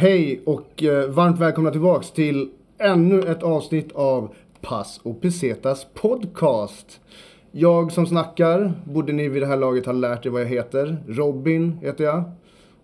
[0.00, 7.00] Hej och eh, varmt välkomna tillbaks till ännu ett avsnitt av Pass och Pesetas podcast.
[7.52, 10.96] Jag som snackar, borde ni vid det här laget ha lärt er vad jag heter.
[11.08, 12.22] Robin heter jag.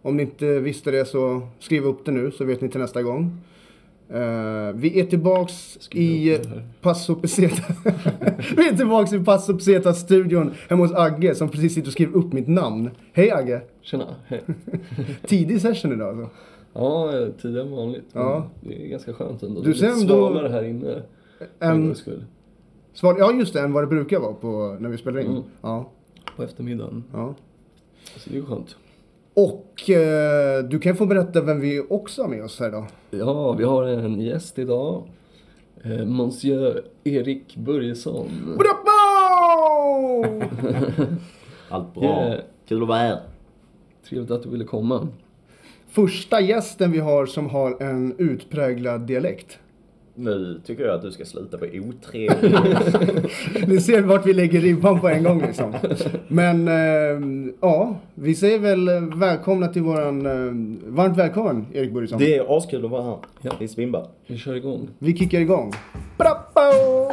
[0.02, 3.02] Om ni inte visste det så skriv upp det nu så vet ni till nästa
[3.02, 3.38] gång.
[4.08, 6.38] Eh, vi är tillbaks i.
[6.80, 7.74] Passo Peseta.
[8.56, 12.32] vi är tillbaks i Passo Peseta-studion hemma hos Agge som precis sitter och skriver upp
[12.32, 12.90] mitt namn.
[13.12, 13.60] Hej Agge!
[13.82, 14.42] Tjena, hej.
[15.26, 16.30] Tidig session idag alltså.
[16.78, 18.04] Ja, tidigare än vanligt.
[18.12, 18.46] Ja.
[18.60, 19.60] Det är ganska skönt ändå.
[19.60, 21.02] Du det ser ändå- svalare här inne.
[21.58, 21.94] en
[22.94, 25.26] svar, ja just det, än vad det brukar vara på, när vi spelar in.
[25.26, 25.42] Mm.
[25.62, 25.90] Ja,
[26.36, 27.04] På eftermiddagen.
[27.12, 27.34] ja.
[28.16, 28.76] Så det är skönt.
[29.34, 32.84] Och eh, du kan få berätta vem vi också har med oss här idag.
[33.10, 35.02] Ja, vi har en gäst idag.
[35.82, 38.28] Eh, Monsieur Erik Börjesson.
[41.68, 42.04] Allt bra.
[42.04, 42.40] Yeah.
[42.68, 43.20] Kul att vara här.
[44.08, 45.08] Trevligt att du ville komma.
[45.96, 49.58] Första gästen vi har som har en utpräglad dialekt.
[50.14, 52.54] Nu tycker jag att du ska sluta vara otrevlig.
[53.68, 55.74] Ni ser vart vi lägger ribban på en gång liksom.
[56.28, 62.18] Men eh, ja, vi säger väl eh, välkomna till våran, eh, varmt välkommen Erik Börjesson.
[62.18, 63.18] Det är askul att vara här.
[63.42, 63.52] Ja.
[63.58, 64.08] Det är svimball.
[64.26, 64.88] Vi kör igång.
[64.98, 65.72] Vi kickar igång.
[66.18, 67.12] Bravo!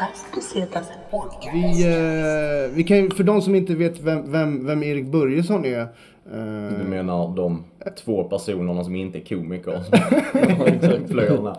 [0.00, 1.46] As Pesetas Podcast.
[1.46, 1.54] As Pesetas Podcast.
[1.54, 5.80] Vi, eh, vi kan för de som inte vet vem, vem, vem Erik Börjesson är.
[5.80, 5.88] eh,
[6.78, 7.64] Du menar de
[8.04, 9.72] två personerna som inte är komiker
[10.66, 11.10] exakt.
[11.10, 11.56] Flöjorna.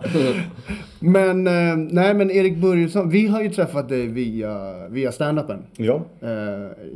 [1.00, 5.62] Men, eh, nej men Erik Börjesson, vi har ju träffat dig via, via standupen.
[5.76, 6.00] Ja.
[6.20, 6.28] Eh,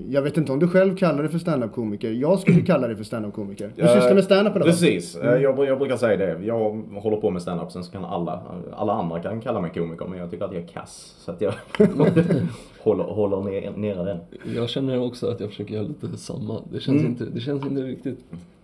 [0.08, 2.10] jag vet inte om du själv kallar dig för standup-komiker.
[2.10, 3.70] Jag skulle kalla dig för standup-komiker.
[3.76, 4.62] Du sysslar med standup fall.
[4.62, 5.16] Precis.
[5.16, 6.44] Eh, Jag, jag brukar säga det.
[6.44, 8.42] Jag håller på med standup, sen så kan alla,
[8.76, 11.14] alla andra kan kalla mig komiker, men jag tycker att jag är kass.
[11.18, 11.52] Så att jag
[12.78, 14.18] håller, håller ner, nere den.
[14.54, 16.62] Jag känner också att jag försöker göra lite samma.
[16.72, 17.06] Det känns, Mm.
[17.12, 18.18] inte, det känns inte riktigt...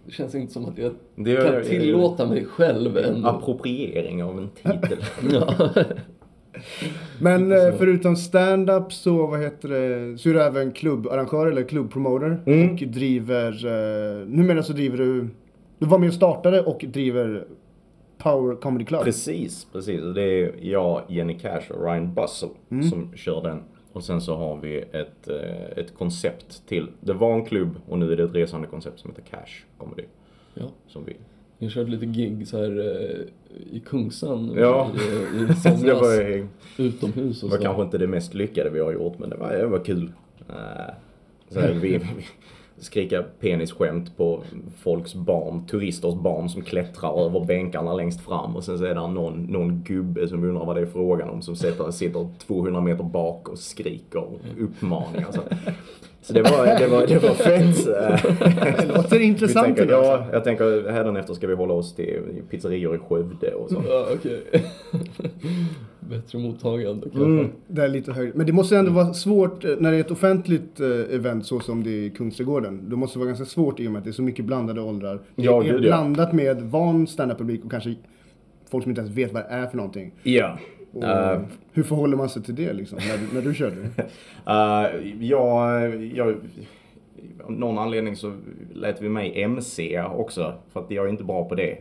[0.06, 3.28] Det känns inte som att jag Det kan är- tillåta mig själv ändå.
[3.28, 4.98] Appropriering av en titel.
[5.32, 5.54] Ja.
[7.20, 12.42] Men eh, förutom stand-up så, vad heter det, så är du även klubbarrangör eller klubbpromoter.
[12.46, 12.72] Mm.
[12.72, 15.28] Och driver, eh, numera så driver du,
[15.78, 17.44] du var med och startade och driver
[18.18, 19.04] Power Comedy Club.
[19.04, 20.00] Precis, precis.
[20.14, 22.48] Det är jag, Jenny Cash och Ryan Bussell
[22.90, 23.62] som kör den.
[23.92, 26.88] Och sen så har vi ett, eh, ett koncept till.
[27.00, 30.02] Det var en klubb och nu är det ett resande koncept som heter Cash Comedy.
[30.54, 30.64] ja.
[30.86, 31.16] Som vi...
[31.58, 33.20] Jag har kört lite gig så här eh,
[33.76, 34.90] i Kungsan Ja.
[34.94, 36.00] i, i det somras.
[36.00, 36.46] var,
[36.78, 37.62] utomhus och var så.
[37.62, 40.12] kanske inte det mest lyckade vi har gjort men det var, det var kul.
[40.48, 40.94] Eh,
[41.48, 42.00] Så här, vi
[42.84, 44.42] skrika penisskämt på
[44.78, 49.06] folks barn, turisters barn som klättrar över bänkarna längst fram och sen så är det
[49.06, 53.04] någon, någon gubbe som undrar vad det är frågan om som sitter, sitter 200 meter
[53.04, 54.24] bak och skriker
[54.58, 55.32] uppmaningar.
[55.32, 55.40] Så,
[56.22, 57.84] så det var, det var, det var fett.
[58.78, 59.68] Det låter intressant.
[59.68, 63.70] Vi tänker, ja, jag tänker hädanefter ska vi hålla oss till pizzerior i Skövde och
[63.70, 63.82] så.
[63.88, 64.42] Ja, okej.
[66.00, 67.24] Bättre mottagande kanske.
[67.24, 67.48] Mm.
[67.66, 68.32] Det är lite högre.
[68.34, 71.60] Men det måste ändå vara svårt eh, när det är ett offentligt eh, event så
[71.60, 72.88] som det är i Kungsträdgården.
[72.90, 75.14] Det måste vara ganska svårt i och med att det är så mycket blandade åldrar.
[75.36, 75.80] Det Ja, är gud, ja.
[75.80, 77.94] blandat med van standup-publik och kanske
[78.70, 80.12] folk som inte ens vet vad det är för någonting.
[80.22, 80.58] Ja.
[81.02, 81.40] Eh,
[81.72, 83.76] hur förhåller man sig till det liksom, när, du- när du körde?
[83.76, 86.36] Uh, jag, jag,
[87.44, 88.32] av någon anledning så
[88.74, 91.78] lät vi mig MC också, för att jag är inte bra på det.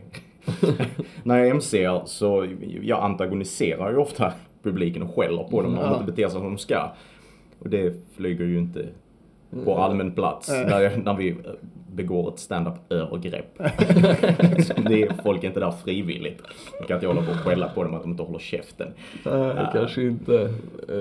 [1.22, 2.46] När jag MCar så,
[2.82, 6.42] jag antagoniserar ju ofta publiken och skäller på dem när de inte beter sig som
[6.42, 6.90] de ska.
[7.58, 8.86] Och det flyger ju inte
[9.64, 11.36] på allmän plats när, när vi
[11.92, 13.58] begår ett stand-up-övergrepp.
[14.88, 16.42] det är, folk inte där frivilligt.
[16.78, 18.88] Jag kan inte hålla på och skälla på dem att de inte håller käften.
[19.24, 20.40] Nej, kanske inte.
[20.88, 20.98] Eh,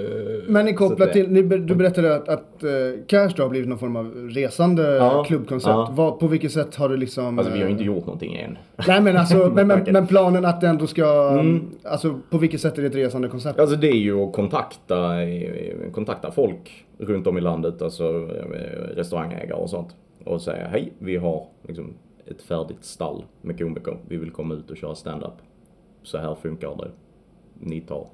[0.47, 2.69] Men ni det- till, ni, du berättade att, att uh,
[3.07, 5.69] Cash då har blivit någon form av resande Ja, klubbkoncept.
[5.69, 5.89] ja.
[5.95, 7.39] Vad, på vilket sätt har det liksom...
[7.39, 8.57] Alltså vi har ju inte gjort någonting än.
[8.87, 11.29] Nej men alltså, men, men, men planen att det ändå ska...
[11.29, 11.69] Mm.
[11.83, 13.59] Alltså på vilket sätt är det ett resande koncept?
[13.59, 15.09] Alltså det är ju att kontakta,
[15.93, 18.29] kontakta folk runt om i landet, alltså
[18.95, 19.95] restaurangägare och sånt.
[20.25, 21.93] Och säga hej, vi har liksom
[22.27, 23.97] ett färdigt stall med komiker.
[24.07, 25.33] Vi vill komma ut och köra stand-up.
[26.03, 26.91] Så här funkar det.
[27.59, 28.07] Ni tar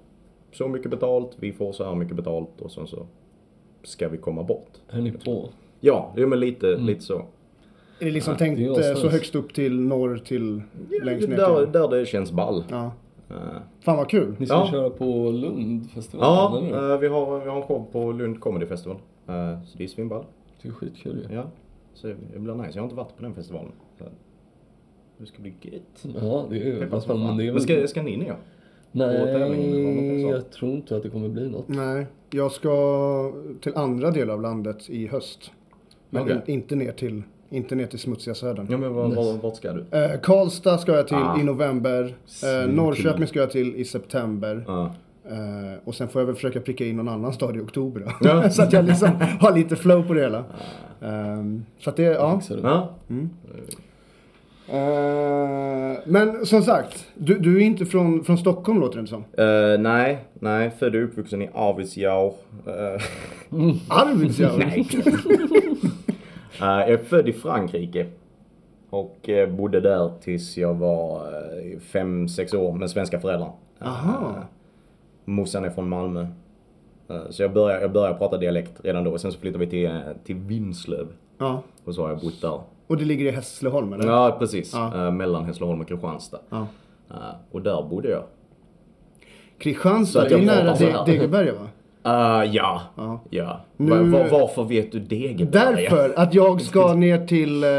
[0.52, 3.06] så mycket betalt, vi får så här mycket betalt och sen så
[3.84, 4.72] ska vi komma bort.
[4.90, 5.50] är ni på?
[5.80, 7.14] Ja, är men lite, lite så.
[8.00, 10.62] Är det liksom Ja, tänkt det eh, så högst upp till norr till
[11.04, 11.72] längst ner Där, till...
[11.72, 12.64] där det känns ball.
[12.70, 12.92] Ja.
[13.30, 13.36] Eh,
[13.80, 14.36] Fan vad kul.
[14.40, 14.68] Ni ska Ja.
[14.72, 18.98] köra på Lundfestivalen, Ja, eh, vi, har, vi har en show på Lund Comedy Festival.
[19.28, 20.24] Eh, Så det är svinball.
[20.62, 21.36] Det är skitkul ju.
[21.36, 21.44] Ja.
[21.98, 22.72] Så det blir nice.
[22.74, 23.72] Jag har inte varit på den festivalen.
[23.98, 24.04] Så
[25.18, 26.06] det ska bli gött.
[26.22, 27.38] Ja, det är ju Peppar som fan.
[27.38, 27.64] Det är Men väl...
[27.64, 28.36] ska, ska ni ner?
[28.92, 31.68] Nej, jag tror inte att det kommer bli något.
[31.68, 35.52] Nej, jag ska till andra delar av landet i höst.
[36.10, 38.68] Men in, inte, ner till, inte ner till smutsiga södern.
[38.70, 39.86] Ja men var, var, vart ska du?
[39.98, 41.40] Eh, Karlstad ska jag till Ah.
[41.40, 42.16] i november.
[42.64, 42.70] Eh.
[42.74, 44.64] Norrköping ska jag till i september.
[44.68, 44.96] Ja.
[45.30, 48.28] Eh, och sen får jag väl försöka pricka in någon annan stad i oktober då.
[48.28, 48.50] Ja.
[48.50, 49.10] så att jag liksom
[49.40, 50.44] har lite flow på det hela.
[51.02, 52.42] Ehm, så att det, ja.
[52.64, 52.94] Ja.
[54.70, 59.24] Eh, men som sagt, du, du är inte från, från Stockholm låter det inte som.
[59.38, 60.72] Eh, nej, nej.
[60.80, 62.34] Född och uppvuxen i Arvidsjaur.
[62.68, 63.02] Eh,
[63.88, 64.58] Arvidsjaur?
[64.58, 64.88] nej.
[66.60, 68.06] Jag är född i Frankrike.
[68.90, 73.52] Och bodde där tills jag var eh, fem, sex år med svenska föräldrar.
[73.82, 74.36] Aha.
[75.28, 76.28] Morsan är från Malmö.
[77.10, 79.18] Eh, så jag började, jag började prata dialekt redan då.
[79.18, 81.08] Sen så flyttade vi till, eh, till Vinslöv.
[81.38, 81.62] Ja.
[81.84, 82.62] Och så har jag bott där.
[82.88, 84.08] Och det ligger i Hässleholm eller?
[84.08, 84.74] Ja, precis.
[84.74, 85.06] Ja.
[85.06, 86.40] Eh, mellan Hässleholm och Kristianstad.
[86.50, 86.68] Ja.
[87.52, 88.24] Och där bodde jag.
[89.58, 91.06] Kristianstad, det är nära.
[91.06, 91.68] Degeberga va?
[92.08, 92.82] Uh, ja.
[92.98, 93.22] Ja.
[93.30, 93.62] ja.
[93.78, 95.66] Nu- Va- va- varför vet du Degeberga?
[95.72, 97.70] Därför att jag ska ner till, eh,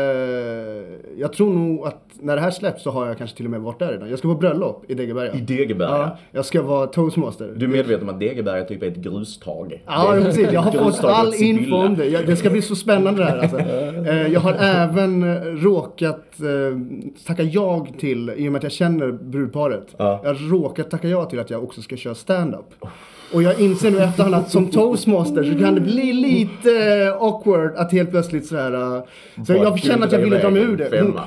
[1.21, 3.61] jag tror nog att när det här släpps så har jag kanske till och med
[3.61, 4.11] varit där redan.
[4.11, 5.33] Jag ska på bröllop i Degeberga.
[5.33, 5.91] I Degeberga?
[5.91, 7.53] Ja, jag ska vara toastmaster.
[7.57, 9.83] Du är medveten om att Degeberga typ är ett grustag?
[9.87, 10.53] Ja, Det precis.
[10.53, 12.05] Jag har fått all info om det.
[12.07, 13.59] Jag, det ska bli så spännande det här alltså.
[14.09, 15.25] Eh, Jag har även
[15.59, 16.79] råkat eh,
[17.27, 19.87] tacka jag till, i och med att jag känner brudparet.
[19.97, 20.21] Ja.
[20.23, 22.75] Jag har råkat tacka ja till att jag också ska köra stand-up.
[23.33, 26.71] Och jag inser nu efterhand att som toastmaster så kan det bli lite
[27.21, 28.97] awkward att helt plötsligt så här.
[28.97, 29.03] eh,
[29.47, 31.01] Så jag känner att jag ville dra mig ur det.
[31.01, 31.19] Hon,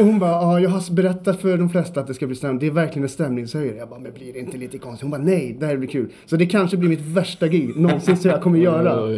[0.00, 2.60] och hon bara, ja jag har berättat för de flesta att det ska bli stand
[2.60, 3.76] Det är verkligen en stämningshöjare.
[3.76, 5.02] Jag bara, men blir det inte lite konstigt?
[5.02, 6.08] Hon bara, nej det här blir kul.
[6.26, 9.14] Så det kanske blir mitt värsta gig någonsin så jag kommer göra.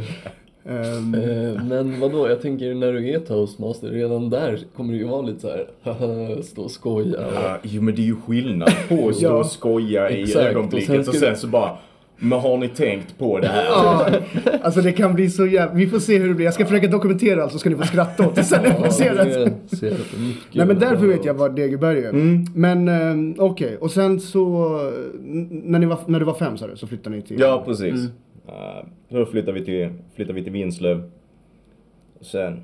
[0.65, 1.03] Eh,
[1.69, 5.41] Men vadå, jag tänker när du är toastmaster, redan där kommer det ju vara lite
[5.41, 7.27] så här, haha, stå och skoja.
[7.27, 10.37] och- Ja, jo men det är ju skillnad på att stå och skoja i Exakt,
[10.37, 11.71] och ögonblicket sen och sen, så bara
[12.25, 13.65] Men har ni tänkt på det här?
[13.65, 14.09] Ja,
[14.63, 15.75] alltså det kan bli så jävla...
[15.75, 16.45] Vi får se hur det blir.
[16.45, 19.51] Jag ska försöka dokumentera allt så ska ni få skratta åt det sen ser det.
[20.19, 20.55] mycket.
[20.55, 22.59] Nej men därför vet jag var Degeberga är.
[22.59, 24.69] Men ehm, okej, och sen så...
[25.49, 27.41] När, ni var, när du var fem sa du, så flyttade ni till...
[27.41, 27.95] Ja, precis.
[27.95, 28.09] Uh,
[29.09, 31.11] då flyttade vi till, flyttade vi till Vinslöv.
[32.21, 32.63] Sen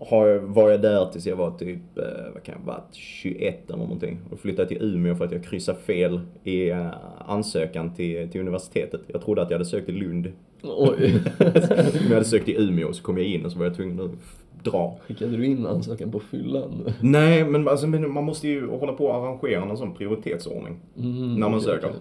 [0.00, 2.04] har var jag där tills jag var typ, eh,
[2.34, 4.18] vad kan jag varit, 21 eller någonting.
[4.30, 6.86] Och flyttade till Umeå för att jag kryssade fel i eh,
[7.26, 9.00] ansökan till, till universitetet.
[9.06, 10.32] Jag trodde att jag hade sökt till Lund.
[10.62, 11.22] Oj.
[11.38, 14.00] Men jag hade sökt till Umeå så kom jag in och så var jag tvungen
[14.00, 14.10] att
[14.64, 14.98] dra.
[15.06, 16.92] Skickade du in ansökan på fyllan?
[17.00, 20.80] Nej, men, alltså, men man måste ju hålla på och arrangera en sån prioritetsordning.
[20.96, 21.88] Mm, när man okej, söker.
[21.88, 22.00] okej.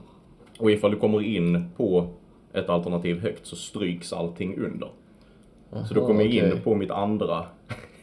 [0.60, 2.08] Och ifall du kommer in på
[2.54, 4.90] ett alternativ högt så stryks allting under.
[5.88, 6.62] Så då Aha, kom jag in okej.
[6.64, 7.44] på mitt andra,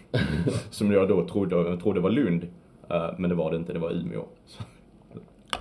[0.71, 2.43] som jag då trodde, trodde var Lund.
[2.91, 4.25] Eh, men det var det inte, det var Umeå.
[4.47, 4.63] Så,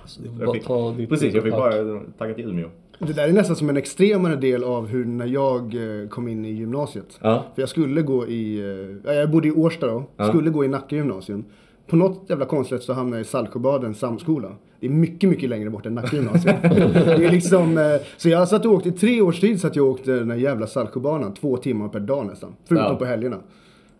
[0.06, 2.68] så Bara jag fick, precis, jag fick bara tagga till Umeå.
[2.98, 6.44] Det där är nästan som en extremare del av hur när jag eh, kom in
[6.44, 7.18] i gymnasiet.
[7.22, 7.44] Ja.
[7.54, 8.60] För jag skulle gå i,
[9.06, 10.28] eh, jag bodde i Årsta då, Ja.
[10.28, 11.44] skulle gå i Nacka gymnasium.
[11.86, 14.48] På något jävla konstigt så hamnade jag i Saltsjöbadens samskola.
[14.82, 16.56] Det är mycket, mycket längre bort än Nacka gymnasium.
[16.62, 17.84] det är liksom, eh,
[18.16, 20.38] så jag satt och åkte, i tre års tid satt jag och åkte den här
[20.38, 22.54] jävla Saltsjöbanan två timmar per dag nästan.
[22.64, 22.96] Förutom Ja.
[22.96, 23.36] på helgerna.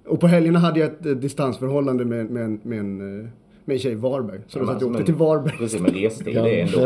[0.07, 3.29] Och på helgerna hade jag ett distansförhållande med, med, en- med, en, eh,
[3.65, 4.41] med en tjej i Varberg.
[4.49, 5.57] Så Ja, satt jag och men- åkte till Varberg.
[5.59, 6.81] Precis, men restid det är ändå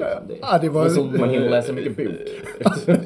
[0.00, 0.20] Ja.
[0.28, 2.06] Det- Ja, det var, Och som- Man hinner läsa mycket bok.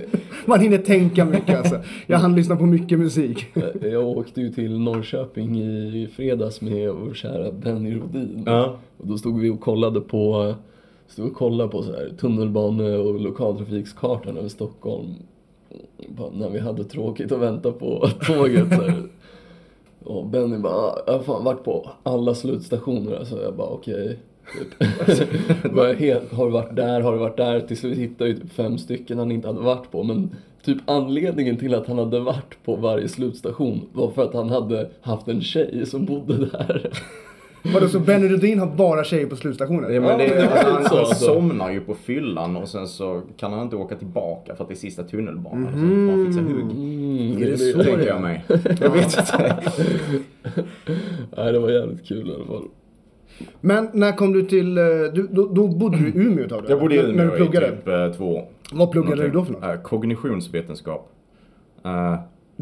[0.47, 1.81] man hinner tänka mycket alltså.
[2.07, 3.47] Jag hann lyssna på mycket musik.
[3.83, 8.43] Jag åkte ju till Norrköping i fredags med vår kära Benny Rodin.
[8.47, 8.77] Ja.
[8.99, 10.55] Och då stod vi och kollade på,
[11.09, 15.09] stod och kollade på så här tunnelbane och lokaltrafikskartan över Stockholm.
[16.09, 18.69] Bara När vi hade tråkigt att vänta på tåget.
[18.69, 18.95] Så här.
[20.05, 23.17] Och Benny bara, "Ah, jag har fan varit på alla slutstationer.
[23.17, 24.19] Alltså jag bara okej.
[25.07, 25.73] Typ.
[25.75, 27.61] Bara helt, har du varit där, har du varit där?
[27.61, 30.03] Till slut hittade jag typ fem stycken han inte hade varit på.
[30.03, 34.51] Men typ anledningen till att han hade varit på varje slutstation var för att han
[34.51, 36.91] hade haft en tjej som bodde där.
[37.63, 39.95] Vadå, så Benny Rudin har bara tjejer på slutstationen?
[39.95, 43.23] Ja, men det, Ja, det alltså, han, han somnar ju på fyllan och sen så
[43.37, 45.67] kan han inte åka tillbaka för att det är sista tunnelbanan.
[45.67, 46.71] Så får han fixa hugg.
[46.73, 48.45] Mm, Är det så Tänker det jag mig.
[48.81, 49.57] Jag vet inte.
[51.37, 52.65] Nej, det var jävligt kul i alla fall.
[53.61, 56.65] Men när kom du till, eh, du, då, då bodde du i Umeå ett tag?
[56.69, 57.71] Jag bodde i När Umeå du i pluggade?
[57.71, 58.45] typ eh, två år.
[58.73, 59.63] Vad pluggade du då för något?
[59.63, 61.09] Eh, kognitionsvetenskap.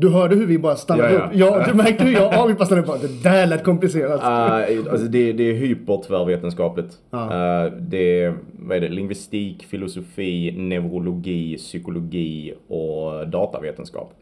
[0.01, 1.47] Du hörde hur vi bara stannade Ja, ja.
[1.47, 1.61] upp.
[1.61, 3.01] Ja, du märkte hur jag och vi bara stannade upp.
[3.01, 4.21] Det där lät komplicerat.
[4.21, 6.99] Uh, alltså det, det är hypertvärvetenskapligt.
[7.11, 7.19] Ja.
[7.19, 14.13] Uh, det är, vad är det, lingvistik, filosofi, neurologi, psykologi och datavetenskap.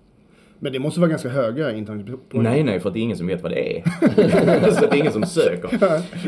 [0.59, 2.43] Men det måste vara ganska höga intagningspoäng.
[2.43, 3.83] Nej, nej, för att det är ingen som vet vad det är.
[4.71, 5.71] så det är ingen som söker.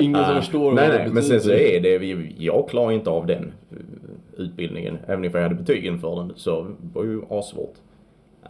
[0.00, 2.92] Ingen som Ah, förstår nej, vad nej, det men sen så är det, jag klarar
[2.92, 3.76] inte av den eh,
[4.36, 4.98] utbildningen.
[5.06, 7.74] Även om jag hade betyg inför den så var det ju assvårt.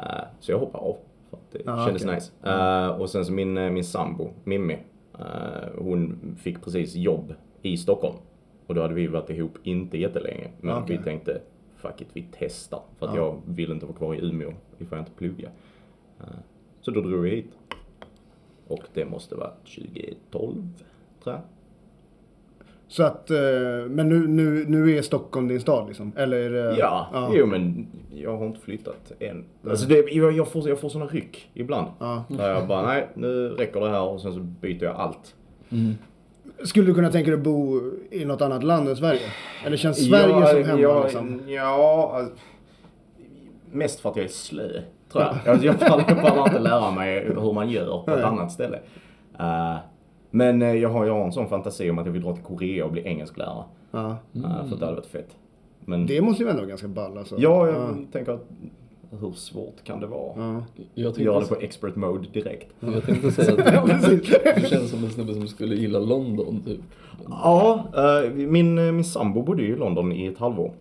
[0.02, 0.96] Eh, så jag hoppar av.
[1.30, 2.14] För att det Ah, kändes okej.
[2.14, 2.32] nice.
[2.42, 4.78] Eh, och sen så min, eh, min sambo, Mimmi,
[5.78, 8.16] hon fick precis jobb i Stockholm.
[8.66, 10.50] Och då hade vi varit ihop inte jättelänge.
[10.60, 10.96] Men Ah, okej.
[10.96, 11.40] vi tänkte,
[11.76, 12.80] fuck it, vi testar.
[12.98, 13.20] För att Ja.
[13.20, 15.50] jag vill inte vara kvar i Umeå ifall jag inte pluggar.
[16.80, 17.50] Så då drog vi hit.
[18.68, 20.68] Och det måste vara 2012,
[21.22, 21.42] tror jag.
[22.90, 23.38] Så att, eh,
[23.88, 26.12] men nu, nu, nu är Stockholm din stad liksom?
[26.16, 26.78] Eller är det...
[26.78, 29.44] Ja, jo men jag har inte flyttat än.
[29.70, 31.86] Alltså det, jag, jag, får, jag får såna ryck ibland.
[31.98, 32.24] Ja.
[32.28, 35.34] Där jag bara, nej nu räcker det här och sen så byter jag allt.
[36.64, 37.80] Skulle du kunna tänka dig att bo
[38.10, 39.20] i något annat land än Sverige?
[39.66, 41.40] Eller känns Sverige som hemma ja, liksom?
[41.46, 42.34] Ja, alltså,
[43.70, 44.82] mest för att jag är slö.
[45.12, 45.36] Tror jag.
[45.44, 45.74] Jag, jag,
[46.08, 48.26] jag pallar inte lära mig hur man gör på ett Nej.
[48.26, 48.78] annat ställe.
[49.38, 49.76] Eh,
[50.30, 52.44] men eh, jag har, jag har en sån fantasi om att jag vill dra till
[52.44, 53.64] Korea och bli engelsklärare.
[53.90, 54.16] Ja.
[54.36, 55.36] Uh, för att det hade varit fett.
[55.84, 57.36] Men Det måste ju ändå vara ganska ball alltså.
[57.38, 58.46] ja, jag tänker att
[59.20, 60.32] hur svårt kan det vara?
[60.36, 60.64] Ja.
[60.94, 62.68] Jag Göra det på expert mode direkt.
[62.80, 64.20] jag tänkte säga Ja, att du
[64.68, 66.80] känns som en snubbe som skulle gilla London typ.
[67.28, 70.72] Ja, eh, min, min sambo bodde ju i London i ett halvår.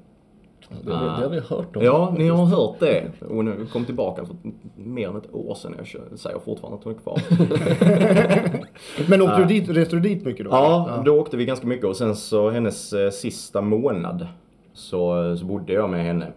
[0.70, 1.84] Ja, Det, har vi- det har vi hört om.
[1.84, 3.12] Ja, ni har hört det.
[3.30, 4.36] Hon kom tillbaka för
[4.76, 5.76] mer än ett år sedan.
[5.78, 7.22] Jag säger fortfarande att hon är kvar.
[9.10, 10.52] Men åkte du dit, reste du dit mycket då?
[10.52, 14.28] Ja, då åkte vi ganska mycket och sen så hennes eh, sista månad
[14.74, 16.32] så, så bodde jag med henne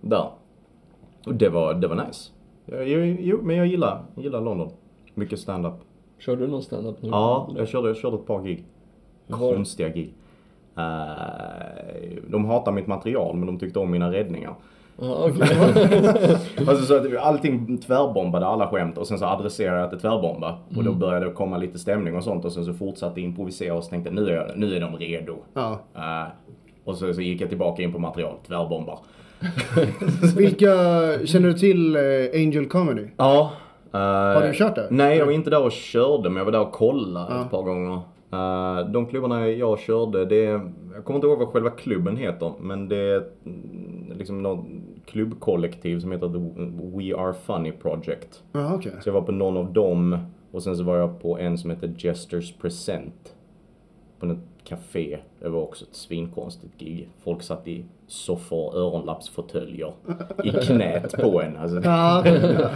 [0.00, 0.30] där.
[1.26, 2.30] Och det var, det var nice.
[2.66, 4.70] Jag, jag, jo, men jag gillar, jag gillar London.
[5.14, 5.74] Mycket stand-up.
[6.18, 7.08] Körde du någon standup nu?
[7.08, 8.64] Ja, jag körde, jag körde ett par gig.
[9.30, 10.14] Konstiga gig.
[10.76, 14.54] Eh, de hatar mitt material men de tyckte om mina räddningar.
[15.00, 15.48] Ja, okej.
[16.68, 20.58] Alltså så att allting tvärbombade alla skämt och sen så adresserade jag till tvärbomba.
[20.76, 23.74] Och då började det komma lite stämning och sånt och sen så fortsatte jag improvisera
[23.74, 25.36] och så tänkte nu är, nu är de redo.
[25.54, 25.78] Ja.
[25.94, 26.28] Eh,
[26.84, 28.98] och så, så gick jag tillbaka in på material, tvärbombar.
[30.36, 30.66] Vilka,
[31.26, 32.02] känner du till eh,
[32.34, 33.06] Angel Comedy?
[33.16, 33.50] Ja.
[33.92, 34.86] eh, Har du kört det?
[34.90, 37.42] Nej, jag var inte där och körde men jag var där och kollade Ja.
[37.44, 38.00] ett par gånger.
[38.32, 40.42] Eh, de klubbarna jag körde, det
[40.94, 44.66] jag kommer inte ihåg vad själva klubben heter, men det är mm, liksom något
[45.08, 46.38] klubbkollektiv som heter The
[46.98, 48.42] We Are Funny Project.
[48.52, 48.92] Ja, okej.
[49.00, 50.18] Så jag var på någon av dem
[50.52, 53.34] och sen så var jag på en som heter Gestures Present.
[54.20, 55.18] På ett café.
[55.40, 57.08] Det var också ett svinkonstigt gig.
[57.24, 59.92] Folk satt i soffor och öronlappsfåtöljer
[60.44, 61.56] i knät på en.
[61.56, 62.66] Alltså, Ja, okej.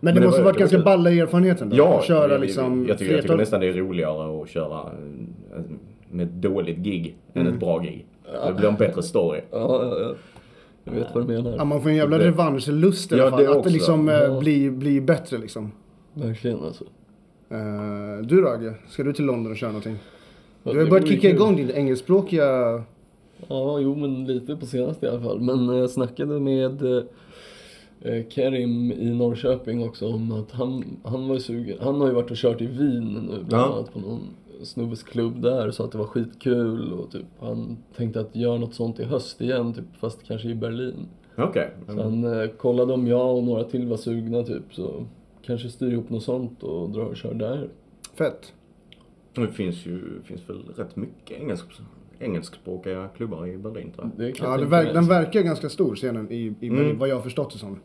[0.00, 1.76] Men det det måste var- varit var ganska balla erfarenheten då?
[1.76, 4.80] Ja, Att köra jag, liksom jag, tycker, jag tycker nästan det är roligare att köra
[4.80, 5.60] eh,
[6.10, 7.54] med ett dåligt gig än Mm.
[7.54, 8.06] ett bra gig.
[8.46, 9.40] Det blir en bättre story.
[9.50, 10.14] Ja, ja, ja.
[10.94, 11.64] Jag vet vad du Ja, menar.
[11.64, 13.40] man får en jävla Det- revanschlust i alla Ja, fall.
[13.44, 14.38] det Att liksom eh, Ja.
[14.40, 15.72] blir, blir bättre liksom.
[16.14, 16.84] Verkligen alltså.
[17.50, 19.96] Eh, du Ragge, ska du till London och köra någonting?
[20.62, 21.30] Ja, Du har börjat kicka kul.
[21.30, 22.82] igång din engelskspråkiga...
[23.48, 25.40] Ja, jo men lite på senaste i alla fall.
[25.40, 31.38] Men eh, jag snackade med eh, Kerim i Norrköping också om att han, han var
[31.38, 31.78] sugen.
[31.80, 33.74] Han har ju varit och kört i Wien nu bland Ja.
[33.74, 34.20] annat på någon
[34.62, 38.74] snubbes klubb där så att det var skitkul och typ han tänkte att göra något
[38.74, 41.08] sånt i höst igen typ fast kanske i Berlin.
[41.36, 41.70] Okej.
[41.86, 45.06] Så han eh, kollade om jag och några till var sugna typ så
[45.42, 47.68] kanske styr ihop något sånt och drar och kör där.
[48.14, 48.52] Fett.
[49.34, 51.64] Det finns ju finns väl rätt mycket engelsk,
[52.18, 54.26] engelskspråkiga klubbar i Berlin tror jag.
[54.26, 56.98] Det Ja, det verk, den verkar ganska stor scenen i, i Berlin, Mm.
[56.98, 57.78] vad jag har förstått det som.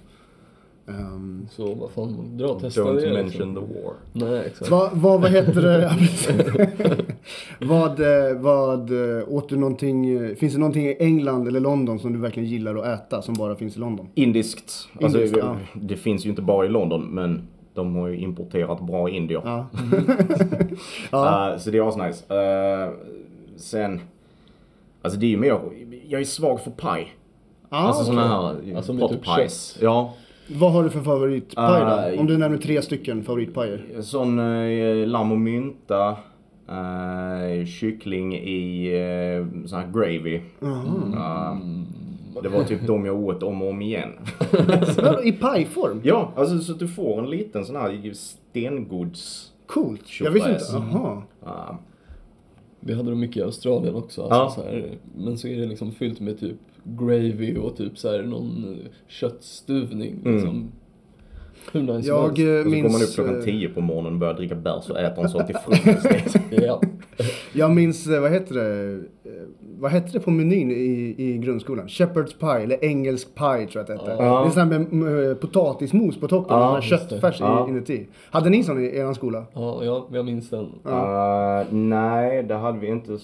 [0.88, 3.56] Ehm, Så vad fan, dra och testa Don't det mention liksom.
[3.56, 3.94] the war.
[4.14, 4.72] Nej exakt.
[4.72, 5.92] vad, vad, vad heter det?
[7.62, 12.00] Vad, eh, vad, eh, åt du någonting, eh, finns det någonting i England eller London
[12.00, 14.08] som du verkligen gillar att äta som bara finns i London?
[14.16, 14.90] Indiskt.
[15.02, 15.58] Alltså, Indiskt, det, ja.
[15.74, 19.42] det finns ju inte bara i London men de har ju importerat bra indier.
[19.46, 19.68] Ja.
[21.12, 21.52] ja.
[21.52, 22.34] Eh, så det är asnice.
[22.34, 22.94] Uh,
[23.58, 24.02] sen,
[25.02, 25.60] alltså det är ju mer,
[26.08, 27.16] jag är svag för paj.
[27.70, 28.16] Ah, alltså okej.
[28.16, 29.78] såna här Alltså pot typ pies.
[29.82, 30.14] Ja.
[30.48, 31.88] Vad har du för favoritpaj då?
[31.88, 33.86] Ah, Om du nämner tre stycken favoritpajer.
[34.02, 36.10] Sån uh, lamm och mynta.
[36.70, 38.92] eh, kyckling i
[39.40, 40.36] uh, sån här gravy.
[40.36, 41.58] Eh,
[42.44, 44.10] det var typ de jag åt om och om igen.
[45.24, 46.02] I pajform?
[46.04, 49.50] ja, alltså så att du får en liten sån här stengods...
[49.66, 50.02] Coolt.
[50.22, 50.64] Jag visste inte.
[50.74, 51.22] Jaha.
[51.46, 51.76] eh,
[52.80, 54.22] Vi hade dem mycket i Australien också.
[54.28, 54.66] Alltså Ja.
[54.66, 58.24] så här, men så är det liksom fyllt med typ gravy och typ så här
[58.24, 60.72] någon eh, köttstuvning liksom.
[61.72, 62.40] Hur nice som Jag helst.
[62.40, 64.56] eh, Och så går man upp minns, klockan eh, 10 på morgonen och börjar dricka
[64.56, 66.36] bärs och äter en sån till frukost.
[66.52, 66.82] Ja.
[67.54, 69.32] jag minns, eh, vad heter det, eh,
[69.84, 71.88] vad hette det på menyn i, i grundskolan?
[71.88, 74.24] Shepherd's pie, eller engelsk pie tror jag att det hette.
[74.24, 74.42] Ja.
[74.42, 77.66] Det är sån här med eh, potatismos på toppen Ja, och köttfärs Ja.
[77.68, 78.08] i- inuti.
[78.32, 79.46] Hade ni sån i er skola?
[79.54, 80.66] ja, ja, jag minns den.
[80.88, 83.18] Uh, nej, det hade vi inte.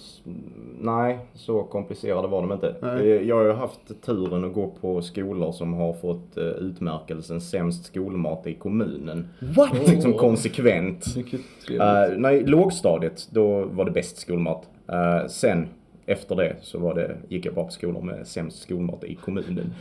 [0.81, 2.75] Nej, så komplicerade var de inte.
[2.81, 3.11] Nej.
[3.11, 7.85] Eh, Jag har ju haft turen att gå på skolor som har fått utmärkelsen sämst
[7.85, 9.27] skolmat i kommunen.
[9.55, 9.87] What?
[9.89, 11.05] Liksom konsekvent.
[11.17, 14.67] Uh, nej, lågstadiet, då var det bäst skolmat.
[14.91, 15.67] Uh, sen,
[16.09, 19.73] efter det, så var det, gick jag bara på skolor med sämst skolmat i kommunen.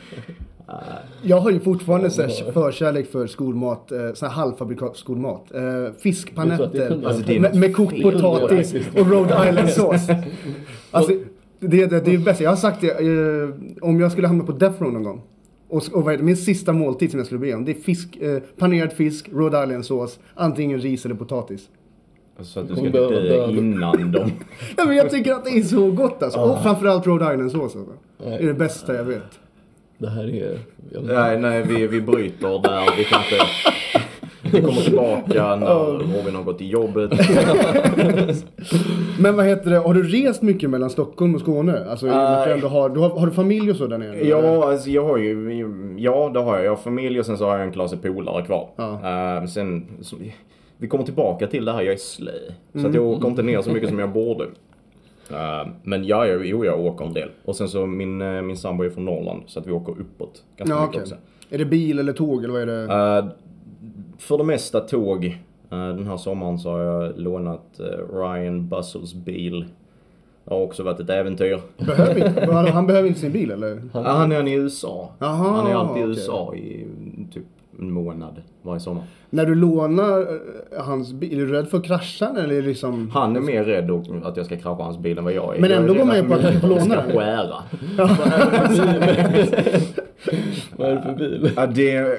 [0.68, 0.74] Uh,
[1.22, 5.54] Jag har ju fortfarande så här förkärlek för skolmat, eh, här halvfabrikat skolmat.
[5.54, 10.08] Eh, det fiskpanetter Alltså, det med, med kokt potatis och Rhode Island-sås.
[10.90, 11.12] Alltså,
[11.60, 12.40] det, det, det är bäst.
[12.40, 13.48] Jag har sagt det, eh,
[13.80, 15.22] om jag skulle hamna på Death Row någon gång.
[15.68, 17.80] Och, och vad är det, min sista måltid som jag skulle be om, det är
[17.80, 21.68] fisk, eh, panerad fisk, Rhode Island-sås, antingen ris eller potatis.
[22.42, 23.50] Så att du ska behöva dö dö.
[23.50, 24.18] innan de...
[24.76, 26.38] Ja, men jag tycker att det är så gott alltså.
[26.40, 27.92] Och framförallt Rhode Island-sås alltså.
[28.18, 28.42] Det Nej.
[28.42, 29.38] är det bästa jag vet.
[29.98, 30.58] Det här är...
[31.02, 32.96] Nej, nej, vi, vi bryter där.
[32.96, 33.44] Vi kan inte...
[34.52, 37.10] Vi kommer tillbaka när Robin har gått till jobbet.
[39.20, 41.84] Men vad heter det, har du rest mycket mellan Stockholm och Skåne?
[41.90, 42.60] Alltså, att du Nej.
[42.60, 44.26] har, du har, har du familj och så där nere?
[44.28, 45.96] Ja, alltså jag har ju...
[45.98, 46.64] Ja, det har jag.
[46.64, 48.68] Jag har familj och sen så har jag en klase polare kvar.
[48.76, 49.38] Ja.
[49.38, 49.86] Eh, sen...
[50.00, 50.16] Så,
[50.78, 52.32] vi kommer tillbaka till det här, jag är slö.
[52.74, 54.44] Så att jag åker inte ner så mycket som jag borde.
[55.30, 57.28] Eh, men ja, jag, jo, jag åker en del.
[57.44, 60.42] Och sen så min, eh, min sambo är från Norrland så att vi åker uppåt
[60.56, 61.02] ganska Ja, mycket okej.
[61.02, 61.14] också.
[61.50, 62.82] Är det bil eller tåg eller vad är det?
[63.18, 63.24] Eh,
[64.18, 65.24] för det mesta tåg.
[65.70, 67.80] Eh, den här sommaren så har jag lånat
[68.12, 69.64] Ryan Buzzles bil.
[70.44, 71.60] Det har också varit ett äventyr.
[71.78, 73.82] Behöver inte, han, behöver inte sin bil eller?
[73.92, 75.12] Han, han är i USA.
[75.18, 76.10] Jaha, han är alltid i okej.
[76.10, 76.86] USA i
[77.34, 77.44] typ
[77.78, 79.02] en månad varje sommar.
[79.30, 83.10] När du lånar eh, hans bil, är du rädd för att krascha eller liksom?
[83.14, 83.90] Han är mer rädd
[84.24, 85.60] att jag ska krascha hans bil än vad jag är.
[85.60, 87.12] Men Jag ändå går med på att du får jag låna ska den.
[87.18, 87.56] skära.
[90.76, 91.50] Vad är det för bil?
[91.56, 92.18] Ja, det...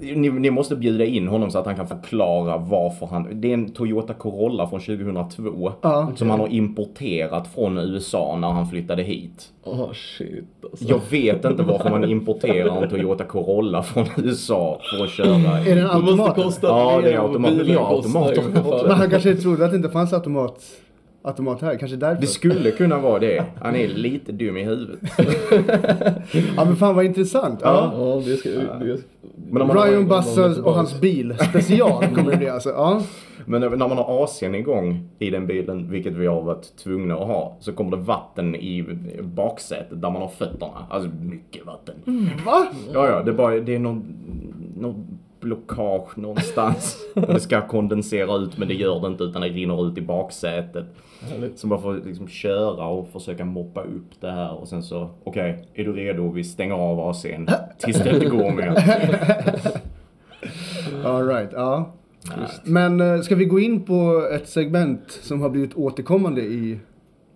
[0.00, 3.40] Ni, ni måste bjuda in honom så att han kan förklara varför han...
[3.40, 5.72] Det är en Toyota Corolla från 2002.
[5.82, 6.12] Ja.
[6.16, 9.48] Som han har importerat från USA när han flyttade hit.
[9.64, 10.84] Åh shit alltså.
[10.88, 15.28] Jag vet inte varför man importerar en Toyota Corolla från USA för att köra.
[15.58, 16.34] Är det en Det måste automat?
[16.34, 17.52] kosta Ja, det är automat.
[17.66, 18.38] Ja, automat.
[18.38, 18.82] ungefär.
[18.88, 20.64] Men han kanske trodde att det inte fanns automat,
[21.22, 22.20] automat här, kanske därför.
[22.20, 23.44] Det skulle kunna vara det.
[23.62, 24.98] Han är lite dum i huvudet.
[26.56, 27.60] Ja men fan vad intressant.
[27.62, 27.92] Ja.
[27.96, 28.48] Ja, det ska...
[28.50, 28.98] Det, har-
[29.52, 32.70] Ryan Buzzers och hans bil special kommer det bli alltså.
[32.70, 33.02] Ja.
[33.46, 37.26] Men när man har AC'n igång i den bilen, vilket vi har varit tvungna att
[37.26, 38.84] ha, så kommer det vatten i
[39.22, 40.86] baksätet där man har fötterna.
[40.90, 41.94] Alltså mycket vatten.
[42.46, 42.66] Va?
[42.92, 44.04] Ja, ja, det är bara, det är någon,
[44.76, 46.98] någon blockage någonstans.
[47.14, 50.00] Och det ska kondensera ut men det gör det inte utan det rinner ut i
[50.00, 50.86] baksätet.
[51.30, 51.58] Härligt.
[51.58, 55.68] Så man får liksom köra och försöka moppa upp det här och sen så, okej,
[55.74, 56.30] är du redo?
[56.30, 58.74] Vi stänger av AC'n tills det inte går mer.
[61.04, 61.92] All right, ja.
[62.64, 66.78] Men eh, ska vi gå in på ett segment som har blivit återkommande i...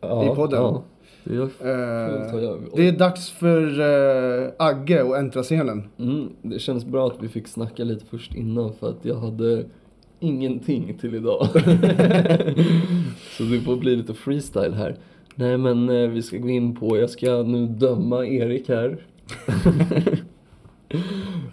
[0.00, 0.62] ja, I podden.
[0.62, 0.82] Ja,
[1.28, 5.88] det är Eh, jag- det är dags för eh, Agge att äntra scenen.
[5.98, 9.64] Mm, det känns bra att vi fick snacka lite först innan för att jag hade
[10.20, 11.46] ingenting till idag.
[13.36, 14.96] Så det får bli lite freestyle här.
[15.34, 18.98] Nej men eh, vi ska gå in på, jag ska nu döma Erik här.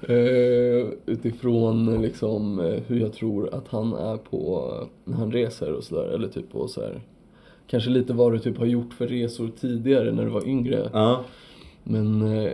[0.07, 4.71] eh, utifrån liksom eh, hur jag tror att han är på
[5.05, 6.07] när han reser och sådär.
[6.13, 7.01] Eller typ på så här.
[7.67, 10.89] Kanske lite vad du typ har gjort för resor tidigare när du var yngre.
[10.93, 11.23] Ja.
[11.83, 12.51] Men eh,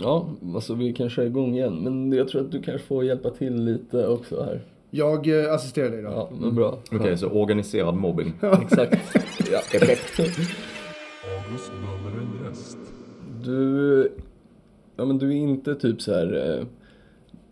[0.00, 1.74] ja, alltså vi kan köra igång igen.
[1.74, 4.60] Men jag tror att du kanske får hjälpa till lite också här.
[4.90, 6.08] Jag eh, assisterar dig då.
[6.08, 6.78] Ja, men bra.
[6.92, 8.32] Okej, så organiserad mobbing.
[8.62, 9.16] Exakt.
[9.52, 9.60] Ja.
[13.44, 14.12] Du,
[14.96, 16.66] ja men du är inte typ så här eh,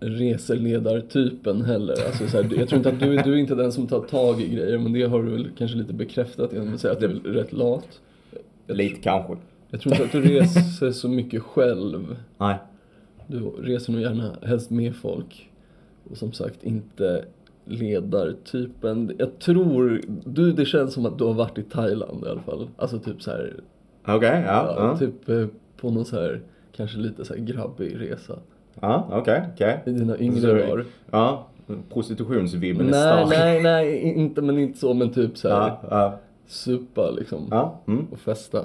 [0.01, 1.95] reseledartypen heller.
[2.07, 4.41] Alltså så här, jag tror inte att du, du är inte den som tar tag
[4.41, 4.79] i grejer.
[4.79, 7.53] Men det har du väl kanske lite bekräftat genom att säga att du är rätt
[7.53, 8.01] lat.
[8.67, 9.37] Lite kanske.
[9.71, 12.17] Jag tror inte att du reser så mycket själv.
[12.39, 12.57] Nej.
[13.27, 15.51] Du reser nog gärna helst med folk.
[16.11, 17.25] Och som sagt inte
[17.65, 19.13] ledartypen.
[19.19, 22.69] Jag tror, du det känns som att du har varit i Thailand i alla fall.
[22.77, 23.55] Alltså typ så här,
[24.07, 24.75] Okej, ja.
[24.77, 26.41] ja, Ja, typ eh, på någon så här,
[26.77, 28.39] kanske lite så här grabbig resa.
[28.81, 29.81] Ja okej, okej.
[29.87, 30.85] I dina yngre dagar.
[31.11, 31.47] Ja,
[31.93, 33.29] prostitutionsvibben är Nej, stark.
[33.29, 36.19] nej, nej, inte, men inte så, men typ så här Ja, ja.
[36.47, 37.47] supa liksom.
[37.51, 38.07] Ja, mm.
[38.13, 38.65] Och festa.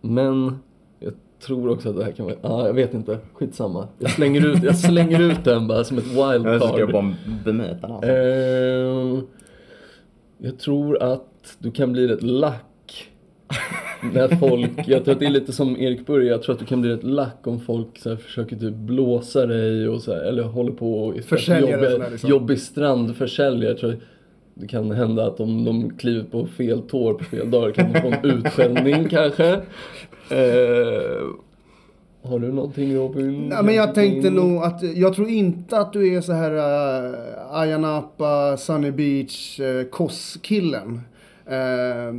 [0.00, 0.58] Men
[0.98, 1.12] jag
[1.46, 3.88] tror också att det här kan vara, ja jag vet inte, skitsamma.
[3.98, 6.92] Jag slänger ut, jag slänger ut den bara som ett Jag ska wildcard.
[6.92, 8.02] bara bemöta här.
[8.02, 9.26] Ehm,
[10.38, 13.08] jag tror att du kan bli rätt lack
[14.14, 16.66] när folk, jag tror att det är lite som Erik Börje, jag tror att du
[16.66, 20.20] kan bli rätt lack om folk så här, försöker typ blåsa dig och så här,
[20.20, 22.30] eller håller på och Försäljare jobbig, liksom.
[22.30, 23.70] jobbig strandförsäljare.
[23.70, 23.96] Jag tror
[24.54, 28.00] det kan hända att om de kliver på fel tår på fel dag kan de
[28.00, 29.52] få en utskällning kanske.
[30.30, 31.26] Eh,
[32.22, 33.48] har du någonting Robin?
[33.50, 37.14] Ja, men jag tänkte nog att, jag tror inte att du är så här uh,
[37.50, 41.00] Ayia Napa, Sunny Beach, uh, Kos-killen.
[41.46, 42.14] Eh,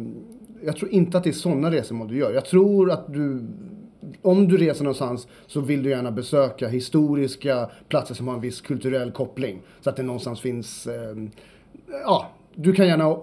[0.66, 2.34] jag tror inte att det är sådana resmål du gör.
[2.34, 3.46] Jag tror att du,
[4.22, 8.62] om du reser någonstans så vill du gärna besöka historiska platser som har en viss
[8.62, 9.62] kulturell koppling.
[9.82, 11.16] Så att det någonstans finns, eh,
[12.04, 13.18] ja, du kan gärna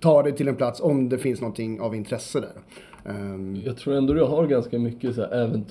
[0.00, 2.52] ta dig till en plats om det finns någonting av intresse där.
[3.04, 3.56] Ehm.
[3.64, 5.62] Jag tror ändå du har ganska mycket så här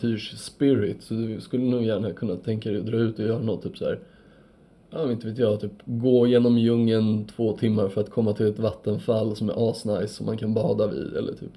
[0.99, 3.77] så du skulle nog gärna kunna tänka dig att dra ut och göra något typ
[3.77, 3.99] så här.
[4.91, 8.60] Ja, inte vet jag, typ gå genom djungeln två timmar för att komma till ett
[8.60, 11.52] vattenfall som är asnice som man kan bada vid eller typ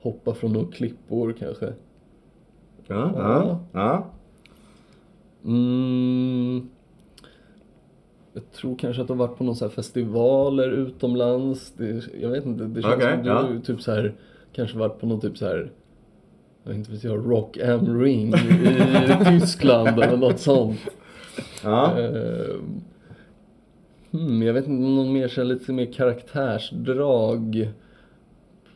[0.00, 1.72] hoppa från några klippor kanske.
[2.86, 4.10] Ja, ja, ja.
[5.44, 6.68] Mm.
[8.32, 11.72] Jag tror kanske att du har varit på någon så här festivaler utomlands.
[11.76, 13.60] Det, jag vet inte, det känns Okej, som du ja.
[13.64, 14.14] typ så här,
[14.52, 15.70] kanske varit på någon typ så här,
[16.62, 20.80] jag vet inte vet jag, Rock am Ring i Tyskland eller något sånt.
[21.64, 22.00] Ja.
[22.00, 22.54] Eh,
[24.10, 27.56] Hmm, jag vet inte om någon mer här, lite mer karaktärsdrag.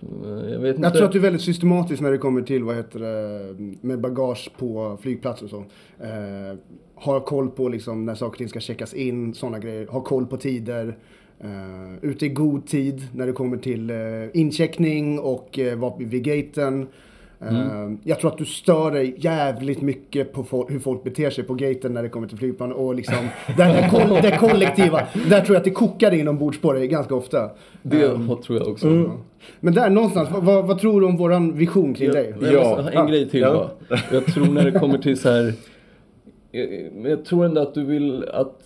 [0.02, 0.86] Eh, Jag vet inte.
[0.86, 4.00] Jag tror att du är väldigt systematisk när det kommer till vad heter det, med
[4.00, 5.64] bagage på flygplatser och så.
[6.04, 6.56] Eh,
[6.94, 9.86] har koll på liksom när saker och ting ska checkas in, sådana grejer.
[9.86, 10.96] Har koll på tider.
[11.40, 13.96] Eh, ute i god tid när det kommer till eh,
[14.34, 16.86] incheckning och eh, vara vid gaten.
[17.50, 21.54] Eh, Jag tror att du stör dig jävligt mycket på hur folk beter sig på
[21.54, 23.14] gaten när det kommer till flygplan och liksom
[23.56, 25.02] det, här koll- det kollektiva.
[25.28, 27.50] Där tror jag att det kokar inombords på dig ganska ofta.
[27.82, 28.08] det
[28.46, 28.86] tror jag också.
[28.88, 29.10] Mm.
[29.60, 32.34] Men där någonstans, vad, vad, tror du om våran vision kring dig?
[32.40, 32.68] Jag Ja.
[32.76, 33.70] måste ha en grej till ja.
[33.88, 33.98] bara.
[34.12, 35.52] Jag tror när det kommer till så här.
[36.92, 38.62] Men jag tror ändå att du vill att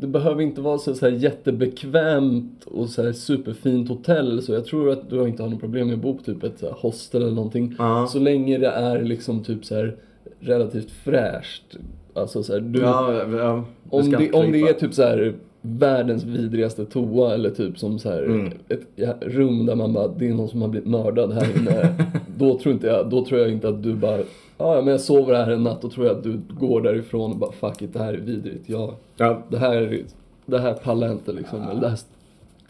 [0.00, 4.42] det behöver inte vara så, så här jättebekvämt och så här superfint hotell.
[4.42, 6.58] Så jag tror att du inte har något problem med att bo på typ ett
[6.58, 7.74] så hostel eller någonting.
[7.78, 8.06] Ja.
[8.06, 9.96] Så länge det är liksom typ så här
[10.40, 11.76] relativt fräscht.
[12.14, 15.34] Alltså så här, du, Ja, ja, om, ska det, om det är typ så här
[15.60, 18.52] världens vidrigaste toa eller typ som så här Mm.
[18.68, 21.94] ett ja, rum där man bara, det är någon som har blivit mördad här inne.
[22.38, 24.18] då, tror inte jag, då tror jag inte att du bara,
[24.62, 27.36] "Ja, men jag sover här en natt och tror jag att du går därifrån och
[27.38, 28.68] bara fuck it, det här är vidrigt.
[28.68, 30.02] Jag, Ja, det, här,
[30.46, 31.62] det här pallar jag inte liksom.
[31.62, 31.98] Eller det här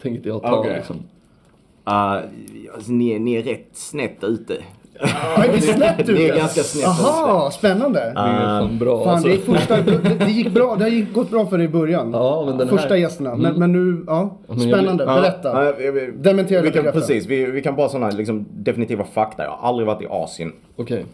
[0.01, 0.73] tänker inte jag ta Okej.
[0.77, 0.95] liksom.
[0.95, 1.93] uh,
[2.75, 4.53] alltså, ni, är- ni är rätt snett ute.
[4.99, 6.11] Ja, det är snett ute.
[6.13, 7.99] Ni är ganska snett Jaha, spännande.
[7.99, 9.27] Det är bra Fan, alltså.
[9.29, 12.11] det, första, det, det gick bra, det har gått bra för dig i början.
[12.13, 13.35] Ja, men den Första här- gästerna.
[13.35, 14.35] Men, men nu, ja.
[14.47, 15.65] Spännande, Ja, berätta.
[15.65, 16.83] ja, vi- vi- Dementera vi kan.
[16.83, 19.43] Precis, vi, vi kan bara sådana liksom, definitiva fakta.
[19.43, 20.53] Jag har aldrig varit i Asien.
[20.75, 21.05] Okej.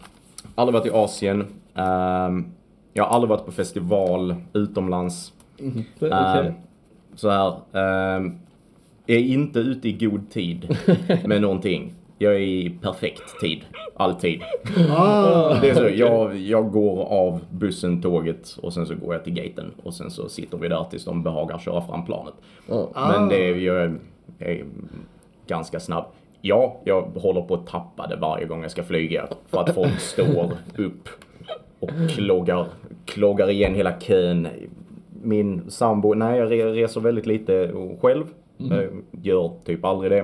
[0.60, 1.46] Aldrig varit i Asien.
[1.74, 2.44] Ehm,
[2.92, 5.32] jag har aldrig varit på festival utomlands.
[6.00, 6.10] Okej.
[6.12, 6.52] Ehm,
[7.14, 7.52] så här.
[8.16, 8.38] ehm,
[9.06, 10.76] jag är inte ute i god tid
[11.24, 11.94] med någonting.
[12.18, 13.60] Jag är i perfekt tid.
[13.96, 14.42] Alltid.
[14.90, 19.24] Ah, Det är så, jag, jag går av bussen, tåget och sen så går jag
[19.24, 22.34] till gaten och sen så sitter vi där tills de behagar köra fram planet.
[22.68, 22.88] Ja.
[22.94, 23.96] Men det är, jag
[24.38, 24.64] är
[25.46, 26.04] ganska snabb.
[26.42, 30.00] Ja, jag håller på att tappa det varje gång jag ska flyga för att folk
[30.00, 31.08] står upp
[31.80, 32.66] och kloggar,
[33.04, 34.48] kloggar igen hela kön.
[35.22, 38.24] Min sambo, nej jag re- reser väldigt lite själv.
[38.56, 38.88] Jag
[39.22, 40.18] gör typ aldrig det.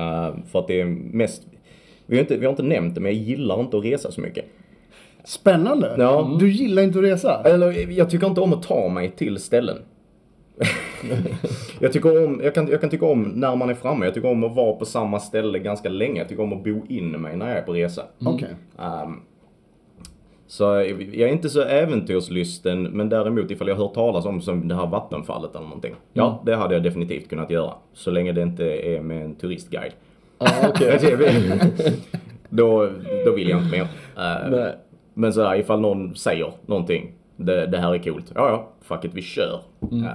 [0.00, 1.46] Eh, för att det är mest,
[2.06, 4.20] vi har, inte, vi har inte nämnt det men jag gillar inte att resa så
[4.20, 4.44] mycket.
[5.24, 5.94] Spännande.
[5.98, 6.36] Ja.
[6.40, 7.42] Du gillar inte att resa?
[7.44, 9.76] Eller jag tycker inte om att ta mig till ställen.
[11.80, 14.04] jag, tycker om, jag, kan, jag kan tycka om när man är framme.
[14.04, 16.20] Jag tycker om att vara på samma ställe ganska länge.
[16.20, 18.02] Jag tycker om att bo in mig när jag är på resa.
[18.24, 18.48] Okej.
[18.78, 19.20] Ehm,
[20.46, 24.74] så jag är inte så äventyrslysten, men däremot ifall jag hört talas om som det
[24.74, 25.94] här vattenfallet eller någonting.
[26.12, 27.72] Ja, det hade jag definitivt kunnat göra.
[27.92, 29.92] Så länge det inte är med en turistguide.
[30.38, 30.98] Ah, okej.
[32.48, 32.90] då,
[33.24, 33.88] då vill jag inte mer.
[34.50, 34.74] Nej.
[35.14, 38.32] men så här, ifall någon säger någonting, det, det här är coolt.
[38.34, 39.60] Ja, ja, fuck it, vi kör.
[39.92, 40.04] Mm.
[40.04, 40.10] Eh,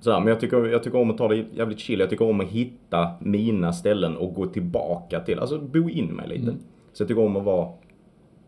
[0.00, 2.00] så här, men jag tycker, jag tycker om att ta det jävligt chill.
[2.00, 6.28] Jag tycker om att hitta mina ställen och gå tillbaka till, alltså bo in mig
[6.28, 6.42] lite.
[6.42, 6.58] Mm.
[6.92, 7.68] Så jag tycker om att vara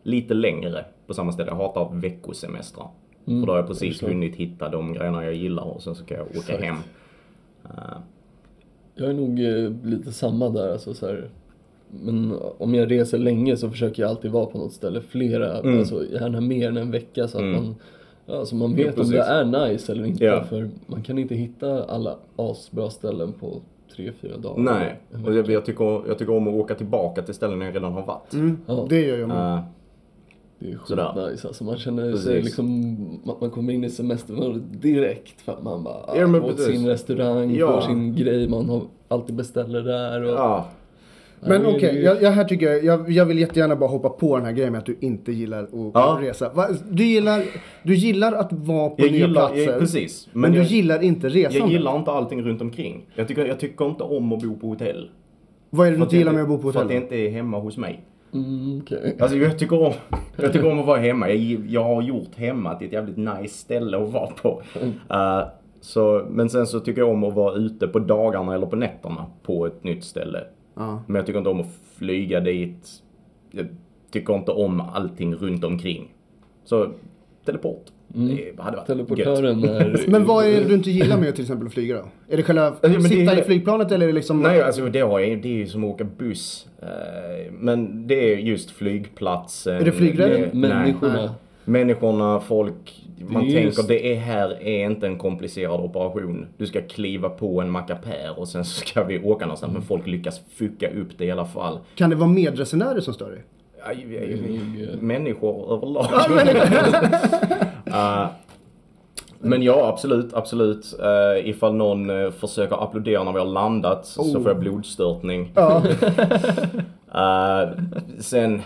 [0.03, 1.51] lite längre på samma ställe.
[1.51, 2.87] Jag hatar veckosemestrar.
[3.27, 3.41] Mm.
[3.41, 4.09] För då har jag precis förstår.
[4.09, 6.63] hunnit hitta de grejerna jag gillar och sen så kan jag åka Exakt.
[6.65, 6.77] hem.
[7.65, 7.97] Eh,
[8.95, 10.73] Jag är nog eh, lite samma där.
[10.73, 11.31] Alltså, så här,
[12.05, 15.79] Men om jag reser länge så försöker jag alltid vara på något ställe flera, Mm.
[15.79, 17.55] alltså gärna mer än en vecka så att Mm.
[17.65, 17.75] man
[18.27, 19.13] Ja, så man Ja, vet om precis.
[19.13, 20.43] det är nice eller inte Ja.
[20.45, 23.61] för man kan inte hitta alla asbra ställen på
[23.97, 24.63] tre, fyra dagar.
[24.63, 27.93] Nej, och jag, jag, tycker, jag tycker om att åka tillbaka till ställen jag redan
[27.93, 28.33] har varit.
[28.33, 28.87] Mm, Ja.
[28.89, 29.55] Det gör jag med.
[29.55, 29.61] Eh,
[30.59, 31.65] Det är skitnice alltså.
[31.65, 32.45] Man känner sig Precis.
[32.45, 36.49] liksom, att man kommer in i semestern direkt för att man bara Ja, men går
[36.49, 36.75] till precis.
[36.81, 37.73] sin restaurang, Ja.
[37.73, 40.23] får sin grej man har, alltid beställer där.
[40.23, 40.67] Och, ja,
[41.47, 44.37] Men okej, det- jag, jag, här tycker jag, jag, jag vill jättegärna bara hoppa på
[44.37, 46.19] den här grejen med att du inte gillar att Ja.
[46.21, 46.51] resa.
[46.55, 47.43] Va, du, gillar,
[47.83, 49.79] du gillar att vara på jag nya gillar, platser.
[49.79, 50.29] precis.
[50.33, 51.61] men, du jag, gillar inte resandet.
[51.61, 53.07] jag gillar inte allting runt omkring.
[53.15, 55.11] Jag tycker, jag tycker inte om att bo på hotell.
[55.71, 57.03] Vad är det du inte att gillar med att bo på För att det hotell?
[57.03, 58.05] inte är hemma hos mig.
[58.35, 59.17] Mm, okej.
[59.21, 59.93] Alltså jag tycker om,
[60.37, 61.31] jag tycker om att vara hemma.
[61.31, 64.63] Jag, jag har gjort hemma till ett jävligt nice ställe att vara på.
[65.11, 65.43] Eh,
[65.81, 69.27] så, men sen så tycker jag om att vara ute på dagarna eller på nätterna
[69.43, 70.39] på ett nytt ställe.
[70.75, 71.03] Ja.
[71.07, 72.89] Men jag tycker inte om att flyga dit.
[73.51, 73.67] Jag
[74.11, 76.15] tycker inte om allting runt omkring.
[76.65, 76.93] Så
[77.45, 77.85] teleport.
[78.15, 78.87] Det hade varit.
[78.87, 80.05] Teleportören är...
[80.11, 82.05] Men vad är det du inte gillar med att till exempel flyga då?
[82.29, 84.43] Är det själva det sitta är- i flygplanet eller är det liksom...
[84.43, 86.69] Nej, alltså det, har jag, det är ju som att åka buss.
[86.83, 89.75] Eh, Men det är just flygplatsen.
[89.77, 90.31] Är det flygrädd?
[90.31, 91.15] Det- människorna.
[91.15, 91.29] Nej.
[91.65, 93.05] Människorna, folk.
[93.19, 96.47] Man är tänker just- det är här är inte en komplicerad operation.
[96.57, 99.73] Du ska kliva på en mackapär och sen så ska vi åka någonstans.
[99.73, 101.79] Men folk lyckas fucka upp det i alla fall.
[101.95, 103.45] Kan det vara medresenärer som stör dig?
[103.91, 106.07] Eh, Människor överlag.
[107.87, 108.27] Eh,
[109.39, 110.95] men ja, absolut, absolut.
[111.01, 114.33] Uh, ifall någon uh, försöker applådera när vi har landat så Oh.
[114.43, 115.53] får jag blodstörtning.
[115.55, 115.83] Ja.
[117.15, 117.69] Eh,
[118.21, 118.63] sen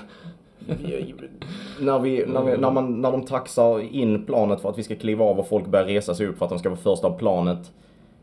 [1.81, 4.95] när, vi, när, vi, när, man, när de taxar in planet för att vi ska
[4.97, 7.19] kliva av och folk börjar resa sig upp för att de ska vara först av
[7.19, 7.73] planet.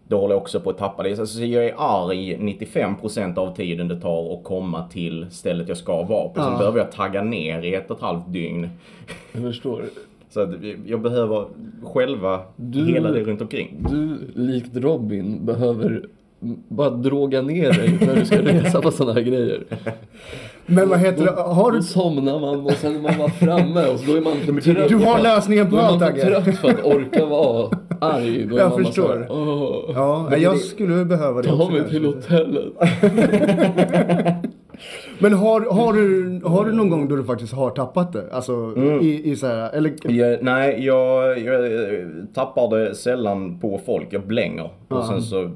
[0.07, 1.27] Då håller jag också på att tappa det.
[1.27, 6.03] Så jag är arg 95% av tiden det tar att komma till stället jag ska
[6.03, 6.33] vara på.
[6.41, 6.57] Sen Ja.
[6.57, 8.69] behöver jag tagga ner i ett och ett halvt dygn.
[9.31, 9.83] Jag förstår.
[10.29, 10.53] Så
[10.85, 11.45] jag behöver
[11.83, 13.85] själva Du- hela det runt omkring.
[13.89, 16.05] Du, likt Robin, behöver
[16.67, 19.63] bara droga ner dig när du ska resa på sådana här grejer.
[20.65, 21.31] Men vad heter det?
[21.31, 21.83] Har Då du...
[21.83, 24.89] somnar man och sen är man bara framme och så då är man för trött.
[24.89, 26.41] Du har lösningen på Då är allt man för Agge.
[26.43, 27.69] trött för att orka vara
[28.01, 28.45] arg.
[28.45, 29.25] Då är Jag man bara förstår.
[29.27, 29.35] Så
[29.87, 31.97] här, Ja, Men jag det- skulle behöva det ta också mig kanske.
[31.99, 32.73] till hotellet.
[35.19, 38.23] Men har, har, du, har du någon gång då du faktiskt har tappat det?
[38.31, 39.93] Alltså i, i så här, eller...
[40.03, 41.61] Jag, nej, jag, jag
[42.33, 44.07] tappar det sällan på folk.
[44.09, 44.69] Jag blänger.
[44.87, 45.51] Och sen så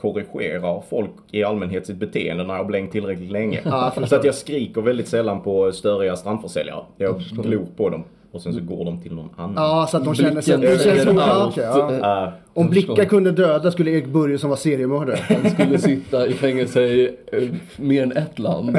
[0.00, 3.60] korrigerar folk i allmänhet sitt beteende när jag har blängt tillräckligt länge.
[3.62, 4.06] Förstår.
[4.06, 6.84] så att jag skriker väldigt sällan på störiga strandförsäljare.
[6.96, 9.54] Jag glor på dem och sen så går de till någon annan.
[9.56, 10.58] Ja, så att de känner sig...
[10.58, 15.16] Det känns som, säger ja, Om blickar kunde döda skulle Erik Börje som var seriemördare.
[15.42, 18.76] Han skulle sitta i fängelse i eh, mer än ett land.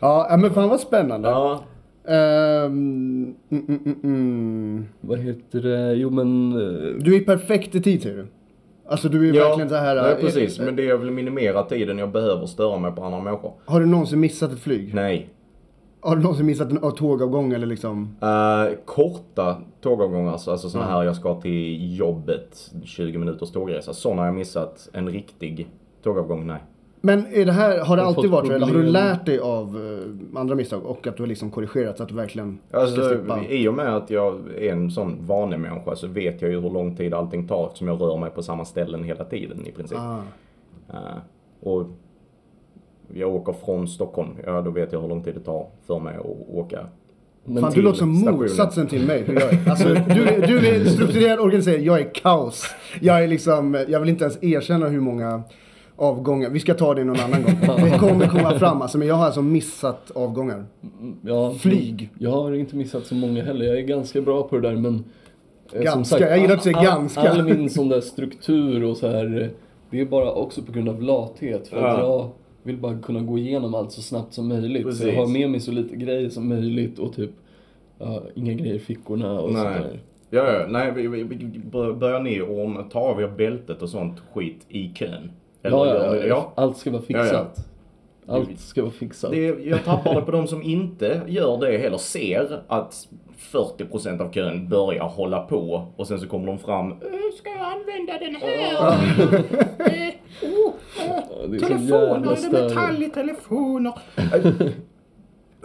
[0.00, 1.28] Ja, men fan vad spännande.
[1.28, 1.64] ja,
[2.06, 4.86] mm, mm, mm, mm.
[5.00, 5.94] Vad heter det?
[5.94, 6.52] Jo men...
[6.52, 8.26] eh, Du är perfekt i tid säger du.
[8.88, 9.96] Alltså du är ja, verkligen så här...
[9.96, 10.58] ja, eh, precis.
[10.58, 13.52] eh, Men det jag vill minimera tiden jag behöver störa mig på andra människor.
[13.64, 14.94] Har du någonsin missat ett flyg?
[14.94, 15.28] Nej.
[16.00, 18.16] Har du någonsin missat en tågavgång eller liksom?
[18.22, 23.92] Eh, korta tågavgångar, alltså, alltså sådana här jag ska till jobbet, 20 minuters tågresa.
[23.92, 24.88] Sådana har jag missat.
[24.92, 25.68] En riktig
[26.02, 26.62] tågavgång, nej.
[27.04, 28.52] Men är det här, har det alltid varit så?
[28.52, 29.76] Eller har du lärt dig av
[30.34, 33.08] eh, andra misstag och att du har liksom korrigerat så att du verkligen ska Alltså,
[33.08, 33.40] slippa?
[33.48, 36.96] I och med att jag är en sån vanemänniska så vet jag ju hur lång
[36.96, 39.98] tid allting tar eftersom jag rör mig på samma ställen hela tiden i princip.
[39.98, 40.18] Ah.
[40.88, 41.18] Eh,
[41.60, 41.86] och
[43.12, 46.16] jag åker från Stockholm, ja då vet jag hur lång tid det tar för mig
[46.16, 46.86] att åka.
[47.44, 49.22] men Fan, du låter som motsatsen till mig.
[49.22, 49.70] hur jag är.
[49.70, 52.64] Alltså, du, du är strukturerad organiserad, jag är kaos.
[53.00, 55.42] Jag är liksom, jag vill inte ens erkänna hur många
[55.96, 57.54] avgångar, vi ska ta det någon annan gång.
[57.90, 60.64] Det kommer komma fram alltså, men jag har alltså missat avgångar.
[61.22, 62.10] Ja, Flyg.
[62.18, 63.66] Jag har inte missat så många heller.
[63.66, 65.04] Jag är ganska bra på det där men...
[65.72, 67.20] eh, Ganska, jag gillar att säga all, ganska.
[67.20, 69.42] All min sån där struktur och så här.
[69.42, 69.48] eh,
[69.90, 71.68] Det är bara också på grund av lathet.
[71.68, 72.00] För att Ja.
[72.06, 72.30] jag
[72.62, 74.82] vill bara kunna gå igenom allt så snabbt som möjligt.
[74.82, 75.06] Så Precis.
[75.06, 77.30] jag har med mig så lite grejer som möjligt och typ
[77.98, 79.62] ja, inga grejer i fickorna och Nej.
[79.62, 80.00] sådär.
[80.30, 81.58] Ja, ja, nej, vi, vi, vi
[81.94, 85.30] börjar ni ordna, ta av er bältet och sånt skit i kön?
[85.70, 86.52] Ja, ja, ja.
[86.54, 87.56] allt ska vara fixat.
[88.28, 89.30] Allt ska vara fixat.
[89.30, 91.98] Det, jag tappar det på de som inte gör det heller.
[91.98, 93.08] Ser att
[93.52, 96.92] 40% av kön börjar hålla på och sen så kommer de fram.
[96.92, 96.96] "Eh,
[97.38, 98.94] Ska jag använda den här?
[100.42, 103.92] Eh, oh, eh, är så telefoner, är det metall i telefoner?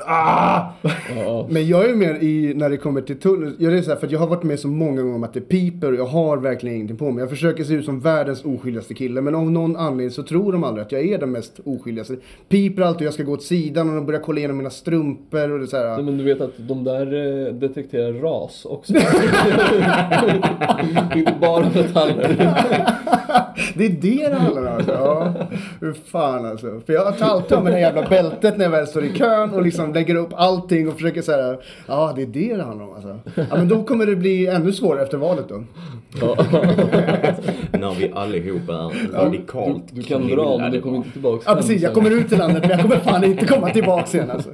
[0.05, 0.61] Ah!
[1.15, 1.47] Ja.
[1.49, 4.05] Men jag är mer i, när det kommer till tull, jag är så här, för
[4.05, 6.37] att jag har varit med så många gånger om att det piper och jag har
[6.37, 7.21] verkligen ingenting på mig.
[7.21, 10.63] Jag försöker se ut som världens oskyldigaste kille, men av någon anledning så tror de
[10.63, 12.15] aldrig att jag är den mest oskyldigaste.
[12.49, 15.51] Piper alltid och jag ska gå åt sidan och de börjar kolla igenom mina strumpor
[15.51, 15.95] och det så här.
[15.95, 18.93] Nej, men du vet att de där eh, detekterar ras också.
[21.15, 22.55] inte bara metaller.
[23.75, 24.91] Det är det det handlar om alltså.
[24.91, 25.33] Ja,
[25.81, 26.81] hur fan alltså.
[26.85, 29.49] För jag tar alltid av mig det jävla bältet när jag väl står i kön
[29.49, 32.93] och liksom lägger upp allting och försöker säga ja det är det det handlar om
[32.93, 33.19] alltså.
[33.35, 35.55] Ja men då kommer det bli ännu svårare efter valet då.
[37.79, 41.55] När vi allihopa är radikalt Du, du kan dra men du kommer inte tillbaka Ja
[41.55, 44.49] precis, jag kommer ut i landet men jag kommer fan inte komma tillbaks igen alltså.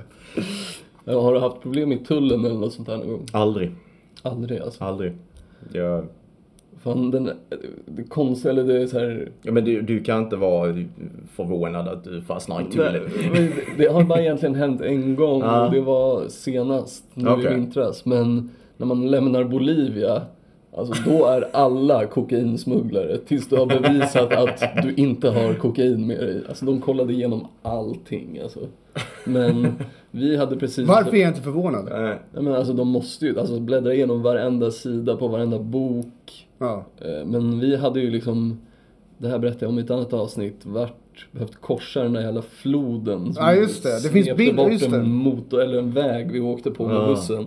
[1.04, 3.26] Ja, Har du haft problem i tullen eller något sånt här någon gång?
[3.32, 3.72] Aldrig.
[4.22, 4.84] Aldrig alltså.
[4.84, 5.14] Aldrig.
[5.74, 6.06] Jag...
[6.86, 7.32] Fan, den,
[7.86, 9.30] det konstiga, eller det är så här...
[9.42, 10.76] Ja, men du, du kan inte vara
[11.36, 13.02] förvånad att du fastnar i tullen.
[13.34, 15.66] Det, det har bara egentligen hänt en gång Ja.
[15.66, 17.52] och det var senast nu Okej.
[17.52, 18.06] i vintras.
[18.06, 20.22] Men när man lämnar Bolivia,
[20.78, 26.20] alltså då är alla kokainsmugglare tills du har bevisat att du inte har kokain med
[26.20, 26.42] dig.
[26.50, 28.60] Alltså de kollade igenom allting alltså.
[29.26, 29.68] Men
[30.12, 30.88] vi hade precis...
[30.88, 31.88] Varför är jag inte förvånad?
[31.92, 32.20] Nej.
[32.32, 36.45] Men alltså de måste ju alltså, bläddra igenom varenda sida på varenda bok.
[36.60, 36.86] Ja.
[37.02, 38.60] Eh, Men vi hade ju liksom,
[39.18, 42.42] det här berättade jag om i ett annat avsnitt, vart, behövt korsa den där jävla
[42.42, 43.34] floden.
[43.34, 43.90] som Ja, just det.
[44.04, 44.98] Det finns svepte bild- bort just det.
[44.98, 47.08] en motor, eller en väg vi åkte på med Ja.
[47.08, 47.46] bussen.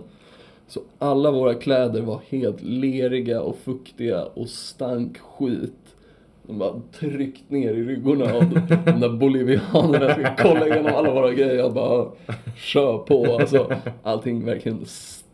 [0.67, 5.73] Så alla våra kläder var helt leriga och fuktiga och stank skit.
[6.47, 8.43] De bara tryckt ner i ryggorna av
[8.85, 10.35] de där bolivianerna.
[10.37, 11.55] Kolla igenom alla våra grejer.
[11.55, 12.07] Jag bara
[12.57, 13.37] kör på.
[13.39, 13.71] Alltså,
[14.03, 14.85] allting verkligen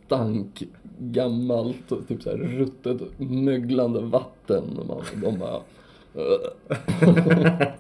[0.06, 0.64] stank
[1.00, 4.78] gammalt, och typ så här ruttet, möglande vatten.
[4.80, 5.62] Och man, de bara...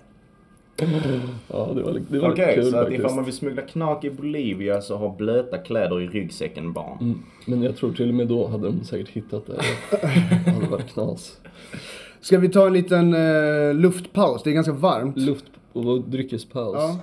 [1.47, 4.11] ja, det var, det var lite kul så att ifall man vill smuggla knark i
[4.11, 6.97] Bolivia så har blöta kläder i ryggsäcken barn.
[7.01, 9.61] Mm, men jag tror till och med då hade de säkert hittat det.
[9.91, 11.39] Det hade varit knas.
[12.21, 14.43] Ska vi ta en liten eh, luftpaus?
[14.43, 15.17] Det är ganska varmt.
[15.17, 16.75] Luft och dryckespaus.
[16.77, 16.99] Ja.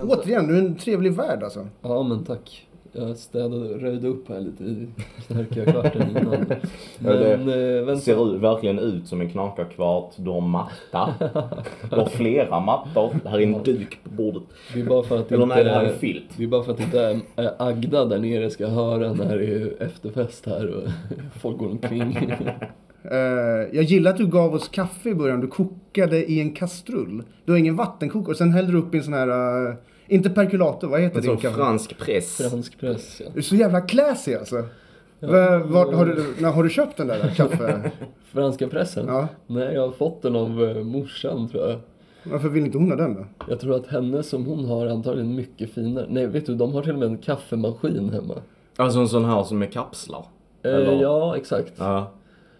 [0.00, 1.66] Pesetas Återigen, du är en trevlig värd alltså.
[1.82, 2.64] Ja, men tack.
[2.92, 4.88] Jag städade, röjde upp här lite i
[5.26, 6.46] knarkiga kvarten innan.
[6.98, 8.00] Ja, det Men eh, vänta.
[8.00, 10.12] ser ut, verkligen ut som en knarkarkvart.
[10.16, 11.14] Du har matta.
[11.90, 13.10] Du har flera mattor.
[13.22, 14.42] Det här är en duk på bordet.
[14.74, 16.24] Det är bara för att Eller inte, nej, det här är filt.
[16.36, 19.82] Det är bara för att inte är Agda där nere ska höra när det är
[19.82, 20.82] efterfest här och
[21.40, 22.34] folk går omkring.
[23.02, 23.16] Eh,
[23.72, 25.40] jag gillar att du gav oss kaffe i början.
[25.40, 27.22] Du kokade i en kastrull.
[27.44, 28.34] Du har ingen vattenkokare.
[28.36, 29.74] Sen hällde du upp i en sån här, eh,
[30.08, 31.36] inte perkulator, vad heter det?
[31.36, 31.54] kaffe?
[31.56, 32.36] fransk press.
[32.50, 33.30] Fransk press, ja.
[33.32, 34.56] Du är så jävla classy alltså.
[35.20, 37.90] Va- Vart, har, du, när, har du köpt den där kaffe?
[38.32, 39.06] Franska pressen?
[39.08, 39.28] Ja.
[39.46, 41.80] Nej, jag har fått den av eh, morsan tror jag.
[42.22, 43.24] Varför vill inte hon ha den då?
[43.48, 46.06] Jag tror att hennes som hon har antagligen mycket finare.
[46.08, 48.34] Nej, vet du, de har till och med en kaffemaskin hemma.
[48.76, 50.24] Alltså en sån här som är kapslar.
[50.62, 51.72] Eh, ja, exakt.
[51.76, 52.10] Ja.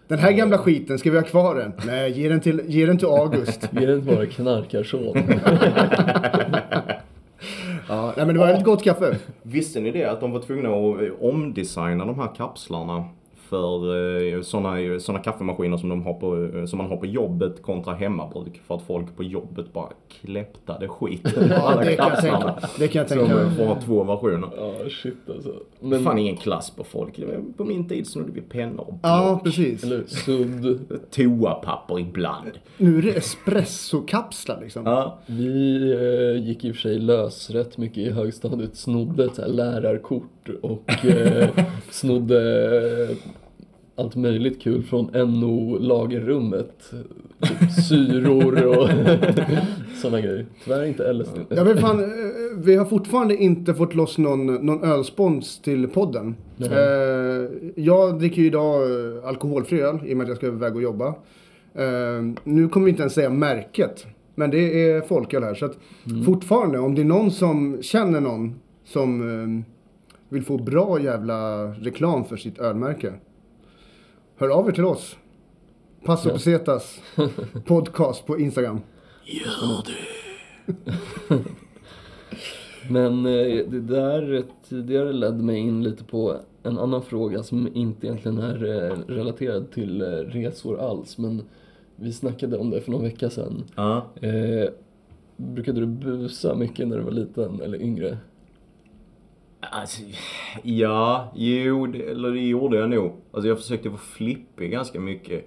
[0.09, 1.73] Den här gamla skiten, ska vi ha kvar den?
[1.85, 3.69] Nej, ge den till, ge den till August.
[3.71, 5.17] Ge den till våra knarkarson.
[7.89, 9.17] Ja, nej men det var väldigt gott kaffe.
[9.41, 13.05] Visste ni det att de var tvungna att omdesigna de här kapslarna
[13.49, 13.95] för
[14.35, 17.93] eh, såna, såna kaffemaskiner som, de har på, eh, som man har på jobbet kontra
[17.93, 19.89] hemmabruk för att folk på jobbet bara
[20.21, 22.51] kläptade skiten på Ja, alla det kan jag kapslarna.
[22.53, 23.55] tänka, det kan jag Som tänka mig.
[23.55, 24.49] får ha två versioner.
[24.57, 25.53] Ja, shit alltså.
[25.79, 27.19] Men, fan ingen klass på folk.
[27.57, 29.43] På min tid snodde vi pennor och Ja, block.
[29.43, 29.83] precis.
[29.83, 30.79] eller sudd.
[31.11, 32.51] Toapapper ibland.
[32.77, 34.85] Nu är det espressokapslar liksom.
[34.85, 35.19] Ja.
[35.25, 38.75] Vi eh, gick i och för sig lös rätt mycket i högstadiet.
[38.75, 41.49] Snodde ett så här lärarkort och eh,
[41.91, 42.41] snodde
[43.09, 43.15] eh,
[43.99, 46.91] allt möjligt kul från NO-lagerrummet.
[47.41, 48.89] Typ syror och
[50.01, 50.45] sådana grejer.
[50.63, 51.37] Tyvärr inte LSD.
[51.49, 52.07] Jag vill fan, eh,
[52.57, 56.35] vi har fortfarande inte fått loss någon, någon ölspons till podden.
[56.59, 56.69] Eh,
[57.75, 60.81] jag dricker ju idag eh, alkoholfri öl i och med att jag ska iväg och
[60.81, 61.07] jobba.
[61.73, 64.05] Eh, nu kommer vi inte ens säga märket.
[64.35, 65.55] Men det är folköl här.
[65.55, 65.77] Så att
[66.25, 69.65] fortfarande, om det är någon som känner någon som eh,
[70.29, 73.13] vill få bra jävla reklam för sitt ölmärke.
[74.39, 75.17] Hör av er till oss.
[76.05, 76.33] Passo Ja.
[76.33, 76.99] Pesetas
[77.65, 78.81] podcast på Instagram.
[82.89, 88.07] Men eh, det där tidigare ledde mig in lite på en annan fråga som inte
[88.07, 91.17] egentligen är eh, relaterad till eh, resor alls.
[91.17, 91.41] Men
[91.95, 93.63] vi snackade om det för någon vecka sedan.
[93.75, 94.05] Ja.
[94.21, 94.69] Eh,
[95.37, 98.17] brukade du busa mycket när du var liten eller yngre?
[99.61, 100.01] Alltså,
[100.63, 103.15] ja, jo, det, eller det gjorde jag nog.
[103.31, 105.45] Alltså jag försökte vara flippig ganska mycket.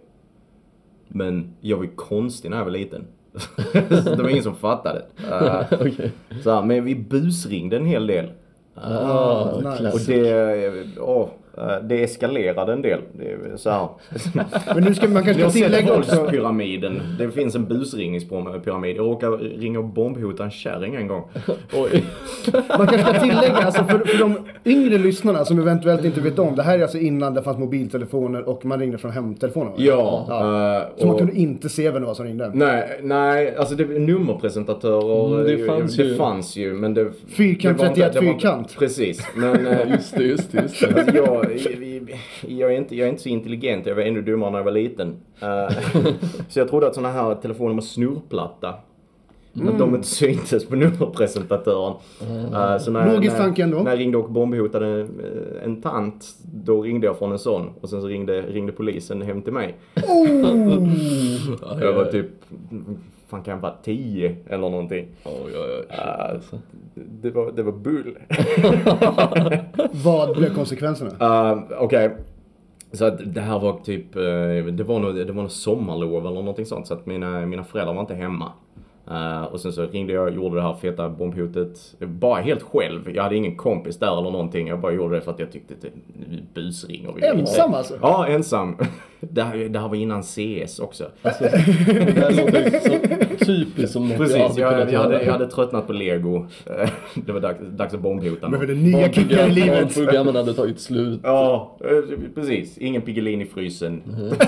[1.08, 3.06] Men jag var ju konstig när jag var liten.
[3.72, 5.04] Det var ingen som fattade.
[5.30, 6.12] Eh, Okej.
[6.42, 8.30] så men vi busringde en hel del.
[8.74, 9.92] Ah, nice.
[9.92, 11.02] Och det, eh,
[11.82, 13.00] det eskalerade en del.
[13.12, 13.88] Det är så här.
[14.74, 16.16] Men nu ska man kanske tillägga också.
[16.16, 17.00] våldspyramiden.
[17.18, 18.96] Det finns en busringningspyramid.
[18.96, 21.22] Jag råkade ringa och bombhota en kärring en gång.
[21.74, 22.05] Oj.
[22.78, 26.57] Man kanske ska tillägga, alltså för, för de yngre lyssnarna som eventuellt inte vet om.
[26.57, 29.70] Det här är alltså innan det fanns mobiltelefoner och man ringde från hemtelefoner.
[29.70, 29.76] va?
[29.78, 30.26] Ja.
[30.28, 30.76] ja.
[30.78, 32.50] eh, Så man och- kunde inte se vem det var som ringde.
[32.55, 36.14] Nej, nej, alltså det, nummerpresentatörer, Mm, det eh, fanns det ju.
[36.16, 37.11] fanns ju men det...
[37.28, 38.76] Fyrkant, det var inte- 31 det var inte- fyrkant.
[38.78, 40.94] Precis, men eh, Just det, just det, just det.
[41.00, 41.41] alltså jag,
[42.47, 44.72] jag, är inte, jag är inte så intelligent, jag var ännu dummare när jag var
[44.72, 45.16] liten.
[45.40, 45.68] Eh,
[46.49, 48.68] så jag trodde att såna här telefoner med snurrplatta,
[49.55, 51.95] att de inte syntes på nummerpresentatören.
[52.53, 53.78] Eh, så när, Logisk när, tanke ändå.
[53.78, 57.88] När jag ringde och bombhotade eh, en tant, då ringde jag från en sån och
[57.88, 59.74] sen så ringde, ringde polisen hem till mig.
[61.80, 62.26] Jag var typ,
[63.32, 65.08] fan kan jag vara 10 eller någonting.
[65.24, 65.86] Oj, oj, oj.
[65.88, 66.58] Shit, alltså.
[66.94, 68.18] Det var, det var bull.
[70.04, 71.10] Vad blev konsekvenserna?
[71.10, 72.10] Uh, Okej.
[72.92, 76.40] Så att det här var typ, eh, det var nog, det var nog sommarlov eller
[76.40, 76.86] någonting sånt.
[76.86, 78.52] Så att mina, mina föräldrar var inte hemma.
[79.11, 83.11] Eh, och sen så ringde jag och gjorde det här feta bombhotet bara helt själv.
[83.14, 84.68] Jag hade ingen kompis där eller någonting.
[84.68, 85.92] Jag bara gjorde det för att jag tyckte att
[86.30, 87.26] nu busringer vi.
[87.26, 87.98] Ensam alltså?
[88.03, 88.76] Ja, ensam.
[89.30, 91.05] Det här, det här var innan CS också.
[91.22, 92.80] Alltså, det där låter
[93.38, 96.46] så typiskt som något Precis, jag hade jag, jag, hade, jag hade tröttnat på lego.
[96.66, 96.90] Eh,
[97.26, 98.68] Det var dags, dags att bombhota Men någon.
[98.68, 99.94] det nya kickar i livet.
[99.94, 101.20] Barnprogrammen hade tagit slut.
[101.22, 102.78] Ja, eh, precis.
[102.78, 104.03] Ingen Piggelin i frysen.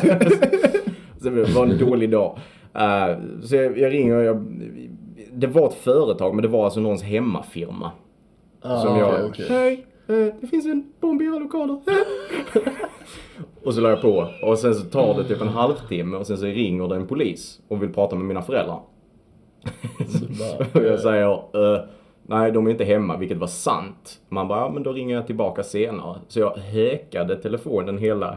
[1.22, 2.38] så det var en dålig dag.
[2.74, 4.46] Eh, så jag, jag ringer och jag,
[5.32, 7.90] Det var ett företag men det var alltså någons hemmafirma.
[8.62, 9.08] Ah, som jag...
[9.08, 9.46] okej, okej.
[9.48, 11.80] Hej, eh, det finns en bomb i era lokaler.
[13.64, 14.28] och så la jag på.
[14.42, 17.60] Och sen så tar det typ en halvtimme och sen så ringer det en polis
[17.68, 18.80] och vill prata med mina föräldrar.
[20.74, 21.80] Och jag säger, eh,
[22.22, 24.20] nej de är inte hemma, vilket var sant.
[24.28, 26.18] Man bara, ja men då ringer jag tillbaka senare.
[26.28, 28.36] Så jag hökade telefonen hela,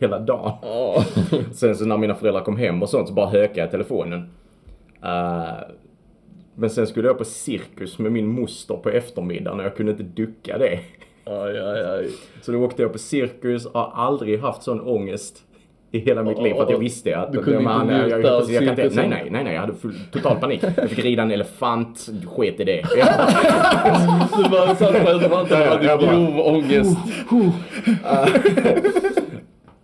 [0.00, 0.52] hela dagen.
[0.62, 1.04] Ja.
[1.52, 4.30] Sen så när mina föräldrar kom hem och sånt så bara hökade jag telefonen.
[5.02, 5.54] Eh,
[6.54, 10.04] men sen skulle jag på cirkus med min moster på eftermiddagen och jag kunde inte
[10.04, 10.80] ducka det.
[11.24, 12.08] Aj, aj, aj.
[12.42, 15.42] Så då åkte jag på cirkus och har aldrig haft sån ångest
[15.90, 17.32] i hela mitt liv för att jag visste att...
[17.32, 19.10] Du kunde inte jag, jag, njuta av precis, jag inte, cirkusen.
[19.10, 20.64] Nej, nej, nej, nej, jag hade full, total panik.
[20.76, 22.82] Jag fick rida en elefant, sket i det.
[24.36, 26.98] Du bara satt på elefanten och hade grov ångest.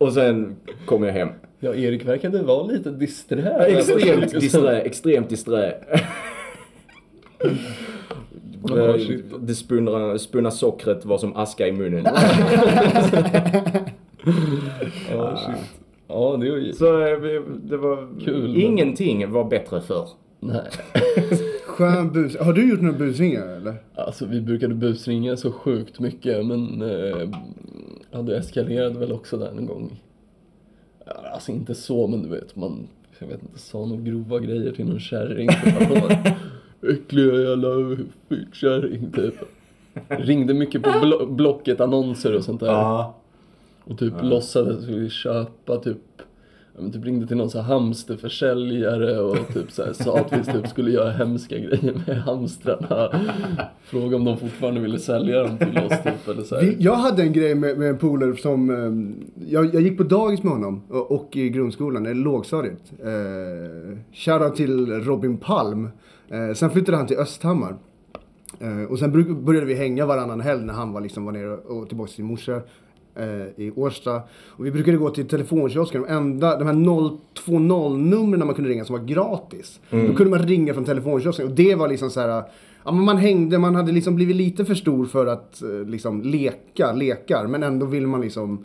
[0.01, 1.29] Och sen kom jag hem.
[1.61, 3.67] Ja, Erik verkade vara lite disträ.
[3.67, 5.75] Extremt disträ, extremt disträ.
[8.99, 9.25] Shit.
[9.41, 12.05] Det spunna, spunna sockret var som aska i munnen.
[15.11, 15.71] Ja, shit.
[16.09, 16.73] Ja, det var ju...
[16.73, 18.09] Så eh, vi- det var...
[18.25, 20.09] Kul, men- Ingenting var bättre förr.
[20.41, 20.61] Nej.
[21.67, 22.37] Skön bus.
[22.37, 23.75] Har du gjort några busringar eller?
[23.95, 27.29] Alltså vi brukade busringa så sjukt mycket men eh,
[28.11, 30.01] ja, det eskalerade väl också där en gång.
[31.33, 32.89] Alltså inte så men du vet man,
[33.19, 35.49] jag vet inte, sa några grova grejer till någon kärring.
[36.93, 37.97] Äckliga jävla
[38.29, 39.35] fittkärring typ.
[40.09, 42.73] Ringde mycket på blo- Blocket annonser och sånt där.
[43.85, 45.99] Och typ låtsades vi köpa typ
[46.75, 50.33] Ja, men typ ringde till någon så här hamsterförsäljare och typ så här, sa att
[50.33, 53.21] vi typ skulle göra hemska grejer med hamstrarna.
[53.83, 56.77] Fråga om de fortfarande ville sälja dem till oss typ eller så här.
[56.79, 59.15] Jag hade en grej med, med en polare som, ehm,
[59.49, 62.93] jag, jag gick på dagis med honom och, och i grundskolan, eller lågstadiet.
[63.05, 65.89] Eh, Shoutout till Robin Palm.
[66.29, 67.77] Eh, sen flyttade han till Östhammar.
[68.61, 71.57] Eh, och sen bruk, började vi hänga varannan helg när han var, liksom, var nere
[71.57, 72.61] och tillbaka till sin morsa
[73.57, 74.23] i Årsta.
[74.47, 76.03] Och vi brukade gå till telefonkiosken.
[76.03, 79.81] De, enda, de här 020-numren man kunde ringa som var gratis.
[79.91, 81.47] Då kunde man ringa från telefonkiosken.
[81.47, 82.43] Och det var liksom så här...
[82.85, 86.93] Ja, man hängde, man hade liksom blivit lite för stor för att eh, liksom leka
[86.93, 87.47] lekar.
[87.47, 88.65] Men ändå vill man liksom...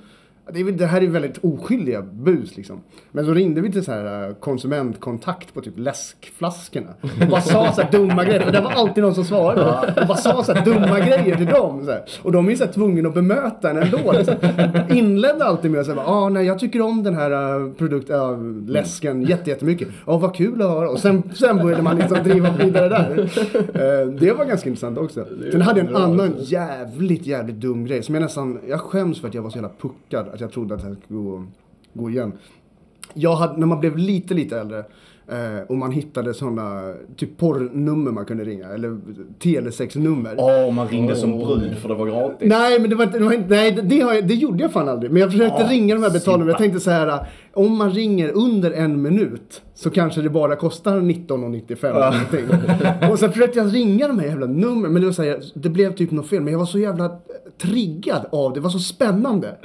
[0.53, 2.81] Det, här är väldigt oskyldiga bus liksom.
[3.11, 6.87] Men så ringde vi till så här eh, konsumentkontakt på typ läskflaskorna.
[7.21, 8.45] Och bara sa så här dumma grejer.
[8.45, 9.93] Och det var alltid någon som svarade.
[10.01, 11.91] Och bara sa så här dumma grejer till dem.
[12.21, 14.11] Och de är så här tvungna att bemöta en ändå.
[14.11, 18.15] Här, inledde alltid med att säga ah, nej jag tycker om den här uh, produkten,
[18.15, 19.87] uh, läsken jätte, jättemycket.
[20.07, 20.89] Ja vad kul att höra.
[20.89, 23.29] Och sen, sen började man liksom driva vidare där.
[23.73, 25.25] Eh, det var ganska intressant också.
[25.51, 28.03] Sen hade jag en annan jävligt, jävligt dum grej.
[28.03, 30.34] Som jag nästan, jag skäms för att jag var så jävla puckad.
[30.35, 31.43] Att jag trodde att det här skulle gå,
[31.93, 32.31] gå igen.
[33.13, 34.83] Jag hade, när man blev lite, lite äldre.
[35.27, 38.67] Eh, och man hittade sådana typ porrnummer man kunde ringa.
[38.67, 38.97] Eller
[39.39, 40.35] telesexnummer.
[40.37, 42.49] Åh, man ringde som brud för det var gratis.
[42.49, 44.71] Nej, men det, var inte, det, var inte, nej det, har jag, det gjorde jag
[44.71, 45.11] fan aldrig.
[45.11, 46.47] Men jag försökte Ah, ringa de här betalnumren.
[46.47, 50.99] Jag tänkte så här, om man ringer under en minut så kanske det bara kostar
[50.99, 53.11] 19,95 eller någonting.
[53.11, 55.69] Och sen försökte jag ringa de här jävla numren, men det var så här, det
[55.69, 56.41] blev typ något fel.
[56.41, 57.19] Men jag var så jävla
[57.61, 59.55] triggad av det, det var så spännande.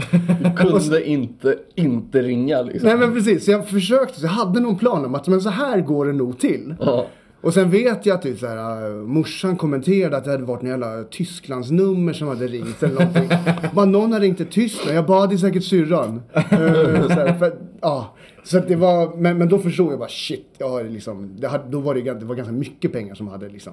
[0.56, 2.88] Kunde inte, inte ringa liksom.
[2.88, 5.50] Nej men precis, så jag försökte, så jag hade någon plan om att men så
[5.50, 6.74] här går det nog till.
[6.80, 7.06] Ja.
[7.40, 10.62] Och sen vet jag att typ så här, äh, morsan kommenterade att det hade varit
[10.62, 13.28] en jävla Tysklandsnummer som hade ringt eller någonting.
[13.74, 16.22] bara någon har ringt till Tyskland, jag det är säkert syrran.
[16.34, 16.42] Eh,
[17.06, 18.16] så, här, för, ja.
[18.44, 21.48] så att det var, men, men då förstod jag bara shit, jag har liksom, det
[21.48, 23.72] hade, då var det, det var ganska mycket pengar som hade liksom.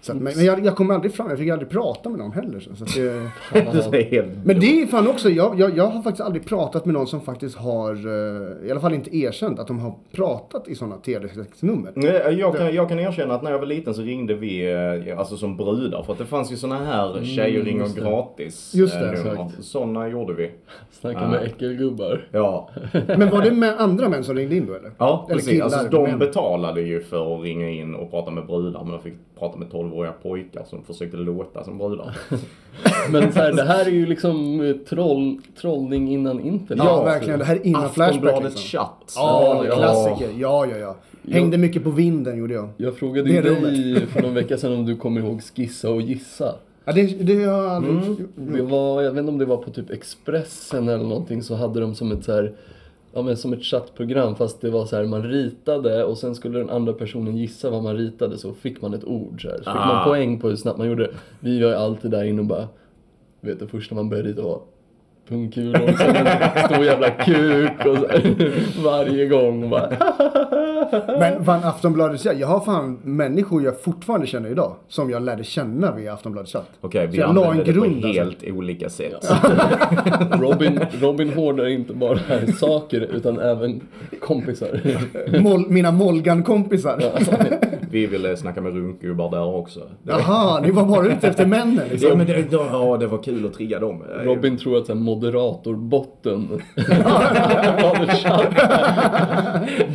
[0.00, 2.60] Så att, men jag, jag kom aldrig fram, jag fick aldrig prata med någon heller.
[2.60, 3.30] Så, så att det,
[3.90, 6.84] Det är helt men det är fan också, jag, jag, jag har faktiskt aldrig pratat
[6.84, 10.68] med någon som faktiskt har, eh, i alla fall inte erkänt att de har pratat
[10.68, 11.92] i sådana telesexnummer.
[11.94, 14.72] Nej, Jag kan, jag kan erkänna att när jag var liten så ringde vi
[15.08, 16.02] eh, alltså som brudar.
[16.02, 18.00] För att det fanns ju såna här tjejer ringer just det.
[18.00, 19.50] gratis Just det, eh, nummer.
[19.60, 20.50] Såna gjorde vi.
[20.90, 22.28] Snacka med äckelgubbar.
[22.32, 24.92] Ja, Men var det med andra män som ringde in då eller?
[24.98, 25.50] ja Eller precis.
[25.52, 26.18] killar, Alltså, de män.
[26.18, 28.80] betalade ju för att ringa in och prata med brudar.
[28.84, 32.16] Men de fick prata med 12-åriga pojkar som försökte låta som brudar.
[33.10, 36.84] Men så här, det här är ju liksom eh, troll, trollning innan internet.
[36.86, 37.38] Ja, verkligen.
[37.38, 38.78] Det här är innan Flashback Aftonbladet liksom.
[38.80, 39.12] chatt.
[39.16, 40.30] Ja, Ja, klassiker.
[40.38, 40.96] Ja, ja, ja.
[41.32, 42.68] Hängde mycket på vinden gjorde jag.
[42.76, 43.42] Jag frågade Det ju
[43.94, 46.54] dig för någon vecka sedan om du kommer ihåg Skissa och Gissa.
[46.84, 48.08] Ja, det, det har jag aldrig Mm.
[48.08, 48.18] gjort.
[48.36, 51.80] Det var, jag vet inte om det var på typ Expressen eller någonting så hade
[51.80, 52.52] de som ett så här,
[53.12, 56.58] ja men som ett chattprogram fast det var så här man ritade och sen skulle
[56.58, 59.56] den andra personen gissa vad man ritade så fick man ett ord så här.
[59.56, 59.86] Så fick Ah.
[59.94, 61.14] man poäng på hur snabbt man gjorde det.
[61.40, 62.68] Vi var ju alltid där inne och bara,
[63.40, 64.60] vet det första man började rita var
[65.28, 69.88] pungkulor och så en stor jävla kuk och så varje gång bara
[71.06, 72.38] Men vann Aftonbladet chatt?
[72.38, 74.74] Jag har fan människor jag fortfarande känner idag.
[74.88, 76.70] Som jag lärde känna via Aftonbladet chatt.
[76.80, 78.20] Okej, Så vi jag la en använder det på grund, alltså.
[78.20, 79.30] helt olika sätt.
[80.40, 82.18] Robin, Robin hårdar inte bara
[82.58, 83.80] saker utan även
[84.20, 84.80] kompisar.
[85.40, 87.02] Moll, mina Molgan-kompisar.
[87.90, 89.80] Vi ville snacka med runkgubbar där också.
[90.02, 92.08] Jaha, ni var bara ute efter männen liksom.
[92.10, 94.02] Ja, men det, ja, det var kul att trigga dem.
[94.22, 96.48] Robin tror att så här moderatorbotten.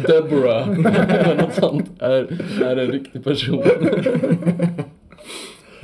[0.08, 2.28] Deborah eller något sånt är,
[2.64, 3.64] är en riktig person.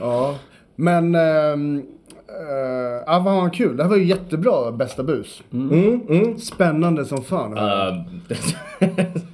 [0.01, 0.35] Ja,
[0.75, 1.15] men...
[1.15, 1.77] ehm,
[2.27, 3.77] eh, ja, vad kul.
[3.77, 5.43] Det här var ju jättebra bästa bus.
[5.53, 6.37] Mm, mm.
[6.37, 7.57] Spännande som fan.
[7.57, 8.05] Uh,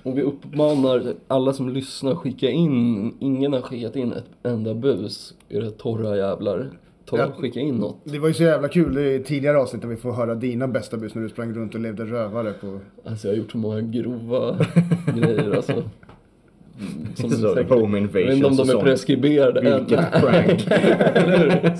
[0.03, 5.33] Och vi uppmanar alla som lyssnar skicka in, ingen har skickat in ett enda bus.
[5.49, 6.69] Era torra jävlar.
[7.05, 7.31] Ta, Ja.
[7.37, 7.97] skicka in något.
[8.03, 10.97] Det var ju så jävla kul i tidigare avsnitt när vi får höra dina bästa
[10.97, 12.79] bus när du sprang runt och levde rövare på...
[13.09, 14.57] Alltså jag har gjort så många grova
[15.15, 15.71] grejer alltså.
[15.71, 19.79] Mm, Som Så, säkert- home Jag vet invasion inte om de är preskriberade än.
[19.79, 20.67] Vilket prank.
[21.15, 21.71] Eller hur?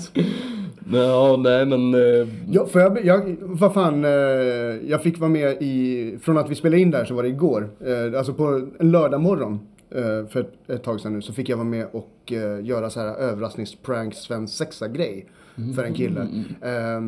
[0.88, 1.94] Nej, ja, nej men...
[1.94, 4.10] eh, Ja, för jag, jag, vad fan, eh,
[4.88, 7.68] jag fick vara med i, från att vi spelade in där så var det igår,
[7.86, 8.44] eh, alltså på
[8.78, 9.60] en lördag morgon
[10.28, 13.16] för ett, tag sedan nu så fick jag vara med och eh, göra så här
[13.16, 15.26] överraskningsprank Sven sexa grej
[15.74, 16.28] för en kille.
[16.62, 17.00] Eh,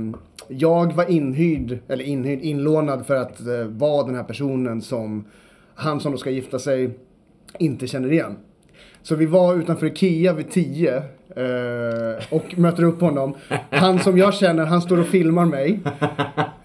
[0.48, 5.24] jag var inhyrd, eller inhyrd, inlånad för att eh, vara den här personen som
[5.74, 6.98] han som då ska gifta sig
[7.58, 8.36] inte känner igen.
[9.02, 11.02] Så vi var utanför Ikea vid 10
[11.38, 13.34] eh, och möter upp honom.
[13.70, 15.80] Han som jag känner, han står och filmar mig.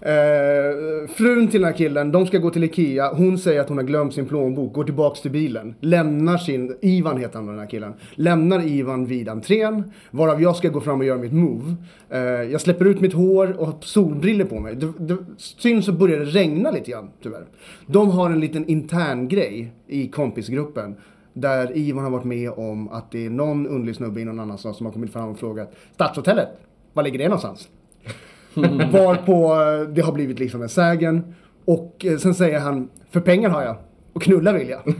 [0.06, 3.14] Eh, frun till den här killen, de ska gå till Ikea.
[3.14, 5.74] Hon säger att hon har glömt sin plånbok, går tillbaks till bilen.
[5.80, 7.94] Lämnar sin, Ivan heter han den här killen.
[8.14, 9.92] Lämnar Ivan vid entrén.
[10.10, 11.74] Varav jag ska gå fram och göra mitt move.
[12.10, 14.76] Eh, jag släpper ut mitt hår och har solbriller på mig.
[14.76, 17.44] Det, det syns och börjar det regna lite grann, tyvärr.
[17.86, 20.96] De har en liten intern grej i kompisgruppen.
[21.34, 24.76] Där Ivan har varit med om att det är någon underlig snubbe i någon annanstans
[24.76, 26.48] som har kommit fram och frågat Stadshotellet,
[26.92, 27.68] var ligger det någonstans?
[28.92, 31.34] Varpå eh, det har blivit liksom en sägen.
[31.64, 33.76] Och eh, sen säger han, för pengar har jag.
[34.12, 34.82] Och knulla vill jag.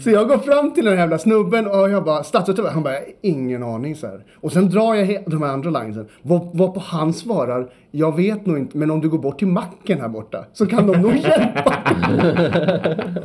[0.00, 2.72] så jag går fram till den här jävla snubben och jag bara, stadshotellet?
[2.72, 4.24] Han bara, ingen aning så här.
[4.40, 6.08] Och sen drar jag de här andra linesen.
[6.22, 10.00] Var, varpå han svarar, jag vet nog inte, men om du går bort till macken
[10.00, 11.74] här borta så kan de nog hjälpa.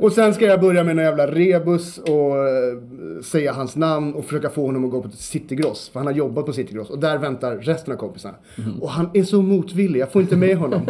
[0.00, 4.24] Och sen ska jag börja med en jävla rebus och eh, säga hans namn och
[4.24, 5.88] försöka få honom att gå på Citygross.
[5.88, 8.34] För han har jobbat på Citygross och där väntar resten av kompisarna.
[8.80, 10.82] Och han är så motvillig, jag får inte med honom.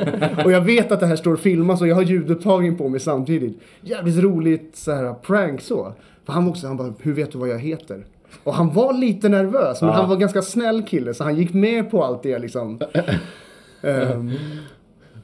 [0.45, 3.01] och jag vet att det här står och filmas och jag har ljudupptagning på mig
[3.01, 3.59] samtidigt.
[3.81, 5.93] Jävligt roligt så här prank så.
[6.27, 8.05] För han var också, han bara, hur vet du vad jag heter?
[8.45, 9.97] Och han var lite nervös, men Ja.
[9.97, 12.81] han var ganska snäll kille så han gick med på allt det liksom.
[13.83, 14.31] Ehm,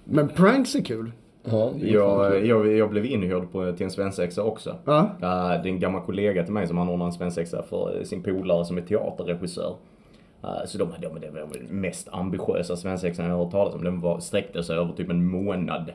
[0.05, 1.12] men pranks är kul.
[1.45, 4.76] Ja, Jag, jag, jag blev inhyrd på, till en svensexa också.
[4.84, 5.11] Ja.
[5.20, 8.78] Det är en gammal kollega till mig som anordnade en svensexa för sin polare som
[8.78, 9.74] är teaterregissör.
[10.66, 13.84] Så de, de, det var den mest ambitiösa svensexan jag har hört talas om.
[13.84, 15.93] Den var, sträckte sig över typ en månad.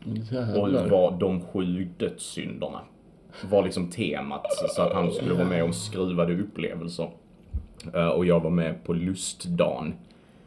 [0.00, 0.88] Och Jävlar.
[0.88, 2.80] var de sju dödssynderna.
[3.50, 4.46] Var liksom temat.
[4.68, 7.08] Så, att han skulle vara med om skruvade upplevelser.
[8.16, 9.94] Och jag var med på lustdagen.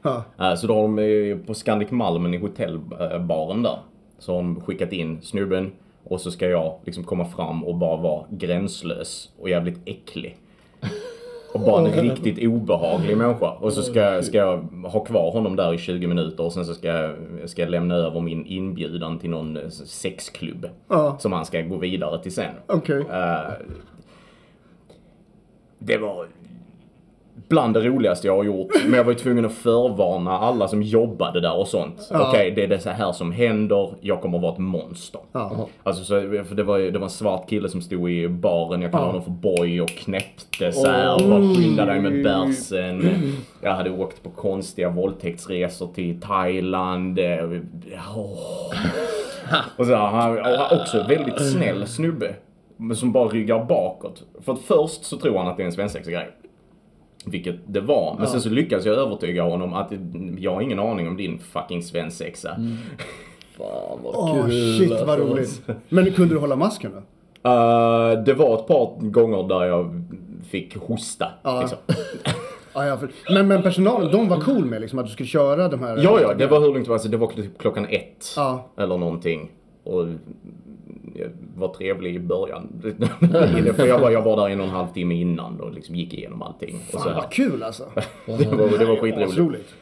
[0.02, 0.56] Ja.
[0.56, 3.80] Så då har de eh, på Scandic Malmen i hotellbaren där.
[4.26, 5.72] De skickat in snubben
[6.04, 10.38] och så ska jag liksom komma fram och bara vara gränslös och jävligt äcklig.
[11.54, 13.52] Och bara en riktigt obehaglig människa.
[13.52, 16.74] Och så ska, ska jag ha kvar honom där i 20 minuter och sen så
[16.74, 17.16] ska jag,
[17.46, 20.70] ska jag lämna över min inbjudan till någon eh, sexklubb.
[20.88, 21.18] Ja.
[21.20, 22.56] Som han ska gå vidare till sen.
[22.68, 23.06] Okej.
[23.12, 23.52] Eh,
[25.80, 26.28] det var
[27.50, 28.72] bland det roligaste jag har gjort.
[28.86, 32.08] Men jag var ju tvungen att förvarna alla som jobbade där och sånt.
[32.12, 32.28] Ja.
[32.30, 33.94] Okej, det är det så här som händer.
[34.02, 35.22] Jag kommer att vara ett monster.
[35.32, 35.68] Ja.
[35.84, 36.14] Alltså, så,
[36.48, 39.12] för det var, det var en svart kille som stod i baren, jag kallade Ja.
[39.12, 43.10] honom för boy och knäppte så här och bara skynda dig med bärsen.
[43.62, 47.20] Jag hade åkt på konstiga våldtäktsresor till Thailand.
[48.16, 48.74] åh.
[49.78, 50.38] Och så han
[50.80, 52.36] också väldigt snäll snubbe.
[52.78, 54.24] Men som bara ryggar bakåt.
[54.42, 56.28] För att först så tror han att det är en svensexa-grej.
[57.32, 58.16] Vilket det var.
[58.20, 59.92] Men sen så lyckades jag övertyga honom att
[60.38, 62.50] jag har ingen aning om din fucking svensexa.
[63.58, 65.26] Fan vad Åh kul shit vad alltså.
[65.26, 65.62] roligt.
[65.90, 66.98] Men kunde du hålla masken då?
[67.50, 70.04] Eh, det var ett par gånger där jag
[70.50, 71.32] fick hosta.
[71.44, 71.60] Ja.
[71.62, 71.78] Liksom.
[72.74, 72.98] Ja, ja,
[73.30, 75.98] men, men personalen, de var cool med liksom att du skulle köra de här...
[75.98, 76.96] Ja, ja, det var hur lugnt det var.
[76.96, 78.34] Alltså, det var typ klockan ett.
[78.36, 78.70] Ja.
[78.78, 79.52] Eller någonting.
[79.84, 80.06] Och
[81.56, 82.82] var trevlig i början.
[83.76, 86.14] För jag var, jag var där en och en halv timme innan och liksom gick
[86.14, 86.76] igenom allting.
[86.76, 87.84] Och så Fan vad kul alltså.
[88.26, 89.74] Det var, det var skitroligt.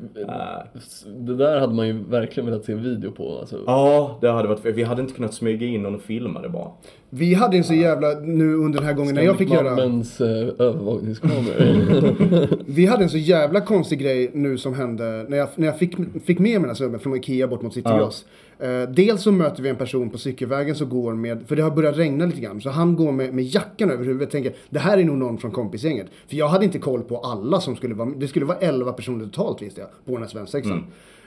[0.00, 1.06] Roligt.
[1.26, 3.38] Det där hade man ju verkligen velat se en video på.
[3.38, 3.62] Alltså.
[3.66, 6.70] Ja, det hade varit Vi hade inte kunnat smyga in någon och filma det bara.
[7.10, 9.74] Vi hade en så jävla, nu under den här gången när jag fick göra...
[9.76, 12.46] Malmens eh, övervakningskameror.
[12.66, 15.96] Vi hade en så jävla konstig grej nu som hände när jag, när jag fick,
[16.24, 18.24] fick med mig den här snubben från Ikea bort mot Citygross.
[18.58, 21.70] Eh, dels så möter vi en person på cykelvägen som går med, för det har
[21.70, 24.78] börjat regna lite grann, så han går med, med jackan över huvudet och tänker det
[24.78, 26.06] här är nog någon från kompisgänget.
[26.28, 29.24] För jag hade inte koll på alla som skulle vara, det skulle vara 11 personer
[29.24, 30.84] totalt visste jag, på den här svensexan.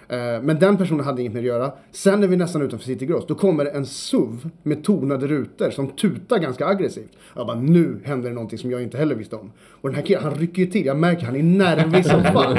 [0.09, 1.71] Eh, Men den personen hade inget med att göra.
[1.91, 3.27] Sen är vi nästan utanför City Gross.
[3.27, 7.11] Då kommer en SUV med tonade rutor som tutar ganska aggressivt.
[7.35, 9.51] Jag bara, nu händer det någonting som jag inte heller visste om.
[9.81, 10.85] Och den här killen, han rycker ju till.
[10.85, 12.57] Jag märker han är nervig som fan.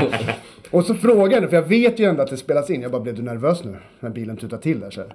[0.71, 2.83] Och så frågar jag nu, för jag vet ju ändå att det spelas in.
[2.83, 3.77] Jag bara, blev du nervös nu?
[4.01, 5.15] När bilen tutar till där så här.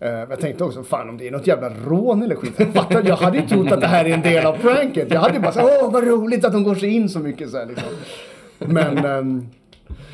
[0.00, 2.52] Eh, Jag tänkte också, fan om det är något jävla rån eller skit.
[2.56, 5.10] Jag, fattar, jag hade ju trott att det här är en del av pranket.
[5.10, 7.50] Jag hade ju bara så åh vad roligt att de går sig in så mycket
[7.50, 7.88] så här liksom.
[8.58, 9.46] Men, ehm,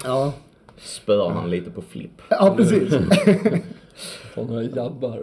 [0.05, 0.33] ja.
[0.77, 2.23] Spöar han lite på flipp.
[2.29, 2.91] Ja, precis.
[4.35, 5.21] Ta några jabbar.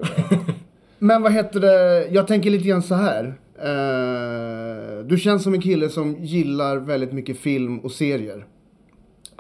[0.99, 3.34] Men vad heter det, jag tänker lite grann så här.
[3.62, 8.45] Eh, du känns som en kille som gillar väldigt mycket film och serier.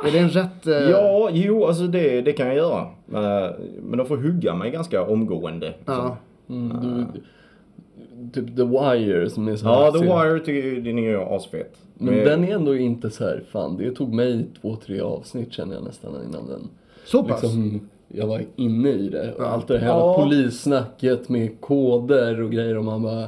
[0.07, 0.67] Är det en rätt...
[0.67, 2.81] eh, Ja, jo, alltså det, det kan jag göra.
[3.13, 3.51] Eh,
[3.81, 5.73] Men de får hugga mig ganska omgående.
[5.85, 6.17] ja.
[6.49, 7.05] Mm, du,
[8.33, 9.99] typ The Wire som är så Ja, The.
[9.99, 11.17] Wire tycker jag, är ju
[12.01, 15.75] Men den är ändå inte så här, fan det tog mig två, tre avsnitt känner
[15.75, 16.69] jag nästan innan den.
[17.05, 17.43] Så pass?
[17.43, 19.33] Liksom, jag var inne i det.
[19.33, 20.15] Och allt det här Ja.
[20.23, 23.27] polissnacket med koder och grejer och man bara,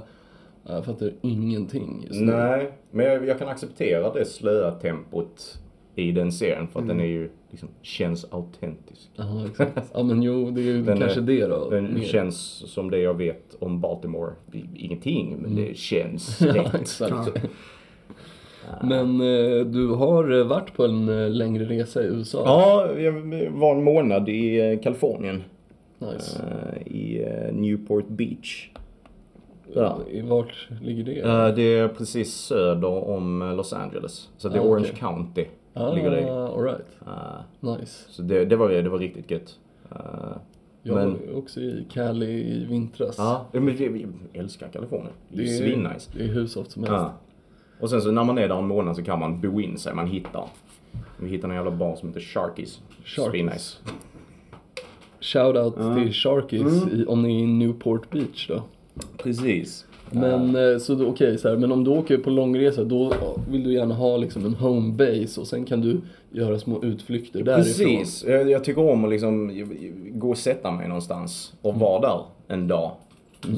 [0.68, 2.32] jag fattar ingenting just nu.
[2.34, 5.58] Nej, men jag, jag kan acceptera det slöa tempot
[5.96, 9.10] i den serien för att den är ju liksom, känns autentisk.
[9.16, 9.92] Ja, exakt.
[9.94, 11.70] Ja men jo, det är ju Den kanske är- det då.
[11.70, 12.02] Den mer.
[12.04, 12.38] känns
[12.74, 14.32] som det jag vet om Baltimore.
[14.76, 16.74] Ingenting, men det känns Ja, rätt.
[16.82, 17.42] exakt.
[18.84, 22.42] Men eh, du har eh, varit på en eh, längre resa i USA?
[22.46, 23.12] Ja, jag
[23.52, 25.44] var en månad i Kalifornien.
[26.00, 26.42] Nice.
[26.86, 28.70] I Newport Beach.
[29.76, 30.00] Ja.
[30.12, 31.52] I vart ligger det?
[31.56, 34.30] Det är precis söder om Los Angeles.
[34.38, 34.88] Så det är Ah, Orange.
[34.88, 35.46] County.
[35.74, 36.30] ah, ligger det i.
[36.30, 36.86] all right.
[37.60, 38.06] Nice.
[38.10, 39.60] Så det, det, var, det var riktigt gött.
[40.84, 43.16] Jag Men- var också i Cali i vintras.
[43.18, 45.14] Ja, men vi, vi älskar Kalifornien.
[45.30, 46.12] Det är svinnice.
[46.18, 46.96] Det är hur soft som helst.
[46.98, 47.14] Ja.
[47.82, 49.94] Och sen så när man är där en månad så kan man bo in sig,
[49.94, 50.44] man hittar.
[51.18, 52.80] Vi hittar en jävla bar som heter Sharkies.
[53.06, 53.32] Sharkies.
[53.32, 53.78] Svinnice.
[55.22, 57.02] Shoutout till Sharkies Mm.
[57.02, 58.64] i, om ni är i Newport Beach då.
[59.18, 59.86] Precis.
[60.14, 63.14] Men eh, så okej, så här, men om du åker på långresa då
[63.50, 66.02] vill du gärna ha liksom en home base och sen kan du
[66.32, 67.64] göra små utflykter därifrån.
[67.88, 68.24] Precis.
[68.28, 69.52] Jag, jag tycker om att liksom
[70.12, 72.22] gå och sätta mig någonstans och vara där
[72.56, 72.92] en dag.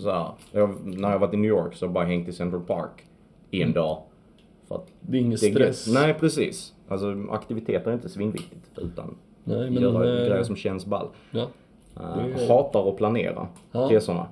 [0.01, 0.27] Så här.
[0.51, 3.03] Jag, när jag varit i New York så har jag bara hängt i Central Park
[3.51, 3.97] i en dag.
[4.67, 5.87] För att Det är ingen det är stress.
[5.87, 5.93] gött.
[5.95, 6.73] Nej, precis.
[6.87, 11.07] Alltså aktiviteter är inte svinviktigt utan Nej, men, göra eh, grejer som känns ball.
[11.31, 11.47] Ja.
[11.97, 13.87] Eh, Hatar att planera Ja.
[13.91, 14.27] resorna.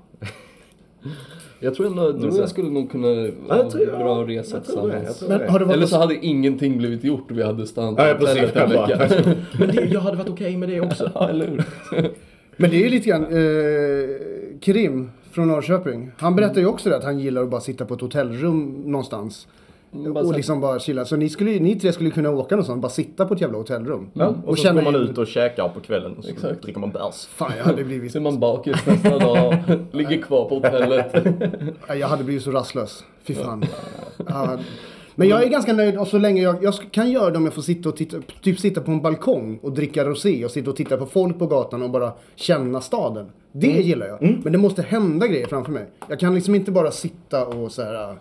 [1.60, 5.22] Jag tror ändå att du och jag skulle nog kunna ha bra resa tillsammans.
[5.24, 8.42] Eller så hade ingenting blivit gjort och vi hade stannat Ja, precis.
[8.42, 9.36] hotellet en vecka.
[9.60, 11.12] Men det, jag hade varit okej med det också.
[11.16, 11.64] Ja, eller hur?
[12.58, 16.98] Men det är ju lite grann, eh, Krim från Norrköping, han berättar ju också det
[16.98, 19.48] att han gillar att bara sitta på ett hotellrum någonstans.
[19.92, 21.06] Bara och liksom bara chilla.
[21.06, 24.10] Så ni, skulle, ni tre skulle kunna åka någonstans, bara sitta på ett jävla hotellrum.
[24.14, 26.62] Ja, och, Och så känna går man ut och käkar på kvällen och så Exakt.
[26.62, 27.26] dricker man bärs.
[27.26, 29.58] Fan, jag hade blivit, Så är man bakis nästa dag,
[29.92, 31.16] ligger kvar på hotellet.
[31.88, 33.04] Ja, jag hade blivit så rastlös.
[33.24, 33.66] Fy fan.
[34.28, 34.58] Ja,
[35.16, 37.54] men jag är ganska nöjd och så länge jag, jag kan göra det om jag
[37.54, 40.76] får sitta och titta, typ sitta på en balkong och dricka rosé och sitta och
[40.76, 43.30] titta på folk på gatan och bara känna staden.
[43.52, 44.40] Det gillar jag.
[44.44, 45.86] Men det måste hända grejer framför mig.
[46.10, 48.16] Jag kan liksom inte bara sitta och så här.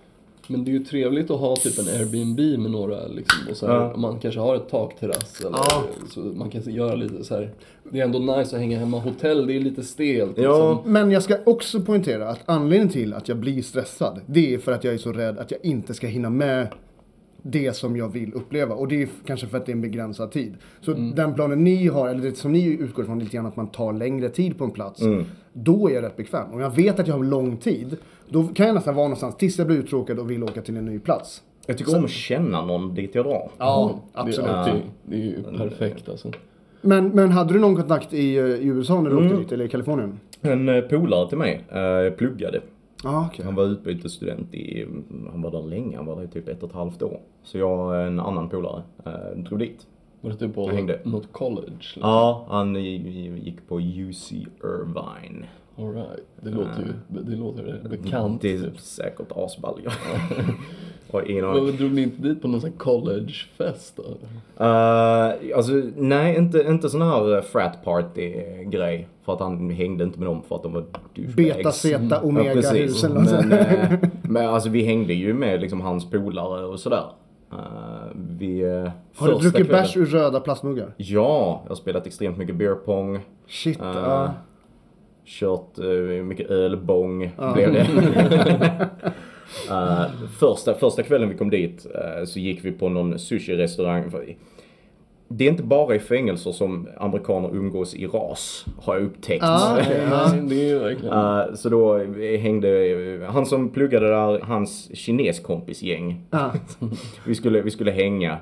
[0.50, 3.66] Men det är ju trevligt att ha typ en Airbnb med några liksom, och så
[3.66, 3.96] här, Ja.
[3.96, 5.82] man kanske har ett takterrass eller Ja.
[6.14, 7.50] så man kan göra lite så här.
[7.90, 8.98] Det är ändå nice att hänga hemma.
[8.98, 10.38] Hotell, det är lite stelt.
[10.38, 10.72] Ja.
[10.74, 10.92] Liksom.
[10.92, 14.72] Men jag ska också poängtera att anledningen till att jag blir stressad, det är för
[14.72, 16.66] att jag är så rädd att jag inte ska hinna med
[17.42, 18.74] det som jag vill uppleva.
[18.74, 20.54] Och det är kanske för att det är en begränsad tid.
[20.80, 23.68] Så den planen ni har, eller det som ni utgår ifrån lite grann att man
[23.68, 25.02] tar längre tid på en plats.
[25.52, 26.52] Då är jag rätt bekväm.
[26.52, 27.96] Om jag vet att jag har lång tid,
[28.30, 30.84] då kan jag nästan vara någonstans tills jag blir uttråkad och vill åka till en
[30.84, 31.42] ny plats.
[31.66, 33.50] Jag tycker om att känna någon dit jag drar.
[33.58, 34.46] Ja, absolut.
[34.46, 36.32] det, det är ju perfekt alltså.
[36.82, 39.64] Men, men hade du någon kontakt i, eh, i USA när du åkte dit, eller
[39.64, 40.20] i Kalifornien?
[40.40, 42.60] En eh, polare till mig eh, pluggade.
[43.04, 43.44] Ja, okej.
[43.44, 44.86] Han var utbytesstudent i,
[45.30, 47.20] han var där länge, han var där i typ ett och ett halvt år.
[47.42, 49.86] Så jag och en annan polare eh, drog dit.
[50.20, 51.00] Var det typ på Jag hängde.
[51.04, 51.72] något college?
[51.78, 52.02] Liksom?
[52.02, 55.44] Ja, han gick på UC Irvine.
[55.78, 56.26] All right.
[56.40, 58.42] Det låter ju det låter bekant.
[58.42, 58.78] Det är typ.
[58.80, 59.80] säkert asball.
[59.84, 59.90] ja.
[61.10, 61.76] och ingen Men aning.
[61.76, 64.02] drog ni inte dit på någon sån collegefest då?
[64.64, 68.32] Uh, alltså nej, inte, inte sån här eh, frat party
[68.64, 69.08] grej.
[69.24, 71.36] För att han hängde inte med dem för att de var douchebags.
[71.36, 72.74] Beta, zeta, omega, precis.
[72.74, 73.16] husen.
[73.16, 73.34] och så.
[73.34, 73.92] Men, eh,
[74.22, 77.04] men alltså vi hängde ju med liksom hans polare och sådär.
[77.52, 77.58] Uh,
[78.14, 80.94] vi, uh, Har du druckit bärs ur röda plastmuggar?
[80.96, 83.20] Ja, jag har spelat extremt mycket beer pong.
[83.48, 84.34] Shit, Eh, ja.
[85.38, 87.86] Kört eh, mycket ölbång blev det.
[89.70, 90.04] Eh,
[90.38, 94.10] första, första kvällen vi kom dit eh, så gick vi på någon sushi-restaurang.
[94.10, 94.34] För-
[95.28, 99.44] Det är inte bara i fängelser som amerikaner umgås i ras, har jag upptäckt.
[99.44, 99.78] Ah.
[100.10, 100.32] Ja.
[101.48, 101.98] Eh, så då
[102.38, 106.20] hängde, han som pluggade där, hans kineskompis gäng.
[106.30, 106.52] Ja.
[107.26, 108.38] Vi skulle, vi skulle hänga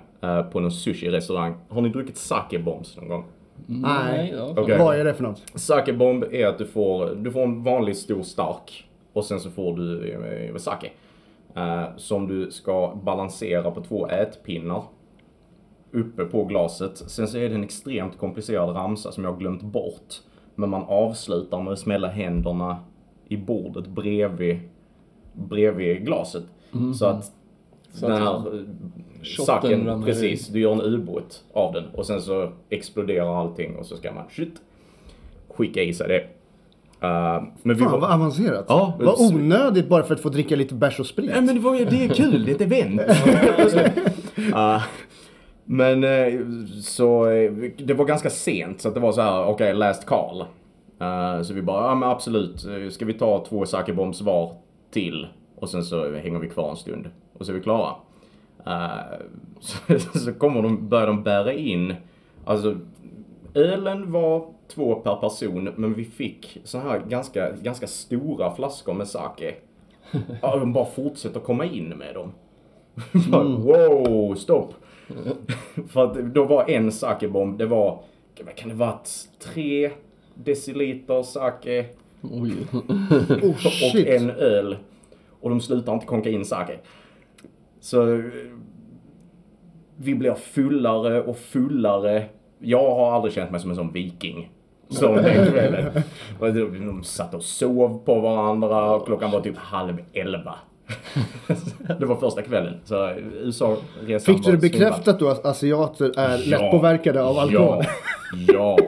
[0.53, 1.55] på någon sushi-restaurang.
[1.69, 3.25] Har ni druckit sake-bombs någon gång?
[3.67, 4.41] Nej.
[4.57, 4.79] Okej.
[4.79, 5.43] Vad är det för något?
[5.55, 9.77] Sakebomb är att du får, du får en vanlig stor stark och sen så får
[9.77, 10.91] du eh, sake.
[11.57, 14.83] Eh, som du ska balansera på två ätpinnar
[15.93, 16.97] uppe på glaset.
[16.97, 20.15] Sen så är det en extremt komplicerad ramsa som jag har glömt bort.
[20.55, 22.77] Men man avslutar med att smälla händerna
[23.29, 24.59] i bordet bredvid,
[25.33, 26.45] bredvid glaset.
[26.95, 27.33] Så att
[27.91, 28.67] Så den här
[29.23, 33.97] saken, precis, du gör en ubåt av den och sen så exploderar allting och så
[33.97, 34.55] ska man shit,
[35.57, 36.21] skicka i sig det.
[37.07, 38.65] Eh, men vi Fan var- vad avancerat.
[38.69, 41.31] Ja, vad onödigt bara för att få dricka lite bärs och sprit.
[41.31, 43.01] Nej men det, var, det är kul, det är ett event.
[44.55, 44.83] Eh,
[45.65, 46.41] men eh,
[46.83, 50.41] så eh, det var ganska sent så att det var så här, okej last call.
[51.01, 54.53] Eh, så vi bara, ja men absolut, Eh, ska vi ta två sakebombs var
[54.91, 55.27] till?
[55.57, 57.95] Och sen så hänger vi kvar en stund och så är vi klara.
[58.67, 59.19] Eh,
[59.61, 61.95] så, så kommer de, börjar de bära in,
[62.45, 62.77] alltså
[63.55, 69.09] ölen var två per person men vi fick så här ganska, ganska stora flaskor med
[69.09, 69.55] sake.
[70.43, 72.33] Ja, de bara fortsätter komma in med dem.
[73.31, 74.75] Bara, Wow, stopp!
[75.89, 78.01] För att då var en sakebomb, det var,
[78.45, 79.91] vad kan det varit, tre
[80.35, 81.87] deciliter sake
[82.23, 82.53] Oj.
[82.73, 84.77] Oh och en öl.
[85.41, 86.79] Och de slutar inte konka in sake.
[87.81, 88.21] Så eh,
[89.97, 92.25] vi blir fullare och fullare.
[92.59, 94.51] Jag har aldrig känt mig som en sån viking.
[94.91, 96.03] Som den kvällen.
[96.87, 100.55] De satt och sov på varandra och klockan var typ halv elva.
[101.99, 102.75] Det var första kvällen.
[102.85, 103.11] Så
[103.43, 107.85] USA-resan Fick du det bekräftat då att asiater är lättpåverkade av alkohol?
[108.47, 108.79] Ja, ja.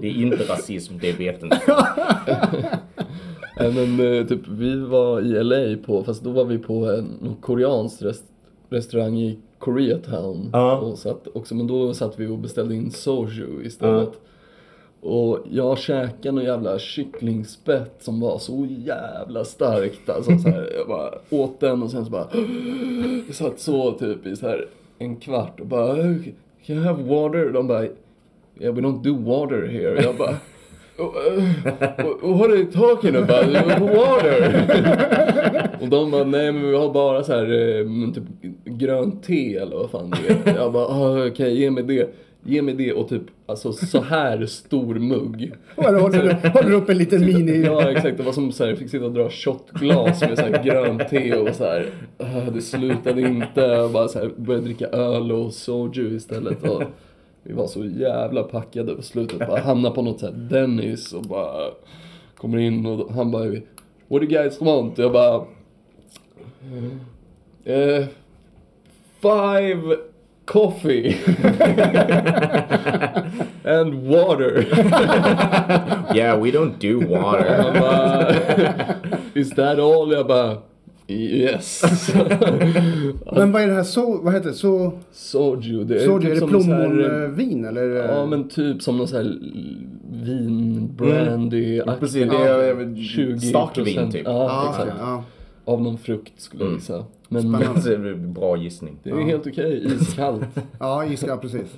[0.00, 1.86] Det är inte rasism, det är vetenskap.
[3.68, 8.02] Men eh, typ vi var i LA på, fast då var vi på en koreansk
[8.02, 8.24] rest,
[8.68, 10.50] restaurang i Koreatown.
[10.52, 10.78] Ja.
[10.78, 14.20] Och satt också, men då satt vi och beställde in soju istället.
[15.00, 20.10] Och jag käkade någon jävla kycklingspett som var så jävla starkt.
[20.10, 22.28] Alltså så här, jag bara åt den och sen så bara
[23.26, 25.94] Jag satt så typ i så här en kvart och bara
[26.66, 27.52] Can I have water?
[27.52, 27.84] De bara
[28.60, 30.02] Yeah we don't do water here.
[30.02, 30.36] Jag bara
[32.22, 33.46] what are you talking about?
[33.80, 34.66] Water?
[35.80, 37.42] och de bara, nej men vi har bara så här,
[37.80, 38.24] eh, typ
[38.64, 40.10] grönt te eller vad fan
[40.44, 40.56] det är.
[40.56, 42.14] Jag bara, ah, okej ge mig det.
[42.44, 45.52] Ge mig det och typ, alltså så här stor mugg.
[45.76, 47.62] Håller, håller, håller upp en liten mini...
[47.66, 50.44] Ja exakt, det var som så här, jag fick sitta och dra shotglas med så
[50.44, 51.86] här grönt te och så här.
[52.18, 56.68] ah, Det slutade inte, jag bara så här, började dricka öl och soju istället.
[56.68, 56.82] Och
[57.50, 61.22] vi var så jävla packade på slutet, bara hamnade på något så här Dennis och
[61.22, 61.70] bara
[62.36, 63.60] kommer in och han bara What
[64.08, 64.98] do you guys want?
[64.98, 65.44] Och jag bara
[67.64, 68.04] eh,
[69.20, 69.96] Five
[70.44, 71.16] coffee
[73.64, 74.66] and water.
[76.14, 77.72] Yeah, we don't do water.
[77.80, 78.34] Bara,
[79.34, 80.12] is that all?
[80.12, 80.58] Jag bara,
[81.12, 81.82] yes.
[83.32, 84.18] Men vad är det här så...
[84.22, 84.54] Vad heter det?
[84.54, 84.92] Så...
[85.12, 87.82] Soju, det är är typ det så här, plommonvin eller?
[87.82, 89.38] är det- Ja men typ som någon sån här
[90.24, 94.22] vin, brandy Precis, det är 20 starkvin typ.
[94.24, 94.90] Ja, Ja, exakt.
[94.90, 95.24] okej, ja.
[95.64, 97.04] Av någon frukt skulle jag gissa.
[97.28, 97.96] Men Spännande.
[97.98, 98.96] Det är Bra gissning.
[99.02, 100.42] det är helt okej, iskallt.
[100.78, 101.76] Ja, iska, precis.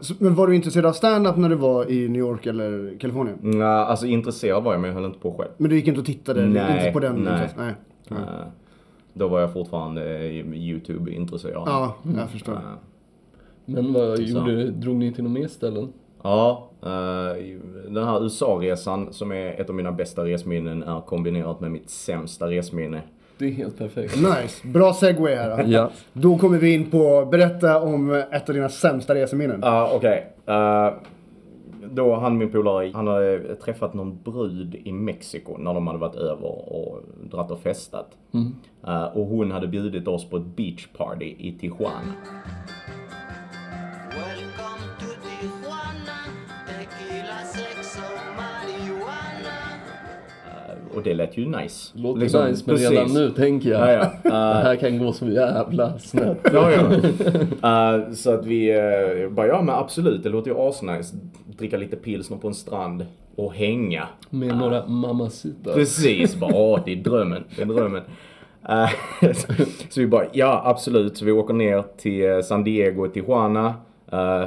[0.00, 3.38] Så, men var du intresserad av stand-up när du var i New York eller Kalifornien?
[3.40, 5.50] Nej, alltså intresserad var jag men jag höll inte på själv.
[5.56, 6.46] Men du gick inte och tittade?
[6.46, 7.14] Nej, inte på den?
[7.16, 7.32] nej.
[7.32, 7.74] intresse-
[8.08, 8.18] nej.
[8.18, 8.46] Eh,
[9.14, 10.24] Då var jag fortfarande
[10.54, 11.62] YouTube-intresserad.
[11.66, 12.52] Ja, jag förstår.
[12.52, 12.58] Eh,
[13.64, 14.22] Men vad Så.
[14.22, 15.92] gjorde, drog ni till några mer ställen?
[16.22, 16.68] Ja,
[17.88, 22.46] den här USA-resan som är ett av mina bästa resminnen är kombinerat med mitt sämsta
[22.50, 23.00] resminne.
[23.42, 24.16] Det är helt perfekt.
[24.16, 25.70] Nice, bra segway här då.
[25.72, 25.90] Ja.
[26.12, 29.60] Då kommer vi in på, berätta om ett av dina sämsta reseminnen.
[29.62, 30.26] Ja, okej.
[30.46, 30.90] Eh,
[31.90, 36.14] Då han min polare, han hade träffat någon brud i Mexiko när de hade varit
[36.14, 38.10] över och dratt och festat.
[38.86, 42.12] Eh, och hon hade bjudit oss på ett beach party i Tijuana.
[50.94, 51.92] Och det lät ju nice.
[51.98, 52.90] Låter Liksom, nice men precis.
[52.90, 53.80] redan nu tänker jag.
[53.88, 54.30] Ja, ja.
[54.30, 56.38] Det här kan gå så jävla snett.
[56.52, 56.90] Ja, ja.
[57.64, 58.72] Eh, så att vi
[59.24, 61.16] uh, bara, ja men absolut, det låter ju asnice.
[61.58, 64.06] Dricka lite pilsner på en strand och hänga.
[64.30, 65.72] Med några mamacita.
[65.72, 67.44] Precis, bara åh, det är drömmen.
[67.56, 68.02] Det är drömmen.
[69.90, 71.16] Så vi bara, ja absolut.
[71.16, 73.74] Så vi åker ner till San Diego Tijuana.
[74.12, 74.44] eh,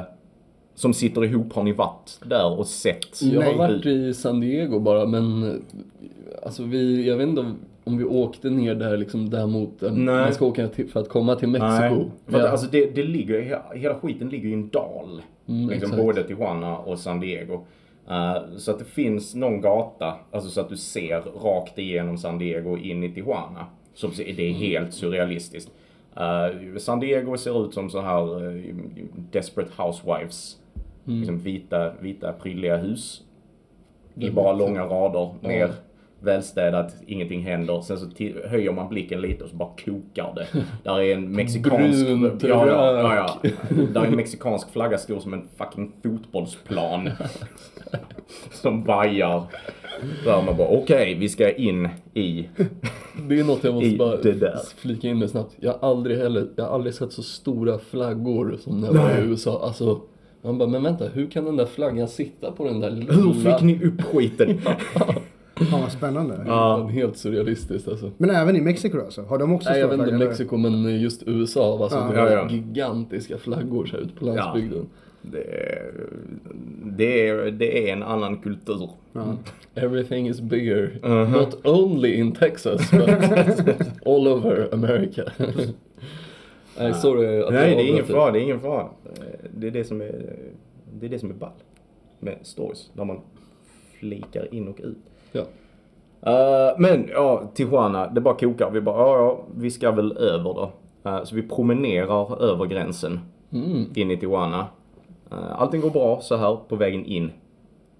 [0.76, 3.22] som sitter ihop, har ni varit där och sett?
[3.22, 5.62] Jag har varit i San Diego bara men
[6.42, 9.92] alltså vi, jag vet inte om, om vi åkte ner där liksom där mot, Nej.
[9.92, 11.94] man ska åka till, för att komma till Mexiko.
[11.94, 12.10] Nej.
[12.26, 12.48] För att, Ja.
[12.50, 15.22] alltså det, det ligger, he- hela skiten ligger i en dal.
[15.48, 16.02] Mm, liksom exakt.
[16.02, 17.54] både Tijuana och San Diego.
[18.10, 22.38] Eh, så att det finns någon gata, alltså så att du ser rakt igenom San
[22.38, 23.66] Diego in i Tijuana.
[23.94, 24.54] Så det är Mm.
[24.54, 25.70] helt surrealistiskt.
[26.16, 28.62] Eh, San Diego ser ut som så här eh,
[29.32, 30.56] Desperate Housewives.
[31.06, 31.18] Mm.
[31.18, 33.22] Liksom vita, vita prydliga hus.
[34.14, 35.70] I bara långa rader ner.
[36.20, 37.80] Välstädat, ingenting händer.
[37.80, 38.08] Sen så
[38.48, 40.46] höjer man blicken lite och så bara kokar det.
[40.82, 42.06] Där är en mexikansk...
[42.06, 43.50] Brunt ja, ja, ja, ja.
[43.92, 47.10] Där är en mexikansk flagga stor som en fucking fotbollsplan.
[48.50, 49.42] som vajar.
[50.24, 52.48] Där man bara okej, vi ska in i...
[53.28, 55.56] Det är något jag måste bara flika in med snabbt.
[55.60, 59.10] Jag har aldrig heller, jag har aldrig sett så stora flaggor som när jag var
[59.10, 59.62] i USA.
[59.66, 60.00] Alltså,
[60.46, 63.12] man bara, men vänta, hur kan den där flaggan sitta på den där lilla...
[63.14, 64.58] Hur fick ni upp skiten?
[65.70, 66.44] Fan vad spännande.
[66.46, 66.86] Ja.
[66.86, 68.10] Helt surrealistiskt alltså.
[68.18, 69.22] Men även i Mexiko alltså?
[69.22, 72.14] Har de också Nej jag vet inte Mexiko men just USA var så Ja.
[72.14, 72.50] Ja, ja.
[72.50, 74.86] gigantiska flaggor så här ute på landsbygden.
[75.22, 75.92] Det är,
[76.84, 78.90] det, är, det är en annan kultur.
[79.74, 80.98] Everything is bigger.
[81.02, 81.30] Uh-huh.
[81.30, 83.08] Not only in Texas but
[84.06, 85.22] all over America.
[86.78, 88.86] Nej sorry att Nej, det är ingen fara, det är ingen fara.
[89.56, 90.36] Det är det som är,
[91.00, 91.50] det är, det som är ball
[92.20, 92.90] med stories.
[92.92, 93.20] Där man
[94.00, 94.98] flikar in och ut.
[95.32, 95.40] Ja.
[96.32, 98.70] Eh, men ja, Tijuana, det bara kokar.
[98.70, 100.70] Vi bara, ja, ja, vi ska väl över då.
[101.04, 103.20] Eh, så vi promenerar över gränsen
[103.52, 103.84] Mm.
[103.94, 104.66] in i Tijuana.
[105.32, 107.30] Uh, allting går bra så här på vägen in.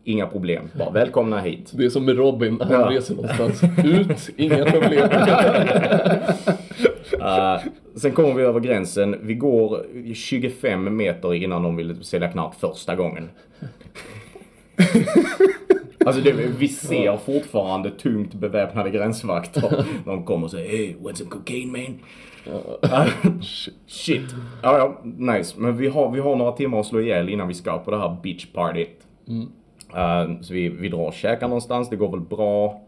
[0.04, 0.68] Inga problem.
[0.78, 1.72] Bara välkomna hit.
[1.74, 2.90] Det är som med Robin, han Ja.
[2.90, 3.62] reser någonstans.
[3.84, 5.08] Ut, inga problem.
[7.26, 7.60] Eh,
[7.94, 9.16] sen kommer vi över gränsen.
[9.22, 13.28] Vi går 25 meter innan de vill sälja knark första gången.
[16.06, 19.84] Alltså det, vi ser fortfarande tungt beväpnade gränsvakter.
[20.04, 21.98] De kommer och säger Hey, want some cocaine man?
[23.86, 24.34] Shit.
[24.62, 25.60] Ja, ja, nice.
[25.60, 27.98] Men vi har, vi har några timmar att slå ihjäl innan vi ska på det
[27.98, 29.06] här beach partyt.
[29.94, 32.80] Eh, så vi, vi drar och käkar någonstans, det går väl bra.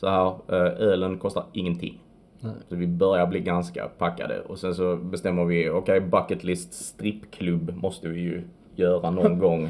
[0.00, 2.00] Så här, eh, ölen kostar ingenting.
[2.40, 7.74] Så vi börjar bli ganska packade och sen så bestämmer vi, okej bucket list strippklubb
[7.82, 8.42] måste vi ju
[8.74, 9.68] göra någon gång.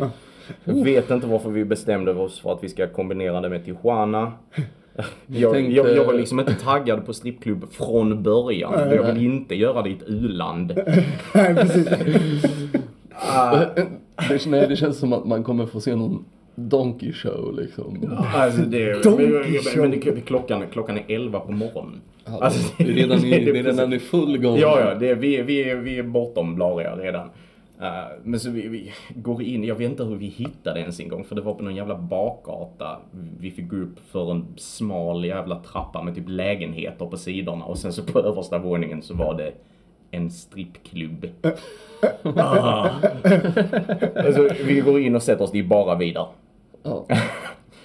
[0.64, 4.32] Jag vet inte varför vi bestämde oss för att vi ska kombinera det med Tijuana.
[5.26, 8.72] Jag, tänkte- jag, jag var liksom inte taggad på strippklubb från början.
[8.76, 10.72] Nej, jag vill inte göra det i ett u-land.
[11.34, 11.88] Nej, precis.
[14.28, 18.16] Det, nej, det känns som att man kommer få se någon Donkey Show liksom.
[18.34, 19.82] Alltså det, Donkey men, men, Show.
[19.82, 22.00] men det, klockan, klockan är 11 på morgonen.
[22.40, 24.58] Alltså, det är redan i, det är redan i full gång.
[24.58, 27.30] Ja, ja, det, är- vi, vi, vi är bortom blariga redan.
[27.80, 27.88] Eh,
[28.22, 31.24] men så vi, vi går in, jag vet inte hur vi hittade ens en gång
[31.24, 32.98] för det var på någon jävla bakgata.
[33.40, 37.78] Vi fick gå upp för en smal jävla trappa med typ lägenheter på sidorna och
[37.78, 39.52] sen så på översta våningen så var det
[40.10, 41.26] en strippklubb.
[42.22, 42.88] ah.
[44.16, 46.26] alltså, vi går in och sätter oss, det är bara vi där.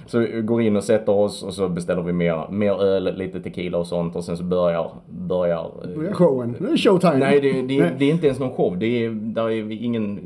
[0.06, 3.42] Så vi går in och sätter oss och så beställer vi mer, mer öl, lite
[3.42, 6.56] tequila och sånt och sen så börjar, börjar eh, Börjar showen.
[6.60, 7.18] Nu är det showtime.
[7.18, 8.78] Nej, det, det, det är inte ens någon show.
[8.78, 10.20] Det är, där är ingen,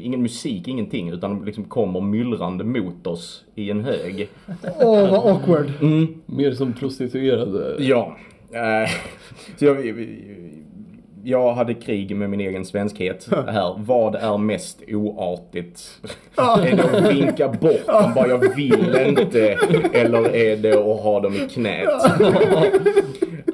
[0.00, 1.08] ingen musik, ingenting.
[1.08, 4.28] Utan liksom kommer myllrande mot oss i en hög.
[4.80, 5.72] Åh, vad awkward.
[6.26, 7.76] Mer som prostituerade.
[7.78, 8.16] Ja.
[8.50, 8.90] Eh,
[9.58, 9.76] så jag,
[11.26, 13.74] jag hade krig med min egen svenskhet här.
[13.78, 16.00] Vad är mest oartigt?
[16.36, 19.58] Är det att vinka bort dem bara jag vill inte?
[19.92, 21.88] Eller är det att ha dem i knät?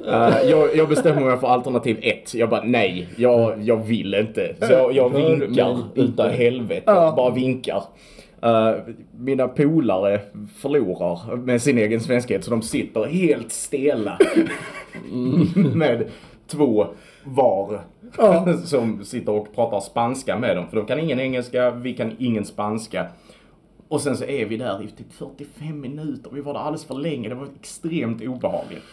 [0.07, 2.33] Eh, jag, jag bestämmer mig för alternativ ett.
[2.33, 4.55] Jag bara nej, jag, jag vill inte.
[4.59, 6.83] Så jag, jag vinkar utav helvete.
[6.85, 7.13] Ja.
[7.17, 7.83] Bara vinkar.
[8.41, 8.71] Eh,
[9.17, 10.19] mina polare
[10.57, 14.17] förlorar med sin egen svenskhet så de sitter helt stela.
[15.55, 16.05] med
[16.47, 16.87] två
[17.23, 17.81] var.
[18.17, 18.57] Ja.
[18.63, 20.67] som sitter och pratar spanska med dem.
[20.69, 23.07] För de kan ingen engelska, vi kan ingen spanska.
[23.87, 26.31] Och sen så är vi där i typ 45 minuter.
[26.33, 27.29] Vi var där alldeles för länge.
[27.29, 28.83] Det var extremt obehagligt.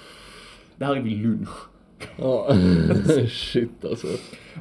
[0.76, 1.70] Det här är vid lunch.
[2.16, 2.54] Ja.
[3.28, 4.06] Shit alltså.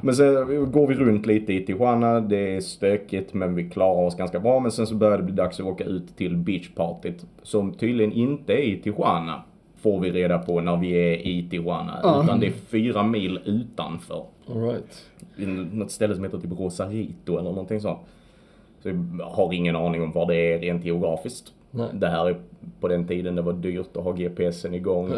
[0.02, 2.20] Men sen går vi runt lite i Tijuana.
[2.20, 4.60] Det är stökigt men vi klarar oss ganska bra.
[4.60, 7.26] Men sen så börjar det bli dags att åka ut till beachpartyt.
[7.42, 9.42] Som tydligen inte är i Tijuana.
[9.82, 12.00] Får vi reda på när vi är i Tijuana.
[12.02, 12.24] Ja.
[12.24, 14.24] Utan det är fyra mil utanför.
[14.48, 15.06] Alright.
[15.36, 17.98] I något ställe som heter typ Rosarito eller någonting sånt.
[18.82, 21.52] Så jag har ingen aning om var det är rent geografiskt.
[21.70, 21.88] Nej.
[21.92, 22.40] Det här är
[22.80, 25.12] på den tiden det var dyrt att ha GPSen igång.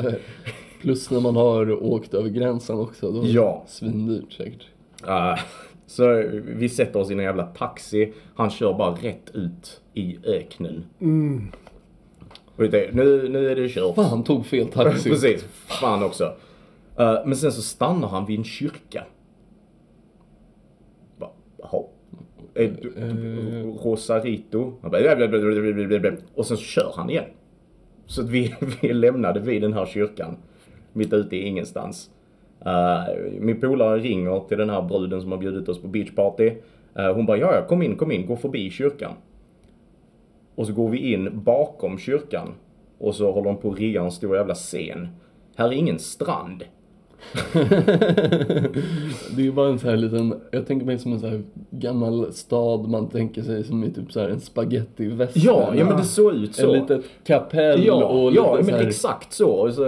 [0.81, 3.11] Plus när man har åkt över gränsen också.
[3.11, 3.65] Då Ja.
[3.67, 4.67] Svindyrt säkert.
[5.09, 5.39] Uh,
[5.87, 8.13] så vi sätter oss i en jävla taxi.
[8.35, 10.85] Han kör bara rätt ut i öknen.
[12.57, 13.95] Och det, nu, nu är det kört.
[13.95, 15.11] Fan, han tog fel taxi.
[15.11, 15.43] Precis.
[15.81, 16.25] Fan också.
[17.01, 19.05] Uh, men sen så stannar han vid en kyrka.
[21.19, 21.83] Bara, Jaha.
[22.55, 23.85] Du- Eh.
[23.85, 24.73] Rosarito.
[26.35, 27.25] Och sen så kör han igen.
[28.07, 30.37] Så att vi, vi lämnade vid den här kyrkan.
[30.93, 32.11] Mitt ute i ingenstans.
[32.67, 36.51] Uh, min polare ringer till den här bruden som har bjudit oss på beachparty.
[36.99, 39.13] Uh, hon bara, ja, kom in, kom in, gå förbi kyrkan.
[40.55, 42.55] Och så går vi in bakom kyrkan.
[42.99, 45.09] Och så håller de på att rigga en stor jävla scen.
[45.57, 46.65] Här är ingen strand.
[49.37, 52.33] Det är bara en så här liten, jag tänker mig som en så här gammal
[52.33, 56.05] stad man tänker sig som är typ så här en spagetti Ja, ja men det
[56.05, 56.75] såg ut så.
[56.75, 59.73] En litet kapell Ja, och lite ja så men här, exakt så.
[59.73, 59.85] Så.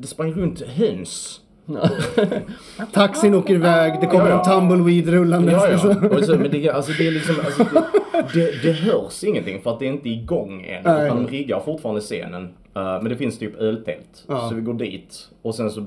[0.00, 1.40] Det sprang runt höns.
[2.92, 5.52] Taxin åker iväg, det kommer Ja, en tumbleweed rullande.
[5.52, 6.08] Ja, ja.
[6.16, 7.64] Och så, men det, alltså, det är liksom, alltså,
[8.12, 10.82] det, det, det hörs ingenting för att det är inte igång än.
[10.84, 11.06] Nej.
[11.06, 12.42] Utan de riggar fortfarande scenen.
[12.44, 14.24] Uh, men det finns typ öltält.
[14.28, 14.48] Ja.
[14.48, 15.30] Så vi går dit.
[15.42, 15.84] Och sen så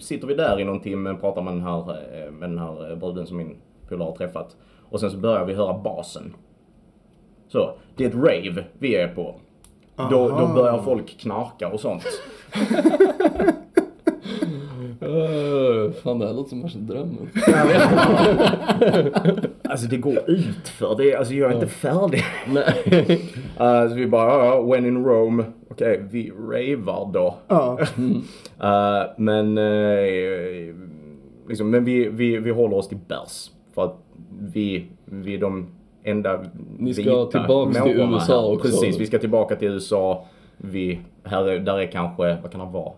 [0.00, 2.90] sitter vi där i någon timme och pratar med den här, eh, med den här
[2.90, 3.56] eh, bruden som min
[3.88, 4.56] polare har träffat.
[4.90, 6.34] Och sen så börjar vi höra basen.
[7.48, 9.34] Så, det är ett rave vi är på.
[9.96, 12.04] Då, då börjar folk knarka och sånt.
[15.98, 17.28] "Öh, fan det här låter som värsta drömmen.
[19.70, 21.14] Alltså det går ut för det.
[21.14, 22.24] Alltså jag är inte färdig.
[22.46, 23.20] Nej.
[23.60, 25.44] Uh, så vi bara, ja, when in Rome.
[25.70, 27.34] Okej, vi ravar då.
[27.48, 27.78] Ja.
[28.62, 30.74] Uh, men uh,
[31.48, 33.50] liksom, men vi, vi, vi håller oss till bärs.
[33.74, 33.96] För att
[34.38, 35.66] vi, vi är de
[36.04, 36.44] enda
[36.78, 38.52] Ni ska vita tillbaks till USA här.
[38.52, 38.68] också.
[38.68, 40.24] Precis, vi ska tillbaka till USA.
[40.56, 42.92] Vi, här är, där är kanske, vad kan det vara?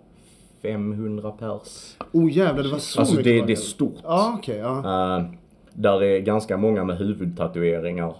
[0.63, 1.97] 500 pers.
[2.13, 3.95] Oh jävlar, det var så Alltså mycket det, var det är stort.
[4.03, 4.59] Ja, okej.
[4.59, 5.19] ja.
[5.19, 5.25] Uh,
[5.73, 8.15] där är ganska många med huvudtatueringar.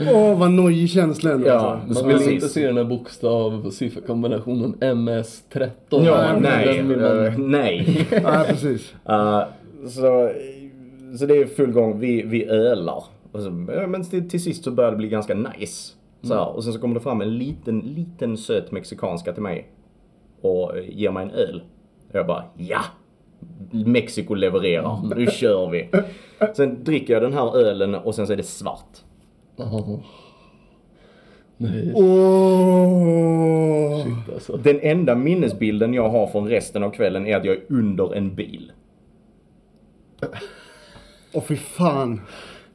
[0.12, 1.48] Åh, vad nojig känsla ändå.
[1.48, 2.04] Ja, alltså.
[2.04, 2.32] Man vill Precis.
[2.32, 5.70] inte se den här bokstav sifferkombinationen MS13.
[5.88, 8.06] Ja, nej, eh, nej.
[8.22, 8.94] Ja, precis.
[9.08, 9.42] Uh,
[9.88, 10.30] så,
[11.18, 13.04] så det är full gång, vi, vi ölar.
[13.32, 15.92] Och så, ja, men till, till sist så börjar det bli ganska nice.
[16.22, 19.70] Så här, Och sen så kommer det fram en liten, liten söt mexikanska till mig.
[20.40, 21.62] Och eh, ger mig en öl.
[22.08, 22.80] Och jag bara, ja!
[23.70, 25.88] Mexiko levererar, nu kör vi.
[26.54, 28.98] Sen dricker jag den här ölen och sen så är det svart.
[29.56, 30.00] Jaha.
[31.56, 33.16] Nej, Åh!
[34.04, 34.56] shit alltså.
[34.56, 38.34] Den enda minnesbilden jag har från resten av kvällen är att jag är under en
[38.34, 38.72] bil.
[41.32, 42.20] Åh fy fan.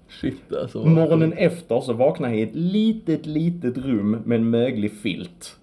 [0.09, 0.85] Shit alltså.
[0.85, 5.57] Morgonen efter så vaknar jag i ett litet, litet rum med en möglig filt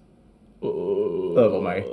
[1.37, 1.87] över mig.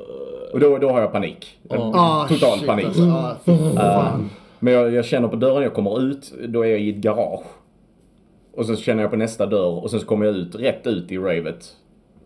[0.53, 1.59] Och då, då har jag panik.
[1.71, 2.87] Ah, Total shit, panik.
[2.87, 3.03] Alltså.
[3.03, 3.37] Ah,
[3.77, 4.31] fan.
[4.59, 7.43] Men jag, jag känner på dörren jag kommer ut, då är jag i ett garage.
[8.57, 11.12] Och så känner jag på nästa dörr och sen så kommer jag ut, rätt ut
[11.12, 11.67] i ravet.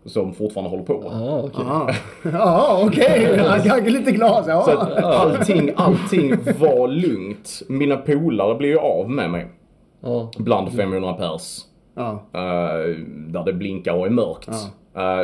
[0.05, 1.09] Som fortfarande håller på.
[1.13, 1.65] Ah, okej.
[1.69, 1.93] Ah.
[2.33, 3.41] Ja, okej.
[3.65, 4.45] Jag är lite glad.
[4.45, 4.63] Så Ja.
[4.81, 7.63] att allting, allting var lugnt.
[7.69, 9.47] Mina polare blev ju av med mig.
[10.03, 10.31] Ja.
[10.39, 11.59] Bland 500 pers.
[11.97, 12.11] Ja.
[12.33, 12.97] eh,
[13.29, 14.49] där det blinkar och är mörkt.
[14.49, 14.55] Eh,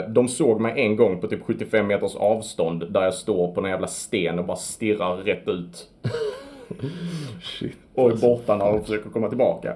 [0.09, 3.71] de såg mig en gång på typ 75 meters avstånd där jag står på en
[3.71, 5.89] jävla sten och bara stirrar rätt ut.
[7.43, 7.77] Shit.
[7.95, 9.75] Och är borta när de försöker komma tillbaka.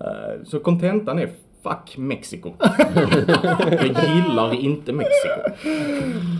[0.00, 1.30] Eh, så kontentan är
[1.62, 2.52] Fuck Mexiko.
[3.70, 5.40] jag gillar inte Mexiko.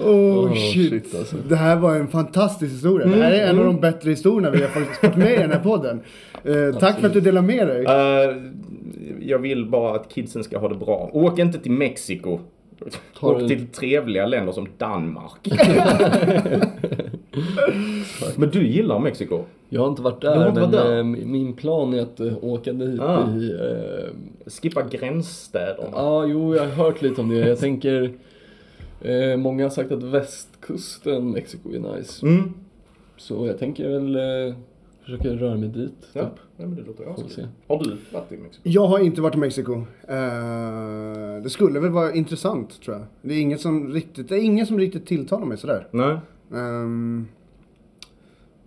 [0.05, 1.15] Oh, shit, shit.
[1.15, 1.37] alltså.
[1.49, 3.07] Det här var en fantastisk historia.
[3.07, 5.51] Det här är en av de bättre historierna vi har faktiskt fått med i den
[5.51, 6.01] här podden.
[6.45, 7.85] Eh, tack för att du delade med dig.
[7.85, 8.37] Eh,
[9.21, 11.11] jag vill bara att kidsen ska ha det bra.
[11.13, 12.41] Åk inte till Mexiko.
[13.21, 15.49] Tar Åk du- till trevliga länder som Danmark.
[18.37, 19.45] Men du gillar Mexiko?
[19.69, 20.99] Jag har inte varit där, inte men varit där?
[20.99, 23.31] eh, min plan är att eh, åka dit Ah.
[23.31, 23.51] i...
[23.53, 25.89] eh, Skippa gränsstäderna.
[25.93, 27.37] Ja, jo, jag har hört lite om det.
[27.49, 28.13] Jag tänker...
[29.01, 32.27] Eh, många har sagt att västkusten Mexiko är nice.
[32.27, 32.55] Mm.
[33.17, 34.55] Så jag tänker väl eh,
[35.09, 35.93] försöka röra mig dit.
[36.13, 36.23] Ja.
[36.25, 36.33] Typ.
[36.57, 37.31] ja, men det låter askul.
[37.31, 37.47] se.
[37.69, 38.61] Har du varit i Mexiko?
[38.69, 39.73] Jag har inte varit i Mexiko.
[40.09, 43.07] Eh, det skulle väl vara intressant tror jag.
[43.23, 45.87] Det är inget som riktigt, det är ingen som riktigt tilltalar mig sådär.
[45.91, 46.19] Nej.
[46.55, 47.29] Ehm,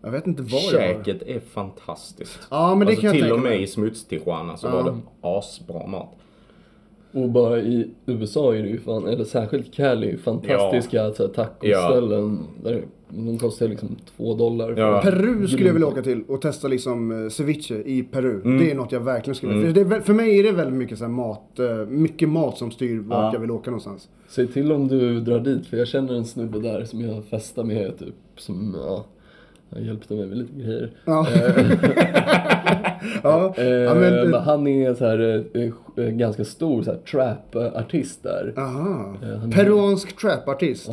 [0.02, 1.04] jag vet inte vad jag har.
[1.04, 2.40] Käket är fantastiskt.
[2.52, 4.72] Ja, men det alltså, kan jag till och med i smuts-Tijuana så Ja.
[4.72, 6.10] var det asbra mat.
[7.14, 12.40] Och bara i USA är det ju fan, eller särskilt Cali, fantastiska så här, tacoställen.
[12.64, 12.84] Där
[13.14, 14.68] de kostar liksom två dollar.
[14.76, 15.02] för- Ja.
[15.04, 18.42] Peru skulle jag vilja åka till och testa liksom eh, ceviche i Peru.
[18.46, 18.58] Mm.
[18.58, 19.68] Det är något jag verkligen skulle vilja.
[19.68, 22.30] För, det är, väl- för mig är det väldigt mycket så här mat, eh, mycket
[22.30, 23.30] mat som styr vart Ja.
[23.34, 24.10] jag vill åka någonstans.
[24.30, 27.64] Säg till om du drar dit, för jag känner en snubbe där som jag festar
[27.64, 29.06] med typ, som, ja,
[29.74, 30.92] han hjälpte mig med lite grejer.
[31.06, 31.28] Ja.
[33.24, 33.54] ja.
[33.58, 38.54] Eh, ja, men, men, han är så här, ganska stor så här, trap-artist där.
[38.58, 39.16] aha.
[39.54, 40.90] Peruansk trapartist.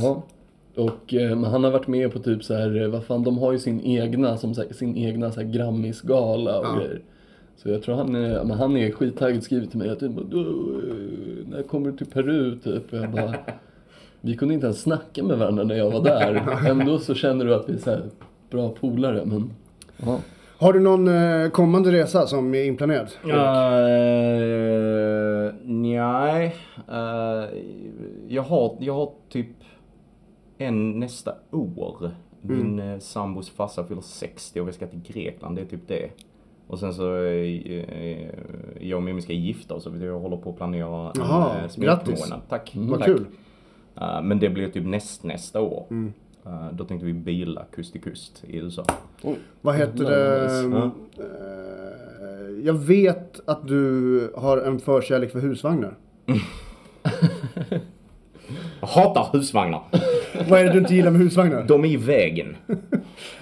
[0.79, 3.39] Och eh, men han har varit med på typ så här, eh, vad fan, de
[3.39, 6.77] har ju sin egna, som så här, sin egna så här Grammisgala och Ja.
[6.77, 7.01] grejer.
[7.57, 10.25] Så jag tror han är, men han är skittaggad, skriver till mig att typ, eh,
[11.51, 12.93] när kommer du till Peru typ?
[12.93, 13.35] Och jag bara,
[14.21, 16.59] vi kunde inte ens snacka med varandra när jag var där.
[16.71, 18.03] Ändå så känner du att vi är så här,
[18.51, 19.51] bra polare, men
[19.97, 20.19] ja.
[20.59, 23.09] Har du någon eh, kommande resa som är inplanerad?
[23.25, 23.33] Uh,
[25.65, 26.57] nej.
[26.89, 27.45] Eh,
[28.29, 29.47] jag, har, jag har typ
[30.59, 32.11] en nästa år.
[32.41, 33.01] Min mm.
[33.01, 35.57] sambos farsa fyller 60 och vi ska till Grekland.
[35.57, 36.11] Det är typ det.
[36.67, 38.29] Och sen så uh,
[38.81, 42.19] jag och Mimmi ska gifta oss så jag håller på att planera en grattis.
[42.19, 42.41] smekmånad.
[42.49, 42.73] Tack.
[42.75, 43.07] Vad Tack.
[43.07, 43.27] kul.
[44.01, 45.87] Eh, men det blir typ näst, nästa år.
[46.47, 48.85] Eh, då tänkte vi bila kust till kust i USA.
[49.61, 50.53] Vad heter det?
[50.77, 50.91] Ja.
[51.25, 55.95] Eh, jag vet att du har en förkärlek för husvagnar.
[58.81, 59.83] Jag hatar husvagnar.
[60.49, 61.65] Vad är det du inte gillar med husvagnar?
[61.69, 62.57] De är i vägen.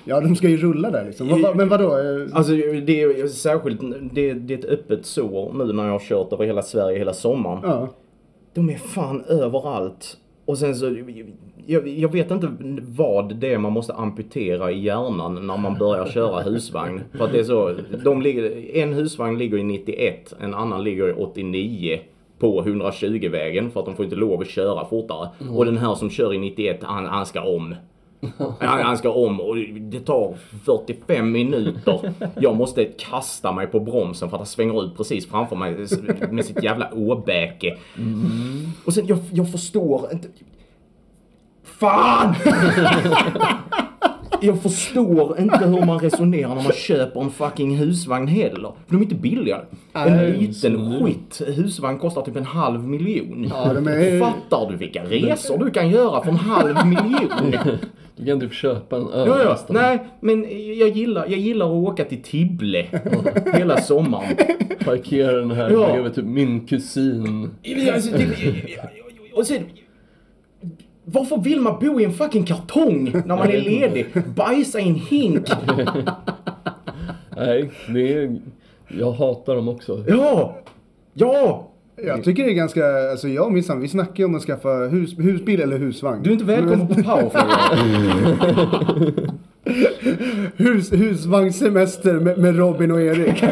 [0.08, 1.44] Ja, de ska ju rulla där liksom.
[1.56, 1.84] Men vadå?
[1.98, 2.52] Eh, Alltså
[2.86, 3.80] det är särskilt,
[4.12, 7.12] det, det är ett öppet sår nu när jag har kört över hela Sverige hela
[7.12, 7.58] sommaren.
[7.62, 7.88] Ja.
[8.54, 10.16] De är fan överallt.
[10.44, 10.96] Och sen så,
[11.66, 12.48] jag, jag vet inte
[12.80, 17.00] vad det är man måste amputera i hjärnan när man börjar köra husvagn.
[17.18, 17.74] För att det är så,
[18.04, 21.98] de ligger, en husvagn ligger i 91, en annan ligger i 89
[22.38, 25.28] på 120-vägen för att de får inte lov att köra fortare.
[25.50, 27.74] Och den här som kör i 91, han, han ska om.
[28.60, 30.34] Han, han ska om och det tar
[30.64, 32.12] 45 minuter.
[32.40, 35.86] Jag måste kasta mig på bromsen för att han svänger ut precis framför mig
[36.30, 37.76] med sitt jävla åbäke.
[38.84, 40.28] Och sen jag, jag förstår inte.
[41.64, 42.34] Fan!
[44.42, 48.72] Jag förstår inte hur man resonerar när man köper en fucking husvagn heller.
[48.88, 49.60] De är inte billiga.
[49.92, 53.50] En liten skit husvagn kostar typ en halv miljon.
[53.50, 57.54] Ja, de är- Fattar du vilka resor du kan göra för en halv miljon?
[58.16, 59.58] Du kan typ köpa en öl Ja, ja.
[59.68, 60.42] Nej, men
[60.78, 62.86] jag gillar, jag gillar att åka till Tibble
[63.54, 64.36] hela sommaren.
[64.84, 65.92] Parkera den här Ja.
[65.92, 67.50] bredvid typ min kusin.
[67.94, 68.26] Alltså, det,
[69.34, 69.62] och sen,
[71.08, 74.06] varför vill man bo i en fucking kartong när man är ledig?
[74.36, 75.46] Bajsa i en hink.
[77.36, 78.40] Nej, det är,
[78.88, 80.04] Jag hatar dem också.
[80.08, 80.56] Ja!
[81.14, 81.68] Ja!
[82.04, 84.42] Jag tycker det är ganska, alltså jag och min sambo, vi snackar ju om att
[84.42, 86.22] skaffa hus, husbil eller husvagn.
[86.22, 87.52] Du är inte välkommen på powerflyer.
[90.56, 93.44] Hus, husvagnssemester med, med Robin och Erik.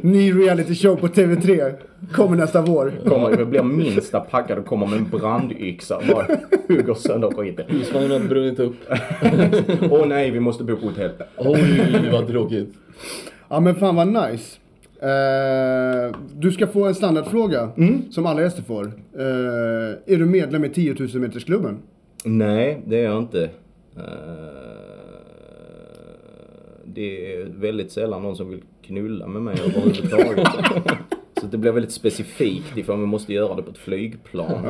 [0.02, 1.72] Ny reality show på TV3.
[2.12, 2.92] Kommer nästa vår.
[3.06, 6.26] Kommer, jag blir minsta packad och kommer med en brandyxa bara
[6.68, 7.64] hugger sönder skiten.
[7.68, 8.76] Husvagnen har brunnit upp.
[9.90, 11.10] Åh nej, vi måste bo på hotell.
[11.36, 12.74] Oj, vad tråkigt.
[13.48, 14.58] Ja men fan vad nice.
[15.02, 17.70] Eh, du ska få en standardfråga
[18.10, 18.84] som alla gäster får.
[19.18, 21.78] Eh, är du medlem i 10 000 metersklubben?
[22.24, 23.50] Nej, det är jag inte.
[23.96, 24.67] Eh,
[26.98, 30.48] Det är väldigt sällan någon som vill knulla med mig överhuvudtaget.
[31.40, 34.64] Så det blir väldigt specifikt ifall vi måste göra det på ett flygplan.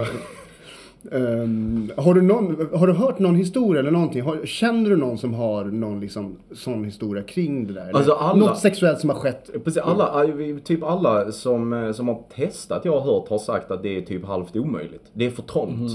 [1.13, 4.23] Ehm, har, du någon, har du hört någon historia eller någonting?
[4.23, 7.91] Har, känner du någon som har någon liksom, sån historia kring det där?
[7.95, 9.51] Alltså, alla- Något sexuellt som har skett?
[9.65, 10.27] Precis, alla,
[10.65, 14.01] typ alla som, eh, som har testat jag har hört har sagt att det är
[14.01, 15.11] typ halvt omöjligt.
[15.13, 15.91] Det är för trångt.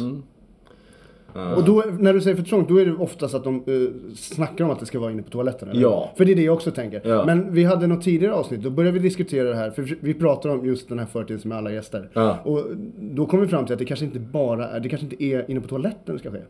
[1.55, 4.65] Och då, när du säger för trångt, då är det oftast att de uh, snackar
[4.65, 5.69] om att det ska vara inne på toaletten?
[5.69, 5.81] Eller?
[5.81, 6.11] Ja.
[6.17, 7.01] För det är det jag också tänker.
[7.03, 7.25] Ja.
[7.25, 9.71] Men vi hade något tidigare avsnitt, då började vi diskutera det här.
[9.71, 12.09] För vi pratar om just den här företeelsen med alla gäster.
[12.13, 12.37] Ja.
[12.43, 12.65] Och
[12.97, 15.51] då kom vi fram till att det kanske inte bara är, det kanske inte är
[15.51, 16.41] inne på toaletten det ska ske.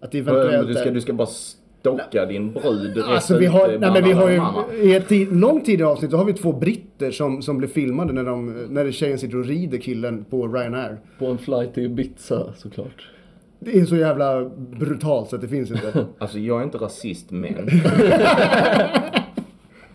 [0.00, 1.28] Att det Men eventuellt Du ska, du ska bara
[1.80, 4.40] stocka din brud Alltså vi har, nej, men vi har ju,
[4.82, 8.12] i ett tid, långt tidigare avsnitt då har vi två britter som, som blev filmade
[8.12, 10.98] när, de, när tjejen sitter och rider killen på Ryanair.
[11.18, 13.08] På en flight till Ibiza såklart.
[13.64, 16.06] Det är så jävla brutalt så att det finns inte.
[16.18, 17.54] Alltså jag är inte rasist men.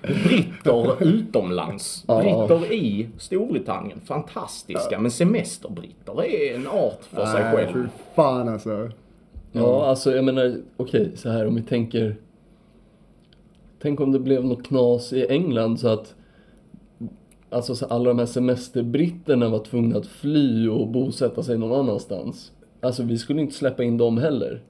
[0.02, 2.06] Britter utomlands.
[2.08, 4.00] Britter i Storbritannien.
[4.06, 5.00] Fantastiska.
[5.00, 7.74] Men semesterbritter är en art för sig Nej, själv.
[7.74, 8.90] fy fan alltså.
[9.52, 12.16] Ja, alltså jag menar, okej, så här om vi tänker...
[13.82, 16.16] Tänk om det blev något knas i England så att
[17.52, 22.52] Alltså så alla de här semesterbritterna var tvungna att fly och bosätta sig någon annanstans.
[22.82, 24.62] Alltså vi skulle inte släppa in dem heller.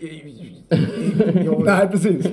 [1.64, 2.26] Nej precis.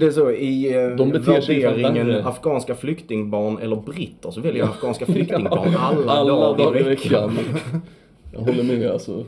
[0.00, 4.40] Det är så i eh, De beter sig fan värderingen afghanska flyktingbarn eller britter så
[4.40, 7.38] väljer jag afghanska flyktingbarn alla, Alla dagar, dagar i veckan.
[8.32, 9.24] Jag håller med alltså.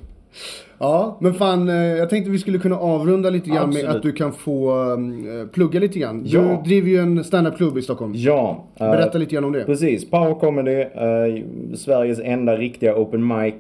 [0.78, 3.96] Ja, men fan, eh, jag tänkte vi skulle kunna avrunda lite grann med Absolut.
[3.96, 6.22] att du kan få eh, plugga lite grann.
[6.24, 6.62] Du Ja.
[6.64, 8.12] driver ju en standup-klubb i Stockholm.
[8.16, 8.64] Ja.
[8.80, 9.64] eh, Berätta lite grann om det.
[9.64, 11.44] Precis, Power Comedy, eh,
[11.76, 13.54] Sveriges enda riktiga open mic.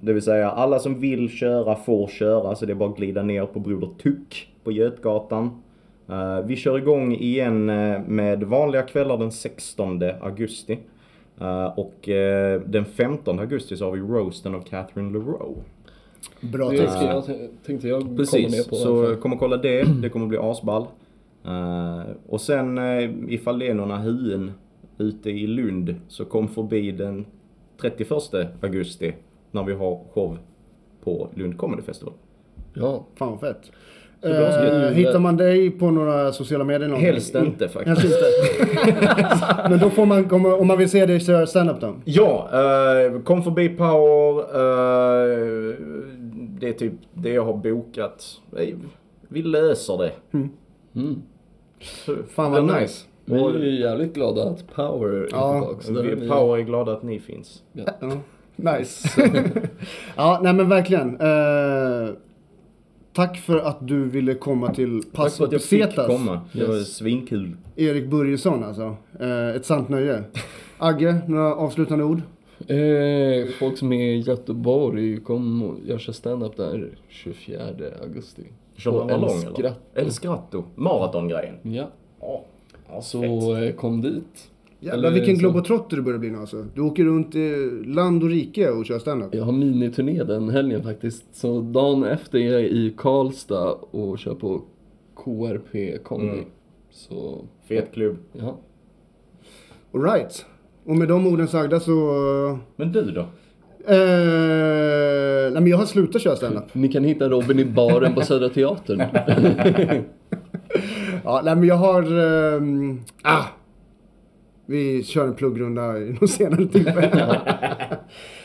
[0.00, 3.22] Det vill säga alla som vill köra får köra, så det är bara att glida
[3.22, 5.62] ner på Broder Tuck på Götgatan.
[6.08, 10.78] Eh, vi kör igång igen eh, med vanliga kvällar den 16 augusti.
[11.40, 12.08] Eh, och
[12.66, 15.60] den 15 augusti så har vi roasten av Catherine LeRoux.
[16.40, 17.24] Bra Det ska jag,
[17.66, 18.76] tänkte jag ner Precis, på.
[18.76, 19.16] i alla så fall.
[19.16, 19.84] kom och kolla det.
[20.02, 20.86] Det kommer bli asball.
[22.26, 24.52] Och sen uh, ifall det är några huen
[24.98, 27.26] ute i Lund så kom förbi den
[27.80, 28.10] 31
[28.60, 29.14] augusti
[29.56, 30.38] när vi har show
[31.04, 32.14] på Lund Comedy Festival.
[32.74, 33.72] Ja, Fan vad fett.
[34.22, 36.88] Eh, hittar man dig på några sociala medier?
[36.88, 37.12] någonting?
[37.12, 38.00] Helst inte faktiskt.
[38.02, 38.18] Helst
[38.86, 39.68] inte.
[39.70, 41.94] Men då får man komma, om man vill se dig köra standup då?
[42.04, 44.38] Ja, eh, kom förbi Power.
[44.40, 45.74] eh,
[46.60, 48.24] det är typ det jag har bokat.
[48.56, 48.74] Eh,
[49.28, 50.12] Vi löser det.
[50.32, 51.22] mm.
[52.28, 53.04] Fan Det är vad nice.
[53.24, 56.02] vi är ju jävligt glada att Power är Ja, tillbaka.
[56.02, 57.62] Vi, är Power är glada att ni finns.
[57.72, 57.84] Ja.
[58.56, 59.08] Nice.
[60.16, 61.20] ja, nej men verkligen.
[61.20, 62.14] Eh,
[63.12, 66.06] tack för att du ville komma till Tack Pass för att jag fick Pesetas.
[66.06, 66.40] komma.
[66.52, 66.96] Det var Yes.
[66.96, 67.56] svinkul.
[67.76, 68.96] Erik Börjesson alltså.
[69.20, 70.22] Eh, ett sant nöje.
[70.78, 72.20] Agge, några avslutande ord?
[72.68, 77.60] Eh, folk som är i Göteborg, kom och gör sig stand-up där 24
[78.02, 78.42] augusti.
[78.76, 79.52] Kör På man ballong El eller?
[79.54, 79.74] Scratto.
[79.94, 80.64] El Scratto.
[80.74, 81.54] Maratongrejen.
[81.62, 81.90] Ja,
[82.88, 83.20] Ja, så
[83.56, 83.62] fett.
[83.70, 84.50] eh, kom dit.
[84.86, 86.64] Jävlar Eller vilken så- globetrotter du börjar bli nu alltså.
[86.74, 89.34] Du åker runt i land och rike och kör standup.
[89.34, 91.24] Jag har miniturné den helgen faktiskt.
[91.32, 94.60] Så dagen efter är jag i Karlstad och kör på
[95.24, 96.28] KRP Comedy.
[96.38, 96.44] Mm.
[96.90, 97.38] Så,
[97.68, 98.16] Fet klubb.
[98.32, 98.58] ja.
[99.94, 100.46] Alright.
[100.84, 102.58] Och med de orden sagda så...
[102.76, 103.20] Men du då?
[103.88, 106.64] Eh, nej men jag har slutat köra standup.
[106.74, 109.02] Ni kan hitta Robin i baren på Södra Teatern.
[111.24, 112.02] Ja, nej men jag har...
[112.56, 113.42] ehm, ah,
[114.66, 117.40] vi kör en pluggrunda i någon senare tillfälle.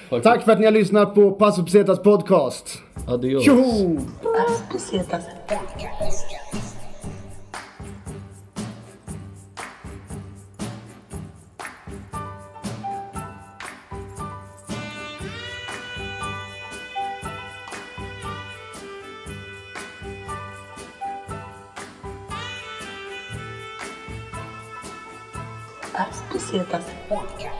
[0.23, 2.81] Tack för att ni har lyssnat på Passo Pesetas podcast.
[3.07, 3.43] Adios.
[3.45, 3.97] Tjoho!
[4.47, 6.30] As pesetas podcast.
[26.53, 27.50] Estas Pesetas Podcast.